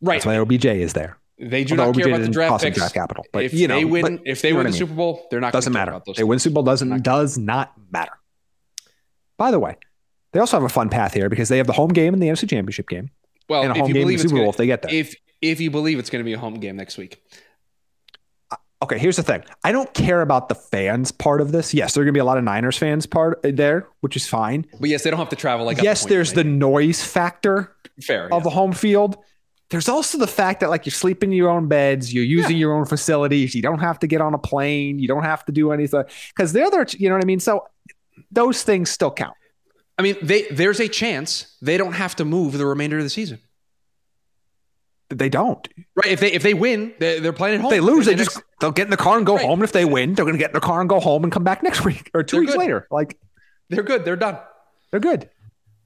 Right. 0.00 0.14
That's 0.22 0.26
why 0.26 0.38
OBJ 0.38 0.64
is 0.64 0.94
there. 0.94 1.18
They 1.40 1.62
do 1.62 1.74
Although 1.74 1.92
not 1.92 1.96
care 1.96 2.08
about 2.08 2.20
the 2.22 2.28
draft 2.28 2.64
picks. 2.64 2.76
draft 2.76 2.94
capital, 2.94 3.24
but 3.32 3.44
if 3.44 3.54
you 3.54 3.68
know, 3.68 3.76
they 3.76 3.84
win, 3.84 4.20
if 4.24 4.42
they 4.42 4.52
win 4.52 4.64
the 4.64 4.68
I 4.68 4.72
mean. 4.72 4.78
Super 4.78 4.94
Bowl, 4.94 5.26
they're 5.30 5.40
not 5.40 5.52
doesn't 5.52 5.72
matter. 5.72 6.00
They 6.16 6.24
win 6.24 6.38
Super 6.40 6.54
Bowl 6.54 6.64
doesn't 6.64 6.88
Not- 6.88 7.02
does 7.02 7.38
not 7.38 7.72
matter. 7.92 8.12
By 9.36 9.52
the 9.52 9.60
way, 9.60 9.76
they 10.32 10.40
also 10.40 10.56
have 10.56 10.64
a 10.64 10.68
fun 10.68 10.88
path 10.88 11.14
here 11.14 11.28
because 11.28 11.48
they 11.48 11.58
have 11.58 11.68
the 11.68 11.72
home 11.72 11.90
game 11.90 12.12
and 12.12 12.20
the 12.22 12.26
NFC 12.26 12.48
Championship 12.48 12.88
game 12.88 13.10
well, 13.48 13.62
and 13.62 13.70
a 13.70 13.74
if 13.74 13.80
home 13.80 13.88
you 13.88 13.94
game 13.94 14.00
in 14.00 14.06
believe 14.06 14.18
the 14.18 14.24
it's 14.24 14.30
Super 14.30 14.36
Bowl 14.38 14.44
gonna- 14.46 14.50
if 14.50 14.56
they 14.56 14.66
get 14.66 14.82
there. 14.82 14.92
if 14.92 15.14
if 15.40 15.60
you 15.60 15.70
believe 15.70 16.00
it's 16.00 16.10
going 16.10 16.20
to 16.20 16.24
be 16.24 16.32
a 16.32 16.38
home 16.38 16.54
game 16.54 16.74
next 16.76 16.98
week. 16.98 17.22
okay, 18.82 18.98
here's 18.98 19.16
the 19.16 19.22
thing. 19.22 19.44
I 19.62 19.70
don't 19.72 19.92
care 19.94 20.22
about 20.22 20.48
the 20.48 20.54
fans 20.56 21.12
part 21.12 21.40
of 21.40 21.52
this. 21.52 21.72
Yes, 21.72 21.94
there 21.94 22.02
are 22.02 22.04
going 22.04 22.14
to 22.14 22.16
be 22.16 22.20
a 22.20 22.24
lot 22.24 22.38
of 22.38 22.44
Niners 22.44 22.76
fans 22.76 23.06
part 23.06 23.44
uh, 23.44 23.50
there, 23.54 23.86
which 24.00 24.16
is 24.16 24.26
fine. 24.26 24.66
But 24.80 24.88
yes, 24.88 25.04
they 25.04 25.10
don't 25.10 25.18
have 25.20 25.28
to 25.28 25.36
travel 25.36 25.66
like. 25.66 25.82
yes, 25.82 26.06
there's 26.06 26.32
the 26.32 26.44
noise 26.44 27.02
factor 27.02 27.76
fair 28.02 28.32
of 28.32 28.42
the 28.42 28.50
yeah. 28.50 28.54
home 28.56 28.72
field. 28.72 29.18
There's 29.70 29.88
also 29.88 30.16
the 30.16 30.26
fact 30.26 30.60
that 30.60 30.70
like 30.70 30.86
you're 30.86 30.92
sleeping 30.92 31.30
in 31.30 31.36
your 31.36 31.50
own 31.50 31.68
beds, 31.68 32.12
you're 32.14 32.24
using 32.24 32.56
your 32.56 32.72
own 32.72 32.86
facilities, 32.86 33.54
you 33.54 33.60
don't 33.62 33.80
have 33.80 33.98
to 33.98 34.06
get 34.06 34.20
on 34.22 34.32
a 34.32 34.38
plane, 34.38 34.98
you 34.98 35.06
don't 35.08 35.24
have 35.24 35.44
to 35.44 35.52
do 35.52 35.72
anything 35.72 36.04
because 36.34 36.52
the 36.54 36.64
other, 36.64 36.86
you 36.96 37.08
know 37.08 37.16
what 37.16 37.24
I 37.24 37.26
mean. 37.26 37.40
So 37.40 37.66
those 38.30 38.62
things 38.62 38.88
still 38.90 39.10
count. 39.10 39.34
I 39.98 40.02
mean, 40.02 40.16
they 40.22 40.42
there's 40.50 40.80
a 40.80 40.88
chance 40.88 41.56
they 41.60 41.76
don't 41.76 41.92
have 41.94 42.16
to 42.16 42.24
move 42.24 42.56
the 42.56 42.64
remainder 42.64 42.96
of 42.98 43.04
the 43.04 43.10
season. 43.10 43.40
They 45.10 45.28
don't. 45.30 45.66
Right? 45.96 46.12
If 46.12 46.20
they 46.20 46.32
if 46.32 46.42
they 46.42 46.54
win, 46.54 46.92
they, 46.98 47.18
they're 47.18 47.32
playing 47.32 47.56
at 47.56 47.60
home. 47.62 47.72
If 47.72 47.76
they 47.76 47.80
lose, 47.80 48.06
they 48.06 48.12
The 48.14 48.24
just 48.24 48.36
next- 48.36 48.48
they'll 48.60 48.72
get 48.72 48.84
in 48.84 48.90
the 48.90 48.96
car 48.98 49.16
and 49.16 49.24
go 49.26 49.36
Right. 49.36 49.44
home. 49.44 49.60
And 49.60 49.64
if 49.64 49.72
they 49.72 49.84
win, 49.86 50.14
they're 50.14 50.24
going 50.26 50.34
to 50.34 50.38
get 50.38 50.50
in 50.50 50.54
the 50.54 50.60
car 50.60 50.80
and 50.80 50.88
go 50.88 51.00
home 51.00 51.24
and 51.24 51.32
come 51.32 51.44
back 51.44 51.62
next 51.62 51.84
week 51.84 52.10
or 52.14 52.22
2 52.22 52.36
They're 52.36 52.40
weeks 52.40 52.52
good. 52.52 52.58
later. 52.58 52.86
Like 52.90 53.18
they're 53.70 53.82
good. 53.82 54.04
They're 54.04 54.16
done. 54.16 54.38
they're 54.90 55.00
good, 55.00 55.28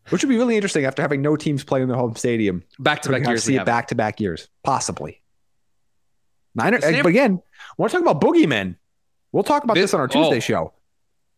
which 0.08 0.22
would 0.22 0.28
be 0.28 0.36
really 0.36 0.56
interesting 0.56 0.84
after 0.84 1.02
having 1.02 1.22
no 1.22 1.36
teams 1.36 1.64
play 1.64 1.82
in 1.82 1.88
their 1.88 1.96
home 1.96 2.14
stadium. 2.16 2.62
Back 2.78 3.02
to 3.02 3.10
back 3.10 3.26
years. 3.26 3.44
see 3.44 3.56
it 3.56 3.64
back 3.64 3.88
to 3.88 3.94
back 3.94 4.20
years, 4.20 4.48
possibly. 4.62 5.20
Niner, 6.54 6.80
but 6.80 6.94
eh, 6.94 7.08
again, 7.08 7.42
we're 7.78 7.88
talking 7.88 8.06
about 8.06 8.20
boogeymen. 8.20 8.76
We'll 9.32 9.42
talk 9.42 9.64
about 9.64 9.74
This- 9.74 9.84
this 9.84 9.94
on 9.94 10.00
our 10.00 10.06
oh. 10.06 10.08
Tuesday 10.08 10.36
oh. 10.36 10.40
show. 10.40 10.72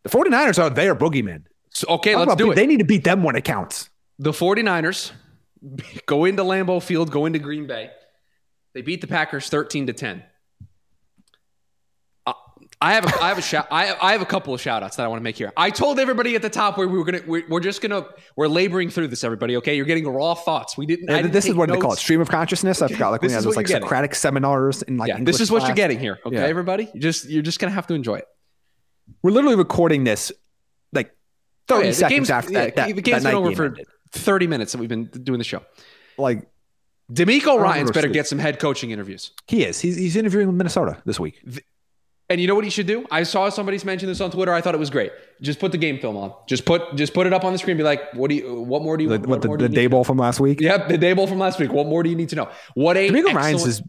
The 0.02 0.10
49ers 0.10 0.62
are 0.62 0.70
their 0.70 0.94
boogeymen. 0.94 1.44
So, 1.70 1.86
okay, 1.88 2.12
Talk 2.12 2.28
let's 2.28 2.38
do 2.38 2.52
it. 2.52 2.54
They 2.56 2.66
need 2.66 2.78
to 2.78 2.84
beat 2.84 3.04
them 3.04 3.22
when 3.22 3.36
it 3.36 3.44
counts. 3.44 3.88
the 4.18 4.32
49ers 4.32 5.12
go 6.06 6.24
into 6.24 6.42
Lambeau 6.42 6.82
Field, 6.82 7.10
go 7.10 7.26
into 7.26 7.38
Green 7.38 7.66
Bay. 7.66 7.90
They 8.74 8.82
beat 8.82 9.00
the 9.00 9.06
Packers 9.06 9.48
13 9.48 9.86
to 9.86 9.92
10. 9.92 10.22
I 12.84 12.92
have 12.92 13.04
a, 13.06 13.22
I 13.22 13.28
have 13.28 13.38
a 13.38 13.42
shout 13.42 13.66
I, 13.70 13.96
I 14.00 14.12
have 14.12 14.20
a 14.20 14.26
couple 14.26 14.52
of 14.52 14.60
shout 14.60 14.82
outs 14.82 14.96
that 14.96 15.04
I 15.04 15.08
want 15.08 15.20
to 15.20 15.24
make 15.24 15.38
here. 15.38 15.52
I 15.56 15.70
told 15.70 15.98
everybody 15.98 16.34
at 16.36 16.42
the 16.42 16.50
top 16.50 16.76
where 16.76 16.86
we 16.86 16.98
were 16.98 17.04
gonna 17.04 17.22
we're, 17.26 17.44
we're 17.48 17.60
just 17.60 17.80
gonna 17.80 18.06
we're 18.36 18.46
laboring 18.46 18.90
through 18.90 19.08
this. 19.08 19.24
Everybody, 19.24 19.56
okay? 19.56 19.74
You're 19.74 19.86
getting 19.86 20.06
raw 20.06 20.34
thoughts. 20.34 20.76
We 20.76 20.84
didn't. 20.84 21.08
Yeah, 21.08 21.16
didn't 21.22 21.32
this 21.32 21.46
is 21.46 21.54
what 21.54 21.70
they 21.70 21.78
call 21.78 21.92
it 21.94 21.98
stream 21.98 22.20
of 22.20 22.28
consciousness. 22.28 22.82
I 22.82 22.88
forgot 22.88 23.10
like 23.10 23.22
when 23.22 23.28
This 23.28 23.32
we 23.32 23.34
had 23.36 23.44
those 23.44 23.56
like 23.56 23.68
you're 23.68 23.76
getting. 23.76 23.86
Socratic 23.86 24.14
seminars 24.14 24.82
in 24.82 24.98
like 24.98 25.08
Yeah, 25.08 25.18
this 25.22 25.40
is 25.40 25.50
what 25.50 25.62
you're 25.66 25.74
getting 25.74 25.98
here, 25.98 26.18
okay, 26.26 26.36
Yeah. 26.36 26.42
everybody? 26.44 26.90
You 26.92 27.00
just 27.00 27.28
you're 27.28 27.42
just 27.42 27.58
gonna 27.58 27.72
have 27.72 27.86
to 27.86 27.94
enjoy 27.94 28.16
it. 28.16 28.26
We're 29.22 29.30
literally 29.32 29.56
recording 29.56 30.04
this 30.04 30.30
like 30.92 31.10
30 31.68 31.88
Oh, 31.88 31.92
seconds 31.92 32.30
after 32.30 32.52
that. 32.52 32.76
that 32.76 32.94
the 32.94 33.00
game's 33.00 33.22
that 33.22 33.30
been 33.30 33.36
over 33.38 33.48
game 33.48 33.56
for 33.56 33.64
ended. 33.66 33.86
30 34.12 34.46
minutes 34.46 34.72
that 34.72 34.78
we've 34.78 34.88
been 34.90 35.06
doing 35.06 35.38
the 35.38 35.44
show. 35.44 35.62
like 36.18 36.46
DeMeco 37.12 37.58
Ryans 37.58 37.90
better 37.92 38.08
get 38.08 38.26
some 38.26 38.38
head 38.38 38.58
coaching 38.58 38.90
interviews. 38.90 39.30
he 39.46 39.64
is. 39.64 39.80
He's, 39.80 39.96
he's 39.96 40.16
interviewing 40.16 40.46
with 40.48 40.56
Minnesota 40.56 41.02
this 41.04 41.20
week. 41.20 41.42
And 42.30 42.40
you 42.40 42.46
know 42.46 42.54
what 42.54 42.64
he 42.64 42.70
should 42.70 42.86
do? 42.86 43.04
I 43.10 43.22
saw 43.24 43.50
somebody's 43.50 43.84
mention 43.84 44.08
this 44.08 44.20
on 44.22 44.30
Twitter. 44.30 44.52
I 44.52 44.62
thought 44.62 44.74
it 44.74 44.78
was 44.78 44.88
great. 44.88 45.12
Just 45.42 45.58
put 45.60 45.72
the 45.72 45.78
game 45.78 45.98
film 45.98 46.16
on. 46.16 46.32
Just 46.46 46.64
put 46.64 46.96
just 46.96 47.12
put 47.12 47.26
it 47.26 47.34
up 47.34 47.44
on 47.44 47.52
the 47.52 47.58
screen. 47.58 47.76
Be 47.76 47.82
like, 47.82 48.14
what 48.14 48.30
do 48.30 48.36
you? 48.36 48.62
What 48.62 48.82
more 48.82 48.96
do 48.96 49.04
you? 49.04 49.10
The, 49.10 49.18
what 49.28 49.44
what 49.44 49.58
the, 49.58 49.68
the 49.68 49.74
day 49.74 49.86
ball 49.88 49.98
bowl 49.98 50.04
from 50.04 50.16
last 50.16 50.40
week. 50.40 50.60
Yep, 50.60 50.88
the 50.88 50.96
day 50.96 51.12
ball 51.12 51.26
from 51.26 51.38
last 51.38 51.58
week. 51.60 51.70
What 51.70 51.86
more 51.86 52.02
do 52.02 52.08
you 52.08 52.16
need 52.16 52.30
to 52.30 52.36
know? 52.36 52.48
What 52.74 52.96
a 52.96 53.10
DeMeco 53.10 53.34
Ryans 53.34 53.66
is 53.66 53.82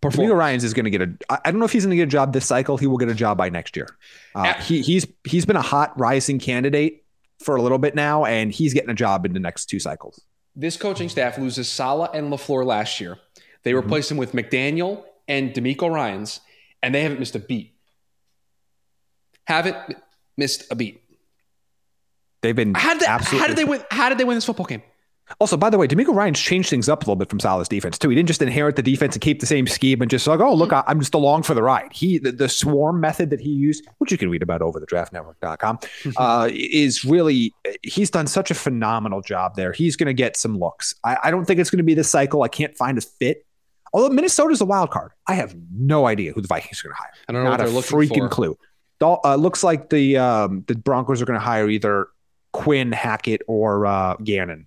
DeMeco. 0.00 0.36
Ryans 0.36 0.62
is 0.64 0.74
going 0.74 0.84
to 0.84 0.90
get 0.90 1.02
a. 1.02 1.12
I 1.44 1.50
don't 1.50 1.58
know 1.58 1.64
if 1.64 1.72
he's 1.72 1.84
going 1.84 1.90
to 1.90 1.96
get 1.96 2.04
a 2.04 2.10
job 2.10 2.32
this 2.32 2.46
cycle. 2.46 2.76
He 2.76 2.86
will 2.86 2.98
get 2.98 3.08
a 3.08 3.14
job 3.14 3.36
by 3.36 3.48
next 3.48 3.74
year. 3.76 3.88
Uh, 4.34 4.42
Yeah. 4.44 4.60
he 4.62 4.80
he's 4.82 5.06
he's 5.24 5.44
been 5.44 5.56
a 5.56 5.62
hot 5.62 5.98
rising 5.98 6.38
candidate 6.38 7.04
for 7.40 7.56
a 7.56 7.62
little 7.62 7.78
bit 7.78 7.94
now, 7.96 8.24
and 8.24 8.52
he's 8.52 8.74
getting 8.74 8.90
a 8.90 8.94
job 8.94 9.26
in 9.26 9.32
the 9.32 9.40
next 9.40 9.66
two 9.66 9.80
cycles. 9.80 10.20
This 10.54 10.76
coaching 10.76 11.08
staff 11.08 11.36
loses 11.38 11.68
Saleh 11.68 12.10
and 12.14 12.32
Lafleur 12.32 12.64
last 12.64 13.00
year. 13.00 13.18
They 13.64 13.72
Mm-hmm. 13.72 13.78
replace 13.86 14.10
him 14.10 14.16
with 14.18 14.32
McDaniel 14.32 15.04
and 15.26 15.52
DeMeco 15.52 15.90
Ryans, 15.90 16.40
and 16.82 16.94
they 16.94 17.02
haven't 17.02 17.18
missed 17.20 17.34
a 17.34 17.38
beat. 17.40 17.71
Haven't 19.46 19.76
missed 20.36 20.70
a 20.70 20.74
beat. 20.74 21.02
They've 22.42 22.56
been 22.56 22.74
How 22.74 22.92
did 22.94 23.02
they, 23.02 23.06
absolutely. 23.06 23.38
how 23.40 23.46
did 23.46 23.56
they 23.56 23.64
win? 23.64 23.82
How 23.90 24.08
did 24.08 24.18
they 24.18 24.24
win 24.24 24.36
this 24.36 24.44
football 24.44 24.66
game? 24.66 24.82
Also, 25.40 25.56
by 25.56 25.70
the 25.70 25.78
way, 25.78 25.86
DeMeco 25.86 26.14
Ryans 26.14 26.38
changed 26.38 26.68
things 26.68 26.88
up 26.88 26.98
a 26.98 27.04
little 27.04 27.16
bit 27.16 27.30
from 27.30 27.40
Saleh's 27.40 27.68
defense 27.68 27.96
too. 27.96 28.08
He 28.10 28.16
didn't 28.16 28.26
just 28.26 28.42
inherit 28.42 28.76
the 28.76 28.82
defense 28.82 29.14
and 29.14 29.22
keep 29.22 29.40
the 29.40 29.46
same 29.46 29.66
scheme 29.66 30.02
and 30.02 30.10
just 30.10 30.26
like, 30.26 30.40
oh, 30.40 30.52
look, 30.52 30.72
I- 30.72 30.82
I'm 30.86 30.98
just 30.98 31.14
along 31.14 31.44
for 31.44 31.54
the 31.54 31.62
ride. 31.62 31.90
He 31.92 32.18
the, 32.18 32.32
the 32.32 32.48
swarm 32.48 33.00
method 33.00 33.30
that 33.30 33.40
he 33.40 33.48
used, 33.50 33.86
which 33.98 34.10
you 34.12 34.18
can 34.18 34.28
read 34.28 34.42
about 34.42 34.60
over 34.60 34.78
the 34.80 34.86
draftnetwork.com, 34.86 35.78
uh, 36.16 36.48
is 36.52 37.04
really 37.04 37.54
he's 37.82 38.10
done 38.10 38.26
such 38.26 38.50
a 38.50 38.54
phenomenal 38.54 39.20
job 39.22 39.54
there. 39.54 39.72
He's 39.72 39.96
going 39.96 40.08
to 40.08 40.12
get 40.14 40.36
some 40.36 40.58
looks. 40.58 40.94
I, 41.04 41.16
I 41.24 41.30
don't 41.30 41.44
think 41.46 41.60
it's 41.60 41.70
going 41.70 41.78
to 41.78 41.84
be 41.84 41.94
this 41.94 42.10
cycle. 42.10 42.42
I 42.42 42.48
can't 42.48 42.76
find 42.76 42.98
a 42.98 43.02
fit. 43.02 43.46
Although 43.94 44.10
Minnesota's 44.10 44.60
a 44.60 44.64
wild 44.66 44.90
card, 44.90 45.12
I 45.28 45.34
have 45.34 45.54
no 45.72 46.06
idea 46.06 46.32
who 46.32 46.40
the 46.42 46.48
Vikings 46.48 46.80
are 46.80 46.88
going 46.88 46.94
to 46.96 47.02
hire. 47.02 47.12
I 47.28 47.32
don't 47.32 47.44
know 47.44 47.50
Not 47.50 47.60
what 47.60 47.68
a 47.68 47.70
they're 47.70 47.74
looking 47.98 48.16
freaking 48.16 48.24
for. 48.24 48.34
clue. 48.34 48.58
Uh, 49.02 49.36
looks 49.36 49.62
like 49.64 49.90
the 49.90 50.16
um, 50.18 50.64
the 50.68 50.74
Broncos 50.74 51.20
are 51.20 51.24
going 51.24 51.38
to 51.38 51.44
hire 51.44 51.68
either 51.68 52.08
Quinn 52.52 52.92
Hackett 52.92 53.42
or 53.46 53.86
uh, 53.86 54.16
Gannon. 54.22 54.66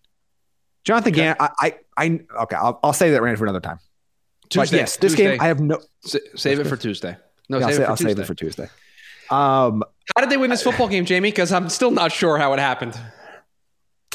Jonathan 0.84 1.14
Okay. 1.14 1.22
Gannon, 1.22 1.38
I, 1.40 1.50
I, 1.60 1.76
I, 1.98 2.20
okay, 2.44 2.56
I'll, 2.56 2.80
I'll 2.84 2.94
say 2.94 3.12
that 3.12 3.22
right 3.22 3.38
for 3.38 3.46
another 3.46 3.60
time. 3.60 3.80
Tuesday. 4.50 4.78
but 4.78 4.82
yes, 4.82 4.98
this 4.98 5.14
Tuesday. 5.14 5.32
game, 5.32 5.42
I 5.42 5.48
have 5.48 5.60
no. 5.60 5.80
Sa- 6.04 6.20
save 6.36 6.60
it 6.60 6.68
for 6.68 6.78
Tuesday. 6.78 7.18
No, 7.50 7.58
Yeah, 7.60 7.66
I'll 7.66 7.72
save 7.72 7.76
say, 7.78 7.82
it 7.82 7.86
for 7.86 7.90
I'll 7.92 7.98
Tuesday. 7.98 8.10
save 8.12 8.20
it 8.20 8.26
for 8.28 8.36
Tuesday. 8.36 8.70
Um, 9.32 9.84
How 10.16 10.22
did 10.22 10.30
they 10.30 10.38
win 10.38 10.52
this 10.52 10.62
football 10.62 10.88
game, 10.88 11.06
Jamie? 11.06 11.30
Because 11.32 11.52
I'm 11.52 11.70
still 11.70 11.90
not 11.92 12.12
sure 12.12 12.38
how 12.38 12.54
it 12.54 12.60
happened. 12.60 13.00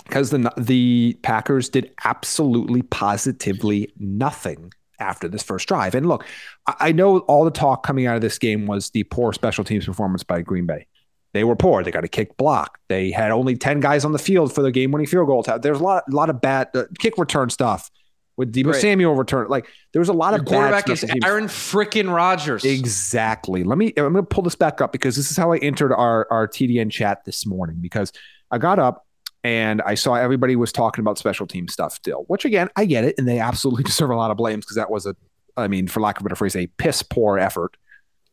because 0.04 0.30
the 0.30 0.52
the 0.56 1.18
Packers 1.22 1.68
did 1.68 1.92
absolutely 2.04 2.82
positively 2.82 3.92
nothing 3.98 4.72
after 5.00 5.28
this 5.28 5.42
first 5.42 5.66
drive. 5.66 5.94
And 5.94 6.06
look, 6.06 6.24
I, 6.66 6.92
know 6.92 7.20
all 7.20 7.44
the 7.44 7.50
talk 7.50 7.84
coming 7.84 8.06
out 8.06 8.14
of 8.14 8.20
this 8.20 8.38
game 8.38 8.66
was 8.66 8.90
the 8.90 9.04
poor 9.04 9.32
special 9.32 9.64
teams 9.64 9.86
performance 9.86 10.22
by 10.22 10.42
Green 10.42 10.66
Bay. 10.66 10.86
They 11.32 11.44
were 11.44 11.56
poor. 11.56 11.82
They 11.82 11.90
got 11.90 12.04
a 12.04 12.08
kick 12.08 12.36
block. 12.36 12.78
They 12.88 13.10
had 13.10 13.30
only 13.30 13.56
10 13.56 13.80
guys 13.80 14.04
on 14.04 14.12
the 14.12 14.18
field 14.18 14.52
for 14.52 14.62
the 14.62 14.72
game 14.72 14.90
winning 14.90 15.06
field 15.06 15.26
goal. 15.26 15.42
There's 15.42 15.80
a 15.80 15.82
lot, 15.82 16.04
a 16.10 16.14
lot 16.14 16.28
of 16.28 16.40
bad 16.40 16.68
uh, 16.74 16.84
kick 16.98 17.18
return 17.18 17.50
stuff 17.50 17.90
with 18.36 18.52
Deebo 18.52 18.72
Right. 18.72 18.80
Samuel 18.80 19.14
return. 19.14 19.48
Like 19.48 19.68
there 19.92 20.00
was 20.00 20.08
a 20.08 20.14
lot 20.14 20.30
Your 20.30 20.40
of 20.40 20.46
bad 20.46 20.84
quarterback 20.84 20.90
is. 20.90 21.04
Aaron 21.24 21.44
frickin' 21.44 22.12
Rodgers. 22.12 22.64
Exactly. 22.64 23.62
Let 23.64 23.78
me. 23.78 23.92
I'm 23.96 24.12
going 24.12 24.14
to 24.14 24.22
pull 24.22 24.42
this 24.42 24.54
back 24.54 24.80
up 24.80 24.92
because 24.92 25.14
this 25.14 25.30
is 25.30 25.36
how 25.36 25.52
I 25.52 25.58
entered 25.58 25.92
our 25.92 26.26
our 26.30 26.48
TDN 26.48 26.90
chat 26.90 27.24
this 27.24 27.46
morning. 27.46 27.76
Because 27.80 28.12
I 28.50 28.58
got 28.58 28.78
up 28.78 29.06
and 29.44 29.80
I 29.82 29.94
saw 29.94 30.14
everybody 30.14 30.56
was 30.56 30.72
talking 30.72 31.02
about 31.02 31.18
special 31.18 31.46
team 31.46 31.68
stuff 31.68 31.94
still, 31.94 32.24
which 32.28 32.44
again 32.44 32.68
I 32.76 32.84
get 32.84 33.04
it, 33.04 33.14
and 33.18 33.26
they 33.28 33.38
absolutely 33.38 33.84
deserve 33.90 34.10
a 34.10 34.16
lot 34.16 34.30
of 34.30 34.36
blames 34.36 34.64
because 34.64 34.76
that 34.76 34.90
was 34.90 35.06
a, 35.06 35.14
I 35.56 35.68
mean, 35.68 35.86
for 35.88 36.00
lack 36.00 36.18
of 36.18 36.22
a 36.22 36.24
better 36.24 36.36
phrase, 36.36 36.56
a 36.56 36.66
piss 36.66 37.02
poor 37.02 37.38
effort 37.38 37.76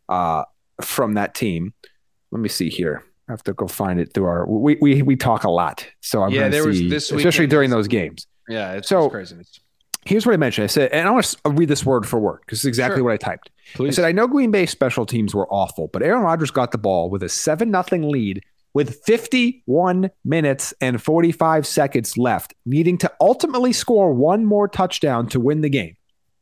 uh, 0.10 0.44
from 0.82 1.14
that 1.16 1.34
team. 1.36 1.74
Let 2.32 2.42
me 2.42 2.50
see 2.50 2.70
here. 2.70 3.04
I 3.30 3.34
have 3.34 3.44
to 3.44 3.54
go 3.54 3.68
find 3.68 4.00
it 4.00 4.14
through 4.14 4.26
our. 4.26 4.46
We 4.48 4.78
we 4.82 5.02
we 5.02 5.16
talk 5.16 5.44
a 5.44 5.50
lot, 5.52 5.86
so 6.02 6.24
I'm 6.24 6.32
Yeah, 6.32 6.48
there 6.50 6.62
to 6.64 6.68
was 6.68 6.80
this 6.80 7.06
especially 7.12 7.26
weekend- 7.44 7.50
during 7.52 7.70
those 7.72 7.88
games 7.88 8.26
Yeah, 8.48 8.74
it's, 8.74 8.88
So- 8.88 9.10
craziness. 9.10 9.60
here's 10.06 10.26
what 10.26 10.32
I 10.34 10.38
mentioned. 10.38 10.64
I 10.64 10.68
said, 10.68 10.92
and 10.94 11.08
I 11.08 11.12
want 11.12 11.26
to 11.26 11.52
read 11.52 11.68
this 11.68 11.86
word 11.86 12.06
for 12.06 12.20
word 12.20 12.40
because 12.46 12.60
it's 12.60 12.66
exactly 12.66 12.98
Sure. 13.00 13.04
what 13.06 13.14
I 13.14 13.18
typed. 13.18 13.50
I 13.80 13.90
said, 13.90 14.06
I 14.06 14.14
know 14.14 14.28
Green 14.28 14.50
Bay 14.52 14.66
special 14.66 15.06
teams 15.06 15.36
were 15.36 15.46
awful, 15.54 15.90
but 15.90 16.02
Aaron 16.04 16.22
Rodgers 16.24 16.52
got 16.52 16.72
the 16.72 16.78
ball 16.78 17.10
with 17.10 17.22
a 17.24 17.28
7 17.30 17.70
0 17.90 18.08
lead 18.10 18.42
with 18.78 19.04
51 19.06 20.12
minutes 20.24 20.72
and 20.80 21.02
45 21.02 21.66
seconds 21.66 22.16
left, 22.16 22.54
needing 22.64 22.96
to 23.00 23.12
ultimately 23.20 23.74
score 23.74 24.14
one 24.14 24.46
more 24.46 24.68
touchdown 24.68 25.28
to 25.30 25.40
win 25.40 25.62
the 25.62 25.70
game. 25.70 25.96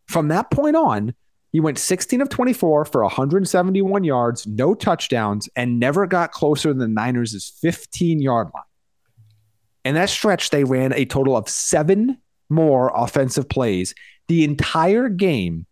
From 0.09 0.27
that 0.27 0.51
point 0.51 0.75
on, 0.75 1.13
he 1.53 1.61
went 1.61 1.79
16 1.79 2.19
of 2.19 2.27
24 2.27 2.83
for 2.83 3.03
171 3.03 4.03
yards, 4.03 4.45
no 4.45 4.73
touchdowns, 4.73 5.47
and 5.55 5.79
never 5.79 6.05
got 6.05 6.33
closer 6.33 6.73
than 6.73 6.79
the 6.79 6.89
Niners' 6.89 7.53
15 7.61 8.21
yard 8.21 8.49
line. 8.53 8.63
In 9.85 9.95
that 9.95 10.09
stretch, 10.09 10.49
they 10.49 10.65
ran 10.65 10.91
a 10.91 11.05
total 11.05 11.37
of 11.37 11.47
seven 11.47 12.17
more 12.49 12.91
offensive 12.93 13.47
plays 13.47 13.95
the 14.27 14.43
entire 14.43 15.07
game 15.07 15.67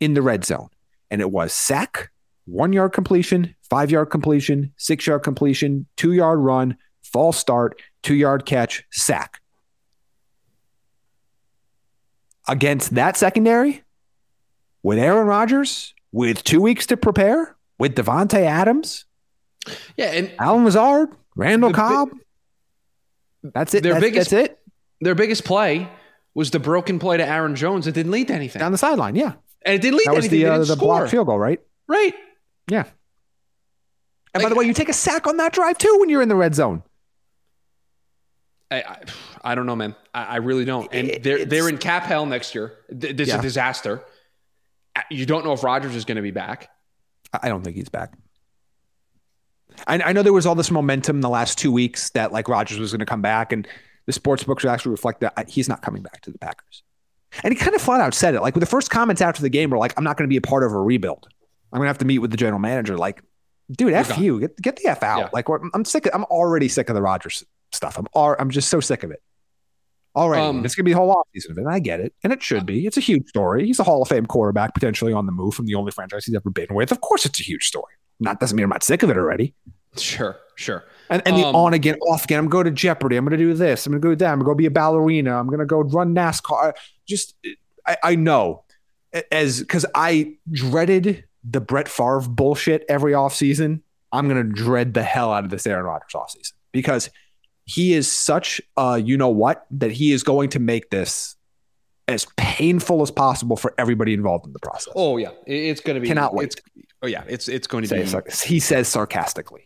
in 0.00 0.14
the 0.14 0.22
red 0.22 0.46
zone. 0.46 0.70
And 1.10 1.20
it 1.20 1.30
was 1.30 1.52
sack, 1.52 2.08
one 2.48 2.72
yard 2.72 2.92
completion, 2.92 3.54
five 3.68 3.90
yard 3.90 4.10
completion, 4.10 4.72
six 4.76 5.06
yard 5.06 5.22
completion, 5.22 5.86
two 5.96 6.12
yard 6.12 6.38
run, 6.38 6.76
false 7.02 7.36
start, 7.38 7.80
two 8.02 8.14
yard 8.14 8.46
catch, 8.46 8.84
sack. 8.90 9.40
Against 12.48 12.94
that 12.94 13.16
secondary, 13.16 13.82
with 14.82 14.98
Aaron 14.98 15.26
Rodgers, 15.26 15.92
with 16.12 16.42
two 16.44 16.62
weeks 16.62 16.86
to 16.86 16.96
prepare, 16.96 17.54
with 17.78 17.94
Davante 17.94 18.40
Adams, 18.40 19.04
yeah, 19.98 20.06
and 20.12 20.32
Allen 20.38 20.64
Lazard, 20.64 21.10
Randall 21.36 21.68
The 21.70 21.74
bi- 21.74 21.78
Cobb. 21.88 22.08
That's 23.42 23.74
it. 23.74 23.82
Their 23.82 23.94
That's, 23.94 24.04
biggest- 24.04 24.30
that's 24.30 24.50
it. 24.50 24.58
their 25.02 25.14
biggest 25.14 25.44
play 25.44 25.90
was 26.34 26.50
the 26.50 26.58
broken 26.58 26.98
play 26.98 27.18
to 27.18 27.26
Aaron 27.26 27.54
Jones. 27.54 27.86
It 27.86 27.92
didn't 27.92 28.12
lead 28.12 28.28
to 28.28 28.34
anything. 28.34 28.60
Down 28.60 28.72
the 28.72 28.78
sideline. 28.78 29.14
Yeah. 29.14 29.34
and 29.62 29.74
it 29.74 29.82
didn't 29.82 29.98
lead 29.98 30.06
That 30.06 30.12
to 30.12 30.18
anything. 30.18 30.40
the, 30.40 30.46
uh, 30.46 30.58
the 30.58 30.64
score. 30.66 30.76
block 30.76 31.08
field 31.10 31.26
goal, 31.26 31.38
right? 31.38 31.60
Right. 31.86 32.14
Yeah. 32.68 32.84
And 34.34 34.42
by 34.42 34.48
the 34.48 34.54
way, 34.54 34.64
you 34.66 34.74
take 34.74 34.88
a 34.88 34.92
sack 34.94 35.26
on 35.26 35.38
that 35.38 35.52
drive 35.52 35.78
too 35.78 35.96
when 36.00 36.08
you're 36.10 36.22
in 36.22 36.28
the 36.28 36.36
red 36.36 36.54
zone. 36.54 36.82
I, 38.70 38.76
I, 38.82 39.02
I 39.42 39.54
don't 39.54 39.66
know, 39.66 39.76
man. 39.76 39.94
I, 40.14 40.24
I 40.24 40.36
really 40.36 40.64
don't. 40.64 40.88
And 40.92 41.08
It- 41.08 41.22
they're 41.22 41.44
they're 41.44 41.68
in 41.68 41.78
cap 41.78 42.04
hell 42.04 42.26
next 42.26 42.54
year. 42.54 42.74
Th- 42.90 43.16
This 43.16 43.28
is 43.28 43.34
Yeah. 43.34 43.38
a 43.38 43.42
disaster. 43.42 44.04
Uh, 44.94 45.00
You 45.10 45.24
don't 45.26 45.44
know 45.44 45.52
if 45.52 45.62
Rodgers 45.64 45.94
is 45.94 46.04
going 46.04 46.16
to 46.16 46.22
be 46.22 46.30
back. 46.30 46.68
I 47.32 47.40
I 47.44 47.48
don't 47.48 47.62
think 47.64 47.76
he's 47.76 47.88
back. 47.88 48.12
I, 49.86 50.00
I 50.02 50.12
know 50.12 50.22
there 50.22 50.32
was 50.32 50.44
all 50.46 50.54
this 50.54 50.70
momentum 50.70 51.16
in 51.16 51.20
the 51.20 51.28
last 51.28 51.56
two 51.56 51.70
weeks 51.72 52.10
that 52.10 52.32
like 52.32 52.48
Rodgers 52.48 52.78
was 52.78 52.90
going 52.92 52.98
to 53.00 53.06
come 53.06 53.22
back, 53.22 53.52
and 53.52 53.66
the 54.06 54.12
sports 54.12 54.44
books 54.44 54.64
actually 54.64 54.90
reflect 54.90 55.20
that 55.20 55.32
uh, 55.36 55.44
he's 55.48 55.68
not 55.68 55.82
coming 55.82 56.02
back 56.02 56.20
to 56.22 56.30
the 56.30 56.38
Packers. 56.38 56.82
And 57.42 57.52
he 57.52 57.58
kind 57.58 57.74
of 57.76 57.80
flat 57.82 58.00
out 58.00 58.12
said 58.14 58.34
it. 58.34 58.40
Like 58.42 58.54
the 58.54 58.66
first 58.66 58.90
comments 58.90 59.22
after 59.22 59.40
the 59.42 59.50
game 59.50 59.70
were 59.70 59.78
like, 59.78 59.94
"I'm 59.96 60.04
not 60.04 60.16
going 60.16 60.26
to 60.28 60.32
be 60.32 60.36
a 60.36 60.40
part 60.42 60.62
of 60.64 60.72
a 60.72 60.78
rebuild. 60.80 61.28
I'm 61.72 61.78
going 61.78 61.86
to 61.86 61.90
have 61.90 61.98
to 61.98 62.04
meet 62.04 62.18
with 62.18 62.30
the 62.30 62.36
general 62.36 62.58
manager." 62.58 62.96
Like, 62.96 63.22
dude, 63.70 63.92
f 63.92 64.08
gone. 64.10 64.22
you, 64.22 64.40
get 64.40 64.56
get 64.56 64.76
the 64.76 64.86
f 64.88 65.02
out. 65.02 65.18
Yeah. 65.18 65.28
Like 65.32 65.46
I'm 65.74 65.84
sick. 65.84 66.06
Of, 66.06 66.14
I'm 66.14 66.24
already 66.24 66.68
sick 66.68 66.88
of 66.88 66.94
the 66.94 67.02
Rodgers 67.02 67.44
stuff. 67.72 67.98
I'm 67.98 68.06
al- 68.14 68.36
I'm 68.38 68.50
just 68.50 68.68
so 68.68 68.80
sick 68.80 69.02
of 69.02 69.10
it. 69.10 69.22
Already, 70.16 70.42
Um, 70.42 70.64
it's 70.64 70.74
going 70.74 70.84
to 70.84 70.88
be 70.88 70.92
the 70.94 70.98
whole 70.98 71.14
offseason 71.14 71.50
of 71.50 71.58
it. 71.58 71.60
And 71.60 71.70
I 71.70 71.78
get 71.78 72.00
it, 72.00 72.12
and 72.24 72.32
it 72.32 72.42
should 72.42 72.66
be. 72.66 72.86
It's 72.86 72.96
a 72.96 73.00
huge 73.00 73.28
story. 73.28 73.66
He's 73.66 73.78
a 73.78 73.84
Hall 73.84 74.02
of 74.02 74.08
Fame 74.08 74.26
quarterback, 74.26 74.74
potentially 74.74 75.12
on 75.12 75.26
the 75.26 75.32
move 75.32 75.54
from 75.54 75.66
the 75.66 75.74
only 75.76 75.92
franchise 75.92 76.24
he's 76.24 76.34
ever 76.34 76.50
been 76.50 76.74
with. 76.74 76.90
Of 76.90 77.02
course, 77.02 77.24
it's 77.24 77.38
a 77.38 77.42
huge 77.44 77.64
story. 77.64 77.92
Not 78.18 78.40
doesn't 78.40 78.56
mean 78.56 78.64
I'm 78.64 78.70
not 78.70 78.82
sick 78.82 79.04
of 79.04 79.10
it 79.10 79.16
already. 79.16 79.54
Sure, 79.96 80.36
sure. 80.56 80.84
And, 81.08 81.22
and 81.24 81.36
the 81.36 81.44
Um, 81.46 81.54
on 81.54 81.74
again, 81.74 81.96
off 82.08 82.24
again. 82.24 82.40
I'm 82.40 82.48
going 82.48 82.64
to 82.64 82.72
Jeopardy. 82.72 83.16
I'm 83.16 83.24
going 83.24 83.38
to 83.38 83.44
do 83.44 83.54
this. 83.54 83.86
I'm 83.86 83.92
going 83.92 84.00
to 84.02 84.08
go 84.08 84.14
that. 84.16 84.32
I'm 84.32 84.40
going 84.40 84.56
to 84.56 84.58
be 84.58 84.66
a 84.66 84.70
ballerina. 84.70 85.38
I'm 85.38 85.46
going 85.46 85.60
to 85.60 85.66
go 85.66 85.82
run 85.82 86.14
NASCAR. 86.14 86.72
Just, 87.06 87.36
I, 87.86 87.96
I 88.02 88.14
know 88.16 88.64
as 89.30 89.60
because 89.60 89.86
I 89.94 90.34
dreaded 90.50 91.24
the 91.48 91.60
Brett 91.60 91.88
Favre 91.88 92.20
bullshit 92.28 92.84
every 92.88 93.12
offseason. 93.12 93.80
I'm 94.12 94.28
going 94.28 94.42
to 94.46 94.52
dread 94.52 94.94
the 94.94 95.02
hell 95.02 95.32
out 95.32 95.44
of 95.44 95.50
this 95.50 95.66
Aaron 95.66 95.84
Rodgers 95.84 96.12
offseason 96.14 96.52
because 96.72 97.10
he 97.64 97.92
is 97.92 98.10
such 98.10 98.60
a 98.76 98.98
you 98.98 99.16
know 99.16 99.28
what 99.28 99.66
that 99.70 99.90
he 99.92 100.12
is 100.12 100.22
going 100.22 100.50
to 100.50 100.58
make 100.58 100.90
this 100.90 101.36
as 102.08 102.26
painful 102.38 103.02
as 103.02 103.10
possible 103.10 103.56
for 103.56 103.74
everybody 103.76 104.14
involved 104.14 104.46
in 104.46 104.52
the 104.54 104.58
process. 104.60 104.92
Oh 104.96 105.18
yeah, 105.18 105.30
it's 105.46 105.80
going 105.82 105.94
to 105.96 106.00
be. 106.00 106.08
Cannot 106.08 106.34
wait. 106.34 106.54
It's, 106.54 106.56
oh 107.02 107.06
yeah, 107.06 107.24
it's 107.28 107.48
it's 107.48 107.66
going 107.66 107.84
to 107.84 107.88
Say 107.88 108.20
be. 108.20 108.32
he 108.54 108.60
says 108.60 108.88
sarcastically. 108.88 109.64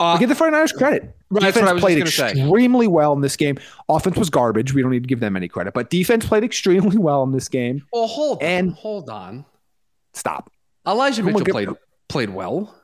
Uh, 0.00 0.16
give 0.16 0.30
the 0.30 0.34
49ers 0.34 0.74
credit. 0.74 1.02
Right, 1.30 1.42
that's 1.42 1.54
defense 1.54 1.56
what 1.56 1.68
I 1.68 1.72
was 1.74 1.80
played 1.82 1.98
just 2.04 2.16
say. 2.16 2.30
extremely 2.30 2.86
well 2.88 3.12
in 3.12 3.20
this 3.20 3.36
game. 3.36 3.58
Offense 3.88 4.16
was 4.16 4.30
garbage. 4.30 4.72
We 4.72 4.80
don't 4.80 4.90
need 4.90 5.02
to 5.02 5.08
give 5.08 5.20
them 5.20 5.36
any 5.36 5.46
credit, 5.46 5.74
but 5.74 5.90
defense 5.90 6.24
played 6.24 6.42
extremely 6.42 6.96
well 6.98 7.22
in 7.22 7.32
this 7.32 7.48
game. 7.48 7.86
well, 7.92 8.06
hold 8.06 8.42
on, 8.42 8.48
and- 8.48 8.72
hold 8.72 9.10
on. 9.10 9.44
Stop. 10.14 10.50
Elijah 10.86 11.22
Mitchell 11.22 11.44
played 11.44 11.68
played 12.08 12.30
well. 12.30 12.74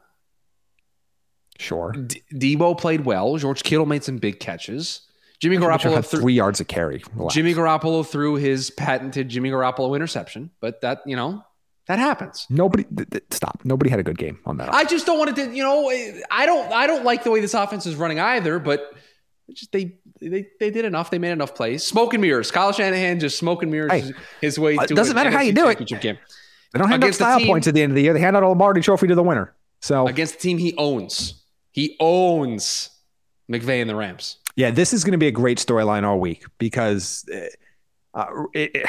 Sure. 1.59 1.93
D- 1.93 2.23
Debo 2.35 2.79
played 2.79 3.05
well. 3.05 3.37
George 3.39 3.63
Kittle 3.63 3.87
made 3.87 4.05
some 4.05 4.19
big 4.19 4.41
catches. 4.41 5.01
Jimmy 5.41 5.57
Garoppolo 5.59 5.95
had 5.95 6.07
threw. 6.07 6.21
three 6.21 6.33
yards 6.35 6.61
of 6.61 6.69
carry. 6.69 7.03
Relax. 7.15 7.35
Jimmy 7.35 7.55
Garoppolo 7.55 8.07
threw 8.07 8.37
his 8.37 8.71
patented 8.71 9.29
Jimmy 9.29 9.51
Garoppolo 9.51 9.95
interception, 9.95 10.51
but 10.61 10.81
that 10.83 11.01
you 11.07 11.17
know 11.17 11.43
that 11.89 11.99
happens. 11.99 12.47
Nobody. 12.51 12.85
th- 12.85 13.09
th- 13.11 13.25
stop. 13.31 13.61
Nobody 13.65 13.91
had 13.91 14.01
a 14.01 14.03
good 14.03 14.19
game 14.19 14.39
on 14.47 14.57
that. 14.59 14.73
I 14.73 14.85
just 14.85 15.07
don't 15.07 15.19
want 15.19 15.37
to. 15.37 15.55
You 15.55 15.63
know, 15.63 15.89
I 16.31 16.47
don't. 16.47 16.73
I 16.73 16.87
don't 16.87 17.05
like 17.05 17.23
the 17.25 17.31
way 17.31 17.41
this 17.41 17.55
offense 17.55 17.87
is 17.87 17.97
running 17.97 18.19
either. 18.19 18.59
But 18.59 18.93
just 19.53 19.73
they 19.73 19.99
they 20.21 20.47
they 20.59 20.71
did 20.71 20.85
enough. 20.87 21.11
They 21.11 21.19
made 21.19 21.33
enough 21.33 21.55
plays. 21.55 21.87
Smoke 21.87 22.15
and 22.15 22.21
mirrors. 22.23 22.51
Kyle 22.51 22.73
Shanahan 22.73 23.21
just 23.21 23.39
smoke 23.39 23.63
and 23.63 23.71
mirrors 23.71 23.93
Hey, 23.93 24.13
his, 24.41 24.59
way. 24.59 24.75
it 24.75 24.89
to 24.89 24.95
doesn't 24.95 25.15
matter 25.15 25.31
how 25.31 25.41
you 25.41 25.53
do 25.53 25.69
it. 25.69 25.79
Game 26.01 26.19
they 26.77 26.83
don't 26.83 26.91
hand 26.91 27.05
out 27.05 27.15
style 27.15 27.39
team- 27.39 27.47
points 27.49 27.67
at 27.67 27.75
the 27.75 27.83
end 27.83 27.93
of 27.93 27.97
the 27.97 28.03
year. 28.03 28.13
They 28.13 28.21
hand 28.21 28.37
out 28.37 28.43
a 28.43 28.49
Lombardi 28.49 28.81
Trophy 28.81 29.07
to 29.09 29.15
the 29.15 29.23
winner. 29.23 29.55
So 29.83 30.07
against 30.07 30.35
the 30.35 30.41
team 30.41 30.59
he 30.59 30.75
owns. 30.77 31.43
He 31.73 31.97
owns 32.01 32.91
McVay 33.51 33.81
and 33.81 33.91
the 33.91 33.95
Rams. 33.95 34.39
yeah, 34.57 34.71
this 34.71 34.93
is 34.93 35.05
going 35.05 35.13
to 35.13 35.19
be 35.19 35.27
a 35.27 35.31
great 35.33 35.59
storyline 35.59 36.05
all 36.05 36.19
week 36.19 36.45
because 36.59 37.25
uh, 37.33 38.19
uh, 38.19 38.45
it, 38.55 38.75
it- 38.75 38.87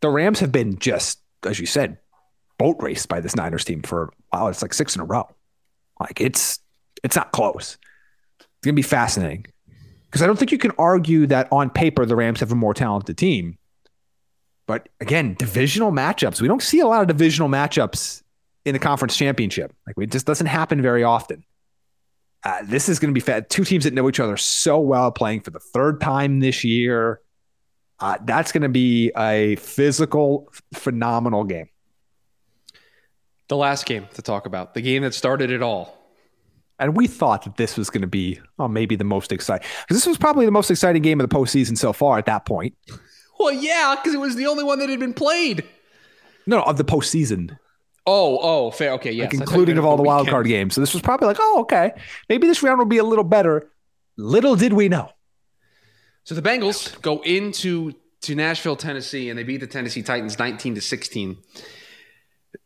the 0.00 0.08
Rams 0.08 0.38
have 0.40 0.52
been 0.52 0.78
just, 0.78 1.18
as 1.44 1.58
you 1.58 1.66
said, 1.66 1.98
boat 2.56 2.76
raced 2.80 3.08
by 3.08 3.20
this 3.20 3.34
Niners 3.36 3.64
team 3.64 3.82
for 3.82 4.12
wow, 4.32 4.48
it's 4.48 4.62
like 4.62 4.72
six 4.74 4.94
in 4.94 5.02
a 5.02 5.04
row. 5.04 5.28
Like 6.00 6.20
it's 6.20 6.60
it's 7.04 7.16
not 7.16 7.32
close. 7.32 7.76
It's 8.40 8.46
gonna 8.64 8.74
be 8.74 8.82
fascinating 8.82 9.46
because 10.06 10.22
I 10.22 10.26
don't 10.26 10.38
think 10.38 10.52
you 10.52 10.58
can 10.58 10.70
argue 10.78 11.26
that 11.26 11.48
on 11.52 11.68
paper 11.70 12.06
the 12.06 12.16
Rams 12.16 12.40
have 12.40 12.50
a 12.52 12.56
more 12.56 12.74
talented 12.74 13.18
team. 13.18 13.58
But 14.68 14.90
again, 15.00 15.34
divisional 15.38 15.90
matchups. 15.90 16.42
We 16.42 16.46
don't 16.46 16.62
see 16.62 16.80
a 16.80 16.86
lot 16.86 17.00
of 17.00 17.08
divisional 17.08 17.48
matchups 17.48 18.22
in 18.66 18.74
the 18.74 18.78
conference 18.78 19.16
championship. 19.16 19.74
Like 19.86 19.96
it 19.98 20.12
just 20.12 20.26
doesn't 20.26 20.46
happen 20.46 20.82
very 20.82 21.02
often. 21.02 21.42
Uh, 22.44 22.58
this 22.64 22.88
is 22.88 22.98
going 22.98 23.08
to 23.08 23.14
be 23.14 23.20
fat. 23.20 23.48
Two 23.48 23.64
teams 23.64 23.84
that 23.84 23.94
know 23.94 24.08
each 24.08 24.20
other 24.20 24.36
so 24.36 24.78
well, 24.78 25.10
playing 25.10 25.40
for 25.40 25.50
the 25.50 25.58
third 25.58 26.00
time 26.02 26.40
this 26.40 26.64
year. 26.64 27.20
Uh, 27.98 28.18
that's 28.24 28.52
going 28.52 28.62
to 28.62 28.68
be 28.68 29.10
a 29.16 29.56
physical, 29.56 30.52
phenomenal 30.74 31.44
game. 31.44 31.68
The 33.48 33.56
last 33.56 33.86
game 33.86 34.06
to 34.14 34.22
talk 34.22 34.44
about, 34.44 34.74
the 34.74 34.82
game 34.82 35.02
that 35.02 35.14
started 35.14 35.50
it 35.50 35.62
all. 35.62 35.96
And 36.78 36.94
we 36.94 37.06
thought 37.06 37.42
that 37.42 37.56
this 37.56 37.76
was 37.76 37.88
going 37.88 38.02
to 38.02 38.06
be, 38.06 38.38
oh, 38.58 38.68
maybe 38.68 38.96
the 38.96 39.02
most 39.02 39.32
exciting. 39.32 39.66
Because 39.80 39.96
this 39.96 40.06
was 40.06 40.18
probably 40.18 40.44
the 40.44 40.52
most 40.52 40.70
exciting 40.70 41.02
game 41.02 41.20
of 41.20 41.28
the 41.28 41.34
postseason 41.34 41.76
so 41.76 41.94
far 41.94 42.18
at 42.18 42.26
that 42.26 42.44
point. 42.44 42.76
Well, 43.38 43.52
yeah, 43.52 43.94
because 43.96 44.14
it 44.14 44.20
was 44.20 44.36
the 44.36 44.46
only 44.46 44.64
one 44.64 44.78
that 44.80 44.88
had 44.88 45.00
been 45.00 45.14
played. 45.14 45.64
No, 46.46 46.62
of 46.62 46.76
the 46.76 46.84
postseason, 46.84 47.56
Oh, 48.10 48.38
oh, 48.40 48.70
fair. 48.70 48.92
Okay, 48.92 49.12
yes. 49.12 49.30
like 49.30 49.38
including 49.38 49.76
of 49.76 49.84
all 49.84 49.98
the 49.98 50.02
wild 50.02 50.28
card 50.28 50.46
games. 50.46 50.74
So 50.74 50.80
this 50.80 50.94
was 50.94 51.02
probably 51.02 51.26
like, 51.26 51.36
oh, 51.38 51.60
okay, 51.60 51.92
maybe 52.30 52.46
this 52.46 52.62
round 52.62 52.78
will 52.78 52.86
be 52.86 52.96
a 52.96 53.04
little 53.04 53.22
better. 53.22 53.70
Little 54.16 54.56
did 54.56 54.72
we 54.72 54.88
know 54.88 55.10
So 56.24 56.34
the 56.34 56.40
Bengals 56.40 56.98
go 57.02 57.20
into 57.20 57.92
to 58.22 58.34
Nashville, 58.34 58.76
Tennessee, 58.76 59.28
and 59.28 59.38
they 59.38 59.42
beat 59.42 59.58
the 59.58 59.66
Tennessee 59.66 60.02
Titans 60.02 60.38
19 60.38 60.76
to 60.76 60.80
16. 60.80 61.36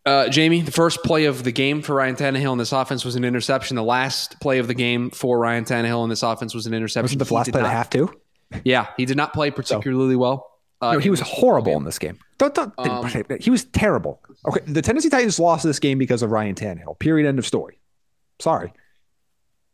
Uh, 0.07 0.29
Jamie, 0.29 0.61
the 0.61 0.71
first 0.71 1.03
play 1.03 1.25
of 1.25 1.43
the 1.43 1.51
game 1.51 1.83
for 1.83 1.97
Ryan 1.97 2.15
Tannehill 2.15 2.53
in 2.53 2.59
this 2.59 2.71
offense 2.71 3.05
was 3.05 3.17
an 3.17 3.25
interception. 3.25 3.75
The 3.75 3.83
last 3.83 4.39
play 4.41 4.61
of 4.61 4.69
the 4.69 4.75
game 4.75 5.11
for 5.11 5.41
Ryan 5.41 5.65
Tannehill 5.65 6.05
in 6.05 6.09
this 6.09 6.23
offense 6.23 6.55
was 6.55 6.67
an 6.67 6.73
interception. 6.73 7.19
Wasn't 7.19 7.29
the 7.29 7.35
last 7.35 7.51
play 7.51 7.61
of 7.61 7.67
the 7.67 7.71
half 7.71 7.91
too? 7.91 8.15
Yeah, 8.65 8.87
he 8.97 9.07
did 9.07 9.17
not 9.17 9.33
play 9.33 9.51
particularly 9.51 10.15
so, 10.15 10.19
well. 10.19 10.52
Uh, 10.83 10.95
no, 10.95 10.99
he 10.99 11.11
was 11.11 11.21
horrible 11.21 11.77
in 11.77 11.85
this 11.85 11.99
game. 11.99 12.19
Don't, 12.39 12.55
don't, 12.55 12.75
um, 12.77 13.07
he 13.41 13.51
was 13.51 13.65
terrible. 13.67 14.21
Okay, 14.49 14.61
the 14.67 14.83
Tennessee 14.83 15.09
Titans 15.09 15.39
lost 15.39 15.65
this 15.65 15.79
game 15.79 15.97
because 15.97 16.23
of 16.23 16.31
Ryan 16.33 16.57
Tannehill. 16.57 16.99
Period. 16.99 17.29
End 17.29 17.39
of 17.39 17.47
story. 17.47 17.79
Sorry. 18.41 18.73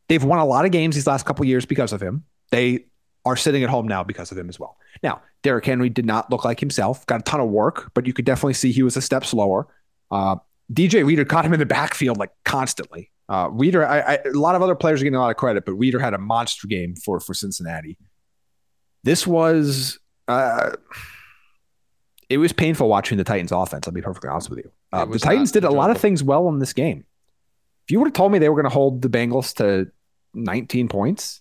They've 0.08 0.22
won 0.22 0.38
a 0.38 0.44
lot 0.44 0.66
of 0.66 0.70
games 0.70 0.94
these 0.94 1.06
last 1.06 1.24
couple 1.24 1.44
years 1.46 1.64
because 1.64 1.94
of 1.94 2.02
him. 2.02 2.24
They 2.50 2.84
are 3.24 3.36
sitting 3.36 3.62
at 3.62 3.70
home 3.70 3.88
now 3.88 4.04
because 4.04 4.30
of 4.30 4.38
him 4.38 4.48
as 4.48 4.60
well. 4.60 4.76
Now, 5.02 5.22
Derrick 5.42 5.64
Henry 5.64 5.88
did 5.88 6.04
not 6.04 6.30
look 6.30 6.44
like 6.44 6.60
himself, 6.60 7.06
got 7.06 7.20
a 7.20 7.22
ton 7.22 7.40
of 7.40 7.48
work, 7.48 7.90
but 7.94 8.06
you 8.06 8.12
could 8.12 8.24
definitely 8.24 8.54
see 8.54 8.70
he 8.70 8.82
was 8.82 8.96
a 8.96 9.02
step 9.02 9.24
slower. 9.24 9.66
Uh, 10.10 10.36
DJ 10.72 11.06
Reader 11.06 11.24
caught 11.24 11.44
him 11.44 11.52
in 11.52 11.58
the 11.58 11.66
backfield 11.66 12.18
like 12.18 12.30
constantly. 12.44 13.10
Uh, 13.28 13.48
Reader, 13.50 13.86
I, 13.86 14.00
I, 14.00 14.14
a 14.26 14.38
lot 14.38 14.54
of 14.54 14.62
other 14.62 14.74
players 14.74 15.00
are 15.00 15.04
getting 15.04 15.16
a 15.16 15.20
lot 15.20 15.30
of 15.30 15.36
credit, 15.36 15.64
but 15.64 15.72
Reader 15.72 15.98
had 15.98 16.14
a 16.14 16.18
monster 16.18 16.66
game 16.66 16.94
for 16.96 17.20
for 17.20 17.34
Cincinnati. 17.34 17.98
This 19.04 19.26
was, 19.26 19.98
uh, 20.28 20.72
it 22.28 22.38
was 22.38 22.52
painful 22.52 22.88
watching 22.88 23.18
the 23.18 23.24
Titans 23.24 23.52
offense. 23.52 23.88
I'll 23.88 23.94
be 23.94 24.02
perfectly 24.02 24.28
honest 24.28 24.50
with 24.50 24.58
you. 24.58 24.70
Uh, 24.92 25.06
the 25.06 25.18
Titans 25.18 25.50
did 25.50 25.64
a 25.64 25.70
lot 25.70 25.90
of 25.90 25.98
things 25.98 26.22
well 26.22 26.48
in 26.48 26.58
this 26.58 26.72
game. 26.72 27.04
If 27.86 27.92
you 27.92 27.98
would 27.98 28.08
have 28.08 28.14
told 28.14 28.32
me 28.32 28.38
they 28.38 28.50
were 28.50 28.54
going 28.54 28.70
to 28.70 28.74
hold 28.74 29.00
the 29.00 29.08
Bengals 29.08 29.54
to 29.56 29.90
19 30.34 30.88
points, 30.88 31.40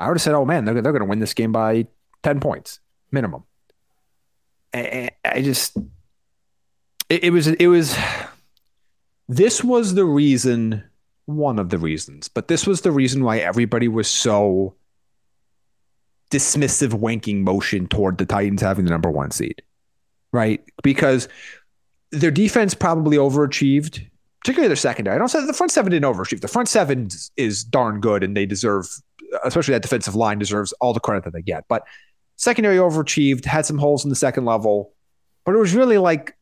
I 0.00 0.08
would 0.08 0.16
have 0.16 0.22
said, 0.22 0.34
"Oh 0.34 0.44
man, 0.44 0.64
they're, 0.64 0.74
they're 0.74 0.92
going 0.92 1.00
to 1.00 1.08
win 1.08 1.18
this 1.18 1.34
game 1.34 1.52
by 1.52 1.86
10 2.22 2.40
points 2.40 2.80
minimum." 3.10 3.44
And 4.72 5.10
I 5.24 5.42
just, 5.42 5.76
it, 7.08 7.24
it 7.24 7.30
was, 7.30 7.46
it 7.46 7.66
was. 7.66 7.96
This 9.28 9.62
was 9.62 9.94
the 9.94 10.04
reason, 10.04 10.84
one 11.26 11.58
of 11.58 11.70
the 11.70 11.78
reasons, 11.78 12.28
but 12.28 12.48
this 12.48 12.66
was 12.66 12.80
the 12.80 12.90
reason 12.90 13.22
why 13.22 13.38
everybody 13.38 13.88
was 13.88 14.08
so 14.08 14.74
dismissive, 16.30 16.90
wanking 16.90 17.42
motion 17.42 17.86
toward 17.86 18.18
the 18.18 18.26
Titans 18.26 18.62
having 18.62 18.84
the 18.84 18.90
number 18.90 19.10
one 19.10 19.30
seed, 19.30 19.62
right? 20.32 20.64
Because 20.82 21.28
their 22.10 22.30
defense 22.30 22.74
probably 22.74 23.16
overachieved 23.16 24.06
particularly 24.44 24.68
their 24.68 24.76
secondary. 24.76 25.16
I 25.16 25.18
don't 25.18 25.28
say 25.28 25.44
the 25.46 25.54
front 25.54 25.72
seven 25.72 25.90
didn't 25.90 26.04
overachieve. 26.04 26.42
The 26.42 26.48
front 26.48 26.68
seven 26.68 27.08
is 27.38 27.64
darn 27.64 28.00
good, 28.00 28.22
and 28.22 28.36
they 28.36 28.44
deserve, 28.44 28.86
especially 29.42 29.72
that 29.72 29.80
defensive 29.80 30.14
line 30.14 30.38
deserves 30.38 30.74
all 30.82 30.92
the 30.92 31.00
credit 31.00 31.24
that 31.24 31.32
they 31.32 31.40
get. 31.40 31.64
But 31.66 31.84
secondary 32.36 32.76
overachieved, 32.76 33.46
had 33.46 33.64
some 33.64 33.78
holes 33.78 34.04
in 34.04 34.10
the 34.10 34.16
second 34.16 34.44
level, 34.44 34.92
but 35.46 35.54
it 35.54 35.58
was 35.58 35.74
really 35.74 35.96
like, 35.96 36.36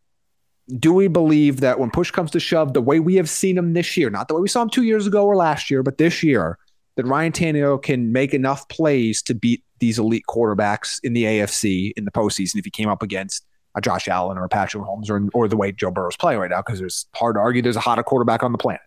do 0.80 0.92
we 0.92 1.06
believe 1.06 1.60
that 1.60 1.78
when 1.78 1.92
push 1.92 2.10
comes 2.10 2.32
to 2.32 2.40
shove, 2.40 2.72
the 2.72 2.80
way 2.80 2.98
we 2.98 3.14
have 3.14 3.30
seen 3.30 3.56
him 3.56 3.72
this 3.72 3.96
year, 3.96 4.10
not 4.10 4.26
the 4.26 4.34
way 4.34 4.40
we 4.40 4.48
saw 4.48 4.62
him 4.62 4.70
two 4.70 4.82
years 4.82 5.06
ago 5.06 5.24
or 5.24 5.36
last 5.36 5.70
year, 5.70 5.84
but 5.84 5.98
this 5.98 6.24
year, 6.24 6.58
that 6.96 7.06
Ryan 7.06 7.32
Tannehill 7.32 7.82
can 7.82 8.10
make 8.10 8.34
enough 8.34 8.68
plays 8.68 9.22
to 9.22 9.34
beat 9.34 9.62
these 9.82 9.98
elite 9.98 10.22
quarterbacks 10.28 11.00
in 11.02 11.12
the 11.12 11.24
AFC 11.24 11.92
in 11.96 12.04
the 12.04 12.12
postseason 12.12 12.56
if 12.56 12.64
he 12.64 12.70
came 12.70 12.88
up 12.88 13.02
against 13.02 13.44
a 13.74 13.80
Josh 13.80 14.06
Allen 14.06 14.38
or 14.38 14.44
a 14.44 14.48
Patrick 14.48 14.84
Mahomes 14.84 15.10
or, 15.10 15.28
or 15.34 15.48
the 15.48 15.56
way 15.56 15.72
Joe 15.72 15.90
Burrow's 15.90 16.16
playing 16.16 16.38
right 16.38 16.50
now 16.50 16.62
because 16.64 16.78
there's 16.78 17.06
hard 17.16 17.34
to 17.34 17.40
argue 17.40 17.62
there's 17.62 17.74
a 17.74 17.80
hotter 17.80 18.04
quarterback 18.04 18.44
on 18.44 18.52
the 18.52 18.58
planet. 18.58 18.80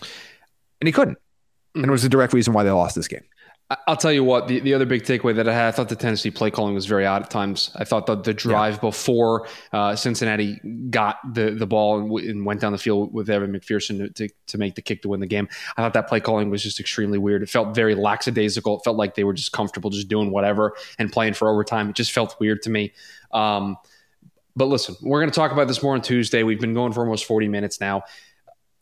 And 0.00 0.88
he 0.88 0.92
couldn't. 0.92 1.18
And 1.74 1.84
it 1.84 1.90
was 1.90 2.02
the 2.02 2.08
direct 2.08 2.32
reason 2.32 2.54
why 2.54 2.62
they 2.62 2.70
lost 2.70 2.94
this 2.94 3.08
game. 3.08 3.24
I'll 3.86 3.96
tell 3.96 4.12
you 4.12 4.24
what, 4.24 4.48
the, 4.48 4.60
the 4.60 4.74
other 4.74 4.86
big 4.86 5.04
takeaway 5.04 5.34
that 5.36 5.48
I 5.48 5.54
had, 5.54 5.68
I 5.68 5.70
thought 5.70 5.88
the 5.88 5.96
Tennessee 5.96 6.30
play 6.30 6.50
calling 6.50 6.74
was 6.74 6.86
very 6.86 7.06
odd 7.06 7.22
at 7.22 7.30
times. 7.30 7.70
I 7.76 7.84
thought 7.84 8.06
that 8.06 8.24
the 8.24 8.34
drive 8.34 8.74
yeah. 8.74 8.80
before 8.80 9.46
uh, 9.72 9.94
Cincinnati 9.94 10.60
got 10.90 11.18
the, 11.34 11.50
the 11.50 11.66
ball 11.66 11.98
and, 11.98 12.08
w- 12.08 12.30
and, 12.30 12.44
went 12.44 12.60
down 12.60 12.72
the 12.72 12.78
field 12.78 13.12
with 13.12 13.30
Evan 13.30 13.52
McPherson 13.52 13.98
to, 13.98 14.08
to, 14.10 14.34
to, 14.48 14.58
make 14.58 14.74
the 14.74 14.82
kick 14.82 15.02
to 15.02 15.08
win 15.08 15.20
the 15.20 15.26
game, 15.26 15.48
I 15.76 15.82
thought 15.82 15.94
that 15.94 16.08
play 16.08 16.20
calling 16.20 16.50
was 16.50 16.62
just 16.62 16.80
extremely 16.80 17.18
weird. 17.18 17.42
It 17.42 17.48
felt 17.48 17.74
very 17.74 17.94
lackadaisical. 17.94 18.78
It 18.78 18.84
felt 18.84 18.96
like 18.96 19.14
they 19.14 19.24
were 19.24 19.34
just 19.34 19.52
comfortable 19.52 19.90
just 19.90 20.08
doing 20.08 20.30
whatever 20.30 20.74
and 20.98 21.12
playing 21.12 21.34
for 21.34 21.48
overtime. 21.48 21.90
It 21.90 21.96
just 21.96 22.12
felt 22.12 22.36
weird 22.40 22.62
to 22.62 22.70
me. 22.70 22.92
Um, 23.32 23.76
but 24.56 24.66
listen, 24.66 24.96
we're 25.02 25.20
going 25.20 25.30
to 25.30 25.34
talk 25.34 25.52
about 25.52 25.68
this 25.68 25.82
more 25.82 25.94
on 25.94 26.02
Tuesday. 26.02 26.42
We've 26.42 26.60
been 26.60 26.74
going 26.74 26.92
for 26.92 27.00
almost 27.00 27.24
40 27.24 27.48
minutes 27.48 27.80
now. 27.80 28.02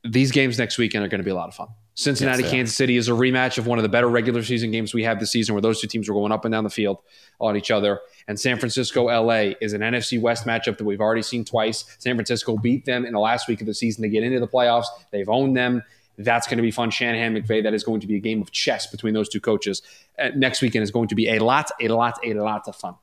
These 0.04 0.32
games 0.32 0.58
next 0.58 0.78
weekend 0.78 1.04
are 1.04 1.08
going 1.08 1.20
to 1.20 1.24
be 1.24 1.30
a 1.30 1.34
lot 1.34 1.48
of 1.48 1.54
fun. 1.54 1.68
Cincinnati, 1.94 2.42
yes, 2.42 2.50
Kansas 2.50 2.74
City 2.74 2.96
is 2.96 3.08
a 3.08 3.12
rematch 3.12 3.58
of 3.58 3.66
one 3.66 3.78
of 3.78 3.82
the 3.82 3.88
better 3.90 4.08
regular 4.08 4.42
season 4.42 4.70
games 4.70 4.94
we 4.94 5.02
had 5.02 5.20
this 5.20 5.30
season, 5.30 5.54
where 5.54 5.60
those 5.60 5.82
two 5.82 5.86
teams 5.86 6.08
were 6.08 6.14
going 6.14 6.32
up 6.32 6.46
and 6.46 6.52
down 6.52 6.64
the 6.64 6.70
field 6.70 7.02
on 7.38 7.58
each 7.58 7.70
other. 7.70 8.00
And 8.26 8.40
San 8.40 8.58
Francisco, 8.58 9.04
LA 9.04 9.52
is 9.60 9.74
an 9.74 9.82
NFC 9.82 10.18
West 10.18 10.46
matchup 10.46 10.78
that 10.78 10.84
we've 10.84 11.00
already 11.00 11.20
seen 11.20 11.44
twice. 11.44 11.84
San 11.98 12.14
Francisco 12.16 12.56
beat 12.56 12.86
them 12.86 13.04
in 13.04 13.12
the 13.12 13.20
last 13.20 13.48
week 13.48 13.60
of 13.60 13.66
the 13.66 13.74
season 13.74 14.00
to 14.02 14.08
get 14.08 14.22
into 14.22 14.40
the 14.40 14.48
playoffs. 14.48 14.86
They've 15.10 15.28
owned 15.28 15.56
them. 15.56 15.82
That's 16.16 16.46
going 16.46 16.56
to 16.56 16.62
be 16.62 16.70
fun. 16.70 16.90
Shanahan 16.90 17.34
McVay, 17.34 17.62
that 17.62 17.74
is 17.74 17.84
going 17.84 18.00
to 18.00 18.06
be 18.06 18.16
a 18.16 18.20
game 18.20 18.40
of 18.40 18.50
chess 18.50 18.86
between 18.86 19.12
those 19.12 19.28
two 19.28 19.40
coaches. 19.40 19.82
Uh, 20.18 20.30
next 20.34 20.62
weekend 20.62 20.82
is 20.82 20.90
going 20.90 21.08
to 21.08 21.14
be 21.14 21.28
a 21.28 21.38
lot, 21.38 21.70
a 21.80 21.88
lot, 21.88 22.18
a 22.24 22.32
lot 22.32 22.66
of 22.66 22.76
fun. 22.76 22.94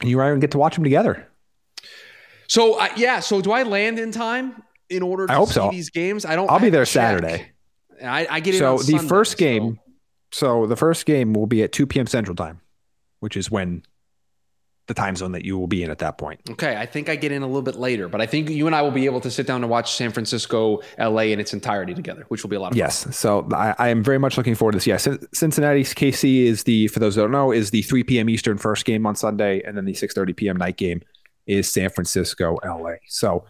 And 0.00 0.08
you 0.08 0.18
and 0.20 0.40
get 0.40 0.50
to 0.52 0.58
watch 0.58 0.76
them 0.76 0.84
together. 0.84 1.28
So 2.48 2.80
uh, 2.80 2.88
yeah, 2.96 3.20
so 3.20 3.42
do 3.42 3.52
I 3.52 3.64
land 3.64 3.98
in 3.98 4.12
time 4.12 4.62
in 4.90 5.02
order 5.02 5.26
to 5.26 5.32
I 5.32 5.36
hope 5.36 5.48
see 5.48 5.54
so. 5.54 5.70
these 5.70 5.90
games? 5.90 6.24
I 6.24 6.36
don't. 6.36 6.50
I'll 6.50 6.60
be 6.60 6.70
there 6.70 6.86
Saturday. 6.86 7.52
I, 8.02 8.26
I 8.28 8.40
get 8.40 8.56
so 8.56 8.78
the 8.78 8.84
Sunday, 8.84 9.08
first 9.08 9.38
game. 9.38 9.80
So. 10.32 10.66
the 10.66 10.76
first 10.76 11.06
game 11.06 11.32
will 11.32 11.46
be 11.46 11.62
at 11.62 11.72
2 11.72 11.86
p.m. 11.86 12.06
Central 12.06 12.34
Time, 12.34 12.60
which 13.20 13.36
is 13.36 13.50
when 13.50 13.84
the 14.86 14.94
time 14.94 15.16
zone 15.16 15.32
that 15.32 15.44
you 15.44 15.58
will 15.58 15.66
be 15.66 15.82
in 15.82 15.90
at 15.90 15.98
that 16.00 16.18
point. 16.18 16.40
Okay, 16.50 16.76
I 16.76 16.84
think 16.84 17.08
I 17.08 17.16
get 17.16 17.32
in 17.32 17.42
a 17.42 17.46
little 17.46 17.62
bit 17.62 17.76
later, 17.76 18.08
but 18.08 18.20
I 18.20 18.26
think 18.26 18.50
you 18.50 18.66
and 18.66 18.76
I 18.76 18.82
will 18.82 18.90
be 18.90 19.06
able 19.06 19.20
to 19.22 19.30
sit 19.30 19.46
down 19.46 19.62
and 19.62 19.70
watch 19.70 19.94
San 19.94 20.10
Francisco, 20.10 20.80
LA 20.98 21.22
in 21.22 21.40
its 21.40 21.54
entirety 21.54 21.94
together, 21.94 22.26
which 22.28 22.42
will 22.42 22.50
be 22.50 22.56
a 22.56 22.60
lot 22.60 22.72
of 22.72 22.76
yes. 22.76 23.04
fun. 23.04 23.10
Yes, 23.10 23.18
so 23.18 23.48
I, 23.54 23.74
I, 23.78 23.88
am 23.88 24.02
very 24.02 24.18
much 24.18 24.36
looking 24.36 24.54
forward 24.54 24.72
to 24.72 24.76
this. 24.76 24.86
Yes, 24.86 25.08
Cincinnati 25.32 25.84
KC 25.84 26.44
is 26.44 26.64
the 26.64 26.88
for 26.88 26.98
those 26.98 27.14
that 27.14 27.22
don't 27.22 27.30
know 27.30 27.50
is 27.50 27.70
the 27.70 27.82
3 27.82 28.04
p.m. 28.04 28.28
Eastern 28.28 28.58
first 28.58 28.84
game 28.84 29.06
on 29.06 29.16
Sunday, 29.16 29.62
and 29.62 29.76
then 29.76 29.86
the 29.86 29.94
6:30 29.94 30.36
p.m. 30.36 30.56
night 30.56 30.76
game 30.76 31.00
is 31.46 31.72
San 31.72 31.88
Francisco, 31.88 32.58
LA. 32.64 32.96
So 33.06 33.44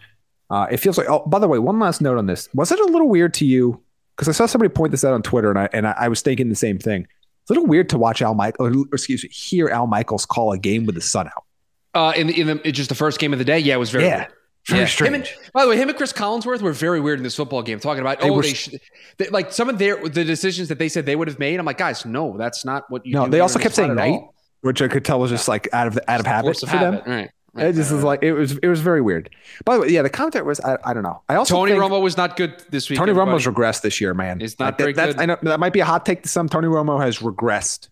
uh, 0.54 0.66
it 0.70 0.78
feels 0.78 0.96
like. 0.96 1.08
Oh, 1.08 1.24
by 1.26 1.38
the 1.38 1.48
way, 1.48 1.58
one 1.58 1.78
last 1.78 2.00
note 2.00 2.18
on 2.18 2.26
this: 2.26 2.48
was 2.54 2.70
it 2.70 2.78
a 2.78 2.84
little 2.84 3.08
weird 3.08 3.34
to 3.34 3.44
you? 3.44 3.82
Because 4.16 4.28
I 4.28 4.32
saw 4.32 4.46
somebody 4.46 4.72
point 4.72 4.92
this 4.92 5.04
out 5.04 5.12
on 5.12 5.22
Twitter, 5.22 5.50
and 5.50 5.58
I 5.58 5.68
and 5.72 5.86
I, 5.86 5.94
I 5.98 6.08
was 6.08 6.22
thinking 6.22 6.48
the 6.48 6.54
same 6.54 6.78
thing. 6.78 7.06
It's 7.42 7.50
a 7.50 7.54
little 7.54 7.66
weird 7.66 7.88
to 7.90 7.98
watch 7.98 8.22
Al 8.22 8.34
Michael, 8.34 8.66
or, 8.66 8.86
excuse 8.92 9.22
me, 9.22 9.28
hear 9.30 9.68
Al 9.68 9.86
Michaels 9.86 10.24
call 10.24 10.52
a 10.52 10.58
game 10.58 10.86
with 10.86 10.94
the 10.94 11.00
sun 11.00 11.26
out. 11.26 11.44
Uh, 11.92 12.12
in 12.16 12.28
the, 12.28 12.40
in 12.40 12.46
the 12.46 12.72
just 12.72 12.88
the 12.88 12.94
first 12.94 13.18
game 13.18 13.32
of 13.32 13.38
the 13.38 13.44
day, 13.44 13.58
yeah, 13.58 13.74
it 13.74 13.78
was 13.78 13.90
very 13.90 14.04
yeah. 14.04 14.18
Weird. 14.18 14.32
Very 14.66 14.80
yeah. 14.80 14.86
strange. 14.86 15.14
And, 15.14 15.52
by 15.52 15.64
the 15.64 15.68
way, 15.68 15.76
him 15.76 15.88
and 15.88 15.98
Chris 15.98 16.12
Collinsworth 16.12 16.62
were 16.62 16.72
very 16.72 17.00
weird 17.00 17.18
in 17.18 17.22
this 17.22 17.36
football 17.36 17.62
game, 17.62 17.80
talking 17.80 18.00
about 18.00 18.20
they 18.20 18.30
oh, 18.30 18.34
were, 18.34 18.42
they, 18.42 18.78
they 19.18 19.28
like 19.28 19.52
some 19.52 19.68
of 19.68 19.78
their 19.78 19.96
the 20.08 20.24
decisions 20.24 20.68
that 20.68 20.78
they 20.78 20.88
said 20.88 21.04
they 21.04 21.16
would 21.16 21.28
have 21.28 21.38
made. 21.38 21.60
I'm 21.60 21.66
like, 21.66 21.76
guys, 21.76 22.06
no, 22.06 22.38
that's 22.38 22.64
not 22.64 22.84
what 22.88 23.04
you. 23.04 23.12
No, 23.12 23.26
they 23.26 23.40
also 23.40 23.58
kept 23.58 23.74
saying 23.74 23.94
night, 23.94 24.20
which 24.62 24.80
I 24.80 24.88
could 24.88 25.04
tell 25.04 25.20
was 25.20 25.30
just 25.30 25.48
like 25.48 25.68
out 25.72 25.86
of 25.86 25.94
the, 25.94 26.10
out 26.10 26.20
of 26.20 26.26
habit 26.26 26.58
for 26.58 26.66
habit. 26.66 27.04
them. 27.04 27.12
Right. 27.12 27.30
It 27.56 27.74
just 27.74 27.92
was 27.92 28.02
like 28.02 28.22
it 28.22 28.32
was 28.32 28.58
it 28.58 28.66
was 28.66 28.80
very 28.80 29.00
weird. 29.00 29.30
By 29.64 29.74
the 29.74 29.82
way, 29.82 29.88
yeah, 29.88 30.02
the 30.02 30.10
commentary 30.10 30.44
was 30.44 30.58
I, 30.60 30.76
I 30.84 30.92
don't 30.92 31.04
know. 31.04 31.22
I 31.28 31.36
also 31.36 31.54
Tony 31.54 31.72
Romo 31.72 32.02
was 32.02 32.16
not 32.16 32.36
good 32.36 32.60
this 32.70 32.90
week. 32.90 32.98
Tony 32.98 33.10
everybody. 33.10 33.38
Romo's 33.38 33.46
regressed 33.46 33.82
this 33.82 34.00
year, 34.00 34.12
man. 34.12 34.40
It's 34.40 34.58
not 34.58 34.66
like, 34.66 34.78
very 34.78 34.92
that, 34.94 35.06
good. 35.06 35.20
I 35.20 35.26
know 35.26 35.38
that 35.42 35.60
might 35.60 35.72
be 35.72 35.80
a 35.80 35.84
hot 35.84 36.04
take 36.04 36.24
to 36.24 36.28
some. 36.28 36.48
Tony 36.48 36.66
Romo 36.66 37.00
has 37.00 37.18
regressed. 37.18 37.90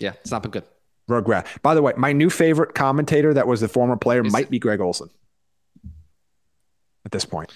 Yeah, 0.00 0.12
it's 0.20 0.30
not 0.30 0.42
been 0.42 0.50
good. 0.50 0.64
Regret. 1.08 1.46
By 1.62 1.74
the 1.74 1.82
way, 1.82 1.92
my 1.96 2.12
new 2.12 2.30
favorite 2.30 2.74
commentator 2.74 3.34
that 3.34 3.46
was 3.46 3.60
the 3.60 3.68
former 3.68 3.96
player 3.96 4.24
Is 4.24 4.32
might 4.32 4.44
it? 4.44 4.50
be 4.50 4.58
Greg 4.58 4.80
Olsen. 4.80 5.10
At 7.04 7.12
this 7.12 7.24
point. 7.24 7.52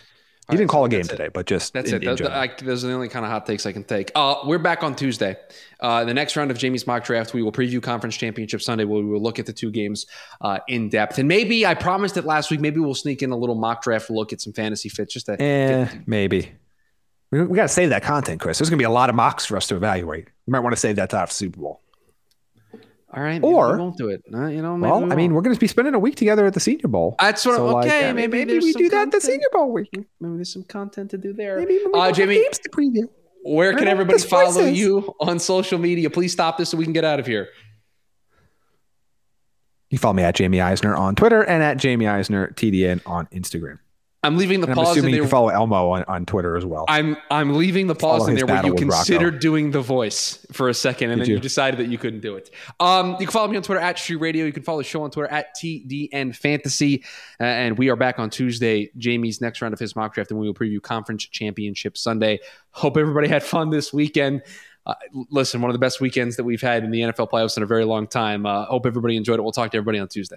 He 0.51 0.59
didn't 0.59 0.68
call 0.68 0.84
a 0.84 0.88
game 0.90 1.05
today, 1.05 1.28
but 1.28 1.47
just 1.47 1.72
that's 1.72 1.90
in, 1.90 2.03
it. 2.03 2.20
In 2.20 2.26
I, 2.26 2.49
those 2.62 2.84
are 2.84 2.88
the 2.88 2.92
only 2.92 3.09
kind 3.09 3.24
of 3.24 3.30
hot 3.30 3.47
takes 3.47 3.64
I 3.64 3.72
can 3.72 3.82
take. 3.82 4.12
Uh, 4.14 4.36
we're 4.45 4.59
back 4.59 4.82
on 4.82 4.95
Tuesday. 4.95 5.36
Uh, 5.80 6.05
the 6.05 6.12
next 6.12 6.36
round 6.36 6.51
of 6.51 6.59
Jamie's 6.59 6.86
mock 6.86 7.05
draft, 7.05 7.32
we 7.32 7.42
will 7.42 7.53
preview 7.53 7.82
Conference 7.82 8.14
Championship 8.16 8.61
Sunday. 8.61 8.84
Where 8.84 9.01
we 9.01 9.09
will 9.09 9.22
look 9.22 9.38
at 9.38 9.47
the 9.47 9.55
two 9.55 9.70
games 9.70 10.07
uh, 10.42 10.59
in 10.68 10.90
depth, 10.90 11.18
and 11.18 11.26
maybe 11.26 11.64
I 11.64 11.72
promised 11.72 12.18
it 12.18 12.26
last 12.26 12.51
week. 12.51 12.61
Maybe 12.61 12.78
we'll 12.78 12.95
sneak 12.95 13.22
in 13.22 13.30
a 13.30 13.36
little 13.36 13.55
mock 13.55 13.82
draft 13.82 14.11
look 14.11 14.34
at 14.34 14.42
some 14.42 14.53
fantasy 14.53 14.90
fits. 14.90 15.14
Just 15.14 15.26
to 15.26 15.40
eh, 15.40 15.84
get, 15.86 16.07
maybe 16.07 16.53
we, 17.30 17.42
we 17.45 17.57
got 17.57 17.62
to 17.62 17.68
save 17.68 17.90
that 17.90 18.03
content, 18.03 18.40
Chris. 18.40 18.59
There's 18.59 18.70
going 18.70 18.78
to 18.78 18.82
be 18.82 18.86
a 18.86 18.90
lot 18.90 19.09
of 19.09 19.16
mocks 19.16 19.47
for 19.47 19.57
us 19.57 19.66
to 19.68 19.76
evaluate. 19.76 20.28
We 20.47 20.53
might 20.53 20.61
want 20.61 20.74
to 20.74 20.80
save 20.80 20.97
that 20.97 21.11
to 21.11 21.16
after 21.16 21.34
Super 21.34 21.61
Bowl. 21.61 21.80
All 23.17 23.23
right, 23.23 23.41
or 23.43 23.73
we 23.73 23.79
won't 23.79 23.97
do 23.97 24.09
it. 24.09 24.23
Uh, 24.33 24.47
you 24.47 24.61
know, 24.61 24.75
well, 24.75 25.05
we 25.05 25.12
I 25.12 25.15
mean, 25.15 25.35
we're 25.35 25.43
going 25.43 25.55
to 25.55 25.61
be 25.61 25.69
spending 25.69 25.95
a 25.95 25.99
week 25.99 26.17
together 26.17 26.47
at 26.47 26.55
the 26.55 26.61
Senior 26.61 26.89
Bowl. 26.89 27.15
That's 27.21 27.47
what. 27.47 27.57
So 27.57 27.79
okay, 27.79 28.07
like, 28.07 28.17
maybe 28.17 28.45
maybe 28.45 28.59
we 28.59 28.73
do 28.73 28.89
that 28.89 29.12
the 29.12 29.21
Senior 29.21 29.49
Bowl 29.53 29.73
week. 29.73 29.89
Maybe 29.93 30.35
there's 30.37 30.53
some 30.53 30.65
content 30.65 31.11
to 31.12 31.19
do 31.19 31.33
there. 31.33 31.59
Maybe, 31.59 31.79
maybe 31.79 31.91
uh, 31.95 32.11
Jamie, 32.11 32.35
games 32.35 32.59
to 32.59 32.71
preview. 32.71 33.05
Where 33.45 33.75
can 33.75 33.89
everybody 33.89 34.19
follow 34.21 34.65
you 34.65 35.15
on 35.21 35.39
social 35.39 35.79
media? 35.79 36.11
Please 36.11 36.33
stop 36.33 36.59
this 36.59 36.71
so 36.71 36.77
we 36.77 36.85
can 36.85 36.93
get 36.93 37.05
out 37.05 37.21
of 37.21 37.27
here. 37.27 37.49
You 39.91 39.99
follow 39.99 40.15
me 40.15 40.25
at 40.25 40.35
Jamie 40.35 40.61
Eisner 40.61 40.97
on 40.97 41.15
Twitter 41.15 41.43
and 41.43 41.62
at 41.62 41.77
Jamie 41.77 42.09
Eisner 42.09 42.49
TDN 42.49 43.01
on 43.07 43.27
Instagram. 43.27 43.79
I'm 44.25 44.37
leaving 44.37 44.61
the 44.61 44.66
And 44.68 44.79
I'm 44.79 44.85
pause 44.85 44.97
in 44.97 45.01
assuming 45.01 45.14
you 45.14 45.20
can 45.22 45.31
follow 45.31 45.49
Elmo 45.49 45.91
on, 45.91 46.05
on 46.05 46.27
Twitter 46.27 46.57
as 46.57 46.64
well. 46.64 46.87
I'm 46.89 47.16
I'm 47.31 47.55
leaving 47.55 47.87
the 47.87 47.95
pause 47.95 48.20
Follow 48.20 48.31
in 48.31 48.37
there 48.37 48.47
where 48.47 48.64
you 48.64 48.75
considered 48.75 49.39
doing 49.41 49.70
the 49.70 49.81
voice 49.81 50.45
for 50.53 50.68
a 50.68 50.75
second, 50.75 51.11
and 51.11 51.18
Did 51.18 51.27
then 51.27 51.31
you? 51.31 51.37
you? 51.37 51.41
decided 51.41 51.79
that 51.81 51.87
you 51.87 51.99
couldn't 51.99 52.20
do 52.20 52.37
it. 52.37 52.51
Um, 52.81 53.12
you 53.12 53.27
can 53.27 53.29
follow 53.29 53.49
me 53.49 53.57
on 53.57 53.62
Twitter 53.62 53.81
at 53.81 53.99
Street 53.99 54.16
Radio. 54.16 54.47
You 54.47 54.53
can 54.53 54.62
follow 54.62 54.79
the 54.79 54.85
show 54.85 55.03
on 55.03 55.11
Twitter 55.11 55.31
at 55.31 55.55
TDN 55.57 56.35
Fantasy, 56.35 57.05
uh, 57.41 57.45
and 57.45 57.79
we 57.79 57.91
are 57.91 57.97
back 57.97 58.18
on 58.18 58.31
Tuesday. 58.31 58.91
Jamie's 58.97 59.41
next 59.41 59.61
round 59.61 59.75
of 59.75 59.81
his 59.81 59.95
mock 59.95 60.14
draft, 60.14 60.31
and 60.31 60.41
we 60.41 60.47
will 60.47 60.55
preview 60.55 60.81
Conference 60.81 61.25
Championship 61.27 61.97
Sunday. 61.97 62.41
Hope 62.70 62.97
everybody 62.97 63.29
had 63.29 63.43
fun 63.43 63.70
this 63.70 63.93
weekend. 63.93 64.43
Uh, 64.87 64.95
listen, 65.31 65.61
one 65.62 65.70
of 65.70 65.75
the 65.75 65.79
best 65.79 66.01
weekends 66.01 66.37
that 66.37 66.45
we've 66.45 66.61
had 66.61 66.85
in 66.85 66.91
the 66.91 67.01
NFL 67.01 67.31
playoffs 67.31 67.57
in 67.57 67.62
a 67.62 67.66
very 67.66 67.85
long 67.85 68.07
time. 68.07 68.45
Uh, 68.45 68.64
hope 68.66 68.85
everybody 68.87 69.16
enjoyed 69.16 69.39
it. 69.39 69.43
We'll 69.43 69.53
talk 69.53 69.70
to 69.70 69.77
everybody 69.79 69.99
on 69.99 70.09
Tuesday. 70.09 70.37